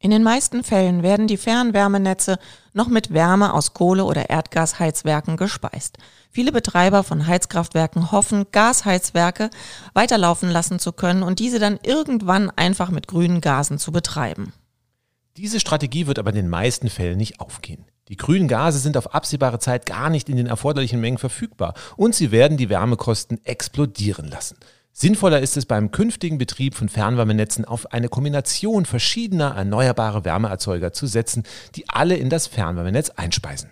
In 0.00 0.12
den 0.12 0.22
meisten 0.22 0.62
Fällen 0.62 1.02
werden 1.02 1.26
die 1.26 1.36
Fernwärmenetze 1.36 2.38
noch 2.72 2.86
mit 2.86 3.12
Wärme 3.12 3.52
aus 3.52 3.74
Kohle- 3.74 4.04
oder 4.04 4.30
Erdgasheizwerken 4.30 5.36
gespeist. 5.36 5.98
Viele 6.30 6.52
Betreiber 6.52 7.02
von 7.02 7.26
Heizkraftwerken 7.26 8.12
hoffen, 8.12 8.46
Gasheizwerke 8.52 9.50
weiterlaufen 9.94 10.50
lassen 10.50 10.78
zu 10.78 10.92
können 10.92 11.24
und 11.24 11.40
diese 11.40 11.58
dann 11.58 11.80
irgendwann 11.82 12.50
einfach 12.50 12.90
mit 12.90 13.08
grünen 13.08 13.40
Gasen 13.40 13.78
zu 13.78 13.90
betreiben. 13.90 14.52
Diese 15.36 15.58
Strategie 15.58 16.06
wird 16.06 16.20
aber 16.20 16.30
in 16.30 16.36
den 16.36 16.48
meisten 16.48 16.90
Fällen 16.90 17.18
nicht 17.18 17.40
aufgehen. 17.40 17.84
Die 18.06 18.16
grünen 18.16 18.46
Gase 18.46 18.78
sind 18.78 18.96
auf 18.96 19.14
absehbare 19.14 19.58
Zeit 19.58 19.84
gar 19.84 20.10
nicht 20.10 20.28
in 20.28 20.36
den 20.36 20.46
erforderlichen 20.46 21.00
Mengen 21.00 21.18
verfügbar 21.18 21.74
und 21.96 22.14
sie 22.14 22.30
werden 22.30 22.56
die 22.56 22.68
Wärmekosten 22.68 23.44
explodieren 23.44 24.28
lassen. 24.28 24.58
Sinnvoller 25.00 25.38
ist 25.38 25.56
es 25.56 25.64
beim 25.64 25.92
künftigen 25.92 26.38
Betrieb 26.38 26.74
von 26.74 26.88
Fernwärmenetzen 26.88 27.64
auf 27.64 27.92
eine 27.92 28.08
Kombination 28.08 28.84
verschiedener 28.84 29.54
erneuerbare 29.54 30.24
Wärmeerzeuger 30.24 30.92
zu 30.92 31.06
setzen, 31.06 31.44
die 31.76 31.88
alle 31.88 32.16
in 32.16 32.30
das 32.30 32.48
Fernwärmenetz 32.48 33.10
einspeisen. 33.10 33.70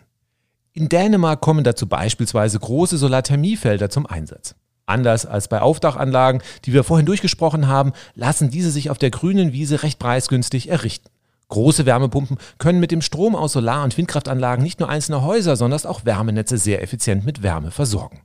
In 0.72 0.88
Dänemark 0.88 1.40
kommen 1.40 1.64
dazu 1.64 1.88
beispielsweise 1.88 2.60
große 2.60 2.96
Solarthermiefelder 2.96 3.90
zum 3.90 4.06
Einsatz. 4.06 4.54
Anders 4.86 5.26
als 5.26 5.48
bei 5.48 5.60
Aufdachanlagen, 5.60 6.42
die 6.64 6.72
wir 6.72 6.84
vorhin 6.84 7.06
durchgesprochen 7.06 7.66
haben, 7.66 7.92
lassen 8.14 8.52
diese 8.52 8.70
sich 8.70 8.90
auf 8.90 8.98
der 8.98 9.10
grünen 9.10 9.52
Wiese 9.52 9.82
recht 9.82 9.98
preisgünstig 9.98 10.68
errichten. 10.68 11.08
Große 11.48 11.86
Wärmepumpen 11.86 12.38
können 12.58 12.78
mit 12.78 12.92
dem 12.92 13.02
Strom 13.02 13.34
aus 13.34 13.52
Solar- 13.52 13.82
und 13.82 13.98
Windkraftanlagen 13.98 14.62
nicht 14.62 14.78
nur 14.78 14.88
einzelne 14.88 15.22
Häuser, 15.22 15.56
sondern 15.56 15.84
auch 15.86 16.04
Wärmenetze 16.04 16.56
sehr 16.56 16.84
effizient 16.84 17.26
mit 17.26 17.42
Wärme 17.42 17.72
versorgen. 17.72 18.20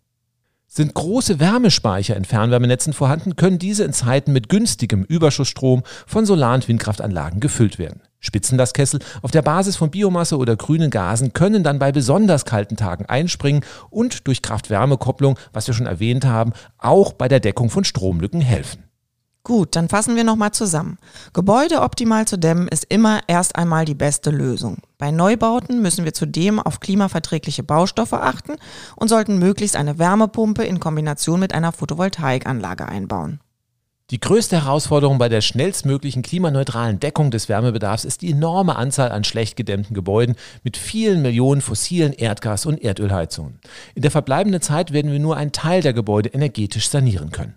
Sind 0.74 0.94
große 0.94 1.42
Wärmespeicher 1.42 2.16
in 2.16 2.24
Fernwärmenetzen 2.24 2.94
vorhanden, 2.94 3.36
können 3.36 3.60
diese 3.60 3.84
in 3.84 3.92
Zeiten 3.92 4.32
mit 4.32 4.48
günstigem 4.48 5.04
Überschussstrom 5.04 5.84
von 6.08 6.26
Solar- 6.26 6.56
und 6.56 6.70
Windkraftanlagen 6.70 7.42
gefüllt 7.42 7.78
werden. 7.78 8.00
Spitzenlastkessel 8.22 9.02
auf 9.22 9.32
der 9.32 9.42
Basis 9.42 9.76
von 9.76 9.92
Biomasse 9.92 10.38
oder 10.38 10.56
grünen 10.56 10.90
Gasen 10.90 11.34
können 11.34 11.66
dann 11.66 11.78
bei 11.78 11.92
besonders 11.92 12.46
kalten 12.46 12.78
Tagen 12.78 13.06
einspringen 13.06 13.66
und 13.90 14.28
durch 14.28 14.42
Kraft-Wärme-Kopplung, 14.42 15.38
was 15.52 15.68
wir 15.68 15.74
schon 15.74 15.88
erwähnt 15.88 16.24
haben, 16.24 16.54
auch 16.78 17.12
bei 17.12 17.28
der 17.28 17.42
Deckung 17.42 17.70
von 17.70 17.84
Stromlücken 17.84 18.40
helfen. 18.40 18.86
Gut, 19.44 19.76
dann 19.76 19.90
fassen 19.90 20.16
wir 20.16 20.24
nochmal 20.24 20.52
zusammen. 20.52 21.00
Gebäude 21.34 21.82
optimal 21.82 22.28
zu 22.28 22.38
dämmen 22.38 22.68
ist 22.68 22.86
immer 22.90 23.22
erst 23.28 23.56
einmal 23.56 23.86
die 23.86 23.96
beste 23.96 24.30
Lösung. 24.30 24.78
Bei 25.00 25.10
Neubauten 25.10 25.82
müssen 25.82 26.06
wir 26.06 26.14
zudem 26.14 26.60
auf 26.60 26.80
klimaverträgliche 26.80 27.64
Baustoffe 27.64 28.14
achten 28.14 28.58
und 28.96 29.08
sollten 29.08 29.40
möglichst 29.40 29.76
eine 29.76 29.98
Wärmepumpe 29.98 30.64
in 30.64 30.80
Kombination 30.80 31.40
mit 31.40 31.56
einer 31.56 31.72
Photovoltaikanlage 31.72 32.88
einbauen. 32.88 33.40
Die 34.12 34.20
größte 34.20 34.58
Herausforderung 34.58 35.18
bei 35.18 35.30
der 35.30 35.40
schnellstmöglichen 35.40 36.22
klimaneutralen 36.22 37.00
Deckung 37.00 37.32
des 37.32 37.48
Wärmebedarfs 37.48 38.04
ist 38.04 38.22
die 38.22 38.32
enorme 38.32 38.76
Anzahl 38.76 39.10
an 39.12 39.24
schlecht 39.24 39.56
gedämmten 39.56 39.96
Gebäuden 39.96 40.36
mit 40.64 40.76
vielen 40.76 41.22
Millionen 41.22 41.62
fossilen 41.62 42.12
Erdgas- 42.12 42.66
und 42.66 42.84
Erdölheizungen. 42.84 43.60
In 43.96 44.02
der 44.02 44.12
verbleibenden 44.12 44.62
Zeit 44.62 44.92
werden 44.92 45.14
wir 45.14 45.20
nur 45.20 45.38
einen 45.38 45.54
Teil 45.54 45.82
der 45.82 45.94
Gebäude 45.94 46.30
energetisch 46.30 46.90
sanieren 46.90 47.32
können. 47.32 47.56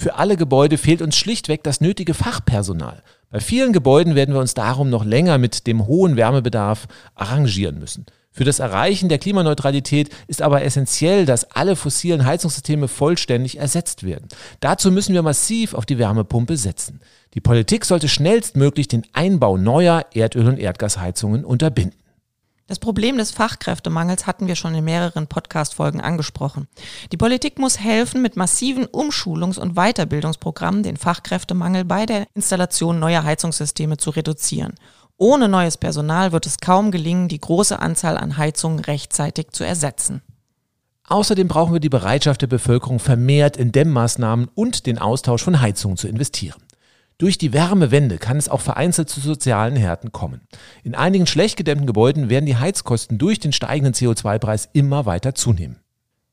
Für 0.00 0.14
alle 0.14 0.36
Gebäude 0.36 0.78
fehlt 0.78 1.02
uns 1.02 1.16
schlichtweg 1.16 1.64
das 1.64 1.80
nötige 1.80 2.14
Fachpersonal. 2.14 3.02
Bei 3.32 3.40
vielen 3.40 3.72
Gebäuden 3.72 4.14
werden 4.14 4.32
wir 4.32 4.40
uns 4.40 4.54
darum 4.54 4.90
noch 4.90 5.04
länger 5.04 5.38
mit 5.38 5.66
dem 5.66 5.88
hohen 5.88 6.16
Wärmebedarf 6.16 6.86
arrangieren 7.16 7.80
müssen. 7.80 8.06
Für 8.30 8.44
das 8.44 8.60
Erreichen 8.60 9.08
der 9.08 9.18
Klimaneutralität 9.18 10.10
ist 10.28 10.40
aber 10.40 10.62
essentiell, 10.62 11.26
dass 11.26 11.50
alle 11.50 11.74
fossilen 11.74 12.24
Heizungssysteme 12.24 12.86
vollständig 12.86 13.58
ersetzt 13.58 14.04
werden. 14.04 14.28
Dazu 14.60 14.92
müssen 14.92 15.14
wir 15.14 15.22
massiv 15.22 15.74
auf 15.74 15.84
die 15.84 15.98
Wärmepumpe 15.98 16.56
setzen. 16.56 17.00
Die 17.34 17.40
Politik 17.40 17.84
sollte 17.84 18.06
schnellstmöglich 18.08 18.86
den 18.86 19.02
Einbau 19.14 19.56
neuer 19.56 20.06
Erdöl- 20.14 20.46
und 20.46 20.60
Erdgasheizungen 20.60 21.44
unterbinden. 21.44 21.98
Das 22.68 22.78
Problem 22.78 23.16
des 23.16 23.30
Fachkräftemangels 23.30 24.26
hatten 24.26 24.46
wir 24.46 24.54
schon 24.54 24.74
in 24.74 24.84
mehreren 24.84 25.26
Podcast-Folgen 25.26 26.02
angesprochen. 26.02 26.68
Die 27.10 27.16
Politik 27.16 27.58
muss 27.58 27.80
helfen, 27.80 28.20
mit 28.20 28.36
massiven 28.36 28.84
Umschulungs- 28.84 29.58
und 29.58 29.74
Weiterbildungsprogrammen 29.74 30.82
den 30.82 30.98
Fachkräftemangel 30.98 31.86
bei 31.86 32.04
der 32.04 32.26
Installation 32.34 32.98
neuer 32.98 33.24
Heizungssysteme 33.24 33.96
zu 33.96 34.10
reduzieren. 34.10 34.74
Ohne 35.16 35.48
neues 35.48 35.78
Personal 35.78 36.32
wird 36.32 36.44
es 36.44 36.58
kaum 36.58 36.90
gelingen, 36.90 37.28
die 37.28 37.40
große 37.40 37.78
Anzahl 37.80 38.18
an 38.18 38.36
Heizungen 38.36 38.80
rechtzeitig 38.80 39.52
zu 39.52 39.64
ersetzen. 39.64 40.20
Außerdem 41.08 41.48
brauchen 41.48 41.72
wir 41.72 41.80
die 41.80 41.88
Bereitschaft 41.88 42.42
der 42.42 42.48
Bevölkerung 42.48 42.98
vermehrt 42.98 43.56
in 43.56 43.72
Dämmmaßnahmen 43.72 44.50
und 44.54 44.84
den 44.84 44.98
Austausch 44.98 45.42
von 45.42 45.62
Heizungen 45.62 45.96
zu 45.96 46.06
investieren. 46.06 46.60
Durch 47.18 47.36
die 47.36 47.52
Wärmewende 47.52 48.18
kann 48.18 48.36
es 48.36 48.48
auch 48.48 48.60
vereinzelt 48.60 49.10
zu 49.10 49.18
sozialen 49.18 49.74
Härten 49.74 50.12
kommen. 50.12 50.42
In 50.84 50.94
einigen 50.94 51.26
schlecht 51.26 51.56
gedämmten 51.56 51.88
Gebäuden 51.88 52.30
werden 52.30 52.46
die 52.46 52.56
Heizkosten 52.56 53.18
durch 53.18 53.40
den 53.40 53.52
steigenden 53.52 53.92
CO2-Preis 53.92 54.68
immer 54.72 55.04
weiter 55.04 55.34
zunehmen. 55.34 55.80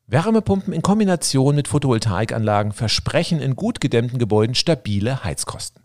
Wärmepumpen 0.06 0.72
in 0.74 0.84
Kombination 0.84 1.56
mit 1.56 1.68
Photovoltaikanlagen 1.68 2.72
versprechen 2.72 3.42
in 3.42 3.56
gut 3.56 3.82
gedämmten 3.82 4.20
Gebäuden 4.20 4.54
stabile 4.54 5.24
Heizkosten. 5.24 5.82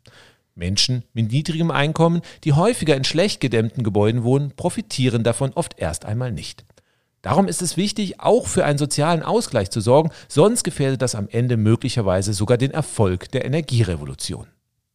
Menschen 0.54 1.04
mit 1.14 1.32
niedrigem 1.32 1.70
Einkommen, 1.70 2.20
die 2.44 2.52
häufiger 2.52 2.94
in 2.94 3.04
schlecht 3.04 3.40
gedämmten 3.40 3.82
Gebäuden 3.82 4.22
wohnen, 4.22 4.50
profitieren 4.54 5.24
davon 5.24 5.54
oft 5.54 5.78
erst 5.78 6.04
einmal 6.04 6.30
nicht. 6.30 6.66
Darum 7.22 7.48
ist 7.48 7.62
es 7.62 7.78
wichtig, 7.78 8.20
auch 8.20 8.46
für 8.46 8.66
einen 8.66 8.78
sozialen 8.78 9.22
Ausgleich 9.22 9.70
zu 9.70 9.80
sorgen, 9.80 10.10
sonst 10.28 10.62
gefährdet 10.62 11.00
das 11.00 11.14
am 11.14 11.28
Ende 11.30 11.56
möglicherweise 11.56 12.34
sogar 12.34 12.58
den 12.58 12.72
Erfolg 12.72 13.30
der 13.30 13.46
Energierevolution. 13.46 14.46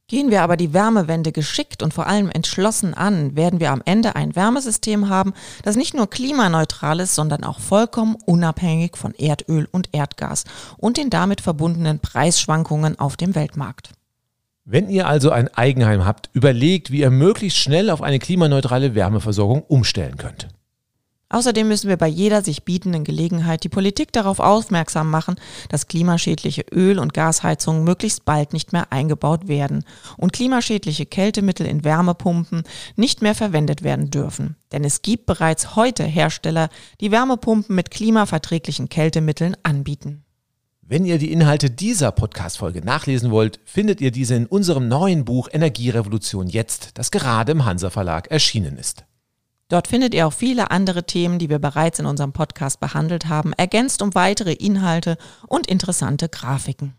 Gehen 0.07 0.29
wir 0.29 0.43
aber 0.43 0.55
die 0.55 0.71
Wärmewende 0.71 1.31
geschickt 1.31 1.81
und 1.81 1.91
vor 1.91 2.05
allem 2.05 2.29
entschlossen 2.29 2.93
an, 2.93 3.35
werden 3.35 3.59
wir 3.59 3.71
am 3.71 3.81
Ende 3.85 4.15
ein 4.15 4.35
Wärmesystem 4.35 5.09
haben, 5.09 5.33
das 5.63 5.75
nicht 5.75 5.95
nur 5.95 6.07
klimaneutral 6.07 6.99
ist, 6.99 7.15
sondern 7.15 7.43
auch 7.43 7.59
vollkommen 7.59 8.15
unabhängig 8.23 8.97
von 8.97 9.15
Erdöl 9.15 9.67
und 9.71 9.89
Erdgas 9.93 10.43
und 10.77 10.97
den 10.97 11.09
damit 11.09 11.41
verbundenen 11.41 11.97
Preisschwankungen 11.99 12.99
auf 12.99 13.17
dem 13.17 13.33
Weltmarkt. 13.33 13.93
Wenn 14.63 14.89
ihr 14.89 15.07
also 15.07 15.31
ein 15.31 15.47
Eigenheim 15.55 16.05
habt, 16.05 16.29
überlegt, 16.33 16.91
wie 16.91 16.99
ihr 16.99 17.09
möglichst 17.09 17.57
schnell 17.57 17.89
auf 17.89 18.03
eine 18.03 18.19
klimaneutrale 18.19 18.93
Wärmeversorgung 18.93 19.63
umstellen 19.63 20.17
könnt. 20.17 20.49
Außerdem 21.36 21.67
müssen 21.67 21.89
wir 21.89 21.97
bei 21.97 22.07
jeder 22.07 22.41
sich 22.41 22.63
bietenden 22.63 23.03
Gelegenheit 23.03 23.65
die 23.65 23.69
Politik 23.69 24.13
darauf 24.13 24.39
aufmerksam 24.39 25.11
machen, 25.11 25.36
dass 25.67 25.88
klimaschädliche 25.88 26.63
Öl- 26.71 26.97
und 26.97 27.13
Gasheizungen 27.13 27.83
möglichst 27.83 28.23
bald 28.23 28.53
nicht 28.53 28.71
mehr 28.71 28.93
eingebaut 28.93 29.49
werden 29.49 29.83
und 30.15 30.31
klimaschädliche 30.31 31.05
Kältemittel 31.05 31.65
in 31.65 31.83
Wärmepumpen 31.83 32.63
nicht 32.95 33.21
mehr 33.21 33.36
verwendet 33.36 33.83
werden 33.83 34.11
dürfen. 34.11 34.55
Denn 34.71 34.86
es 34.86 35.01
gibt 35.01 35.25
bereits 35.25 35.75
heute 35.75 36.05
Hersteller, 36.05 36.69
die 37.01 37.11
Wärmepumpen 37.11 37.75
mit 37.75 37.91
klimaverträglichen 37.91 38.88
Kältemitteln 38.88 39.57
anbieten. 39.61 40.23
Wenn 40.83 41.03
ihr 41.03 41.17
die 41.17 41.33
Inhalte 41.33 41.69
dieser 41.69 42.13
Podcast-Folge 42.13 42.79
nachlesen 42.79 43.29
wollt, 43.29 43.59
findet 43.65 43.99
ihr 43.99 44.11
diese 44.11 44.36
in 44.36 44.45
unserem 44.45 44.88
neuen 44.88 45.25
Buch 45.25 45.49
Energierevolution 45.51 46.47
jetzt, 46.47 46.91
das 46.93 47.11
gerade 47.11 47.51
im 47.51 47.65
Hansa 47.65 47.89
Verlag 47.89 48.31
erschienen 48.31 48.77
ist. 48.77 49.03
Dort 49.68 49.88
findet 49.88 50.13
ihr 50.13 50.28
auch 50.28 50.34
viele 50.34 50.70
andere 50.70 51.05
Themen, 51.05 51.39
die 51.39 51.49
wir 51.49 51.57
bereits 51.57 51.97
in 51.97 52.05
unserem 52.05 52.34
Podcast 52.34 52.80
behandelt 52.80 53.28
haben, 53.28 53.51
ergänzt 53.53 54.03
um 54.03 54.13
weitere 54.13 54.53
Inhalte 54.53 55.18
und 55.47 55.66
interessante 55.68 56.30
Grafiken. 56.30 56.93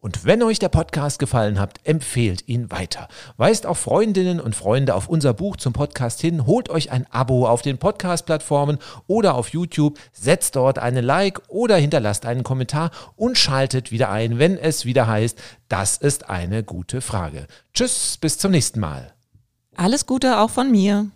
Und 0.00 0.24
wenn 0.24 0.42
euch 0.42 0.58
der 0.58 0.68
Podcast 0.68 1.20
gefallen 1.20 1.60
hat, 1.60 1.78
empfehlt 1.84 2.48
ihn 2.48 2.72
weiter. 2.72 3.06
Weist 3.36 3.66
auch 3.66 3.76
Freundinnen 3.76 4.40
und 4.40 4.56
Freunde 4.56 4.96
auf 4.96 5.06
unser 5.06 5.32
Buch 5.32 5.56
zum 5.56 5.72
Podcast 5.72 6.20
hin, 6.20 6.44
holt 6.44 6.70
euch 6.70 6.90
ein 6.90 7.06
Abo 7.12 7.46
auf 7.46 7.62
den 7.62 7.78
Podcast-Plattformen 7.78 8.78
oder 9.06 9.36
auf 9.36 9.50
YouTube, 9.50 10.00
setzt 10.12 10.56
dort 10.56 10.80
eine 10.80 11.02
Like 11.02 11.40
oder 11.46 11.76
hinterlasst 11.76 12.26
einen 12.26 12.42
Kommentar 12.42 12.90
und 13.14 13.38
schaltet 13.38 13.92
wieder 13.92 14.10
ein, 14.10 14.40
wenn 14.40 14.58
es 14.58 14.84
wieder 14.84 15.06
heißt, 15.06 15.38
das 15.68 15.98
ist 15.98 16.28
eine 16.28 16.64
gute 16.64 17.00
Frage. 17.00 17.46
Tschüss, 17.72 18.16
bis 18.20 18.38
zum 18.38 18.50
nächsten 18.50 18.80
Mal. 18.80 19.14
Alles 19.76 20.06
Gute 20.06 20.40
auch 20.40 20.50
von 20.50 20.72
mir. 20.72 21.12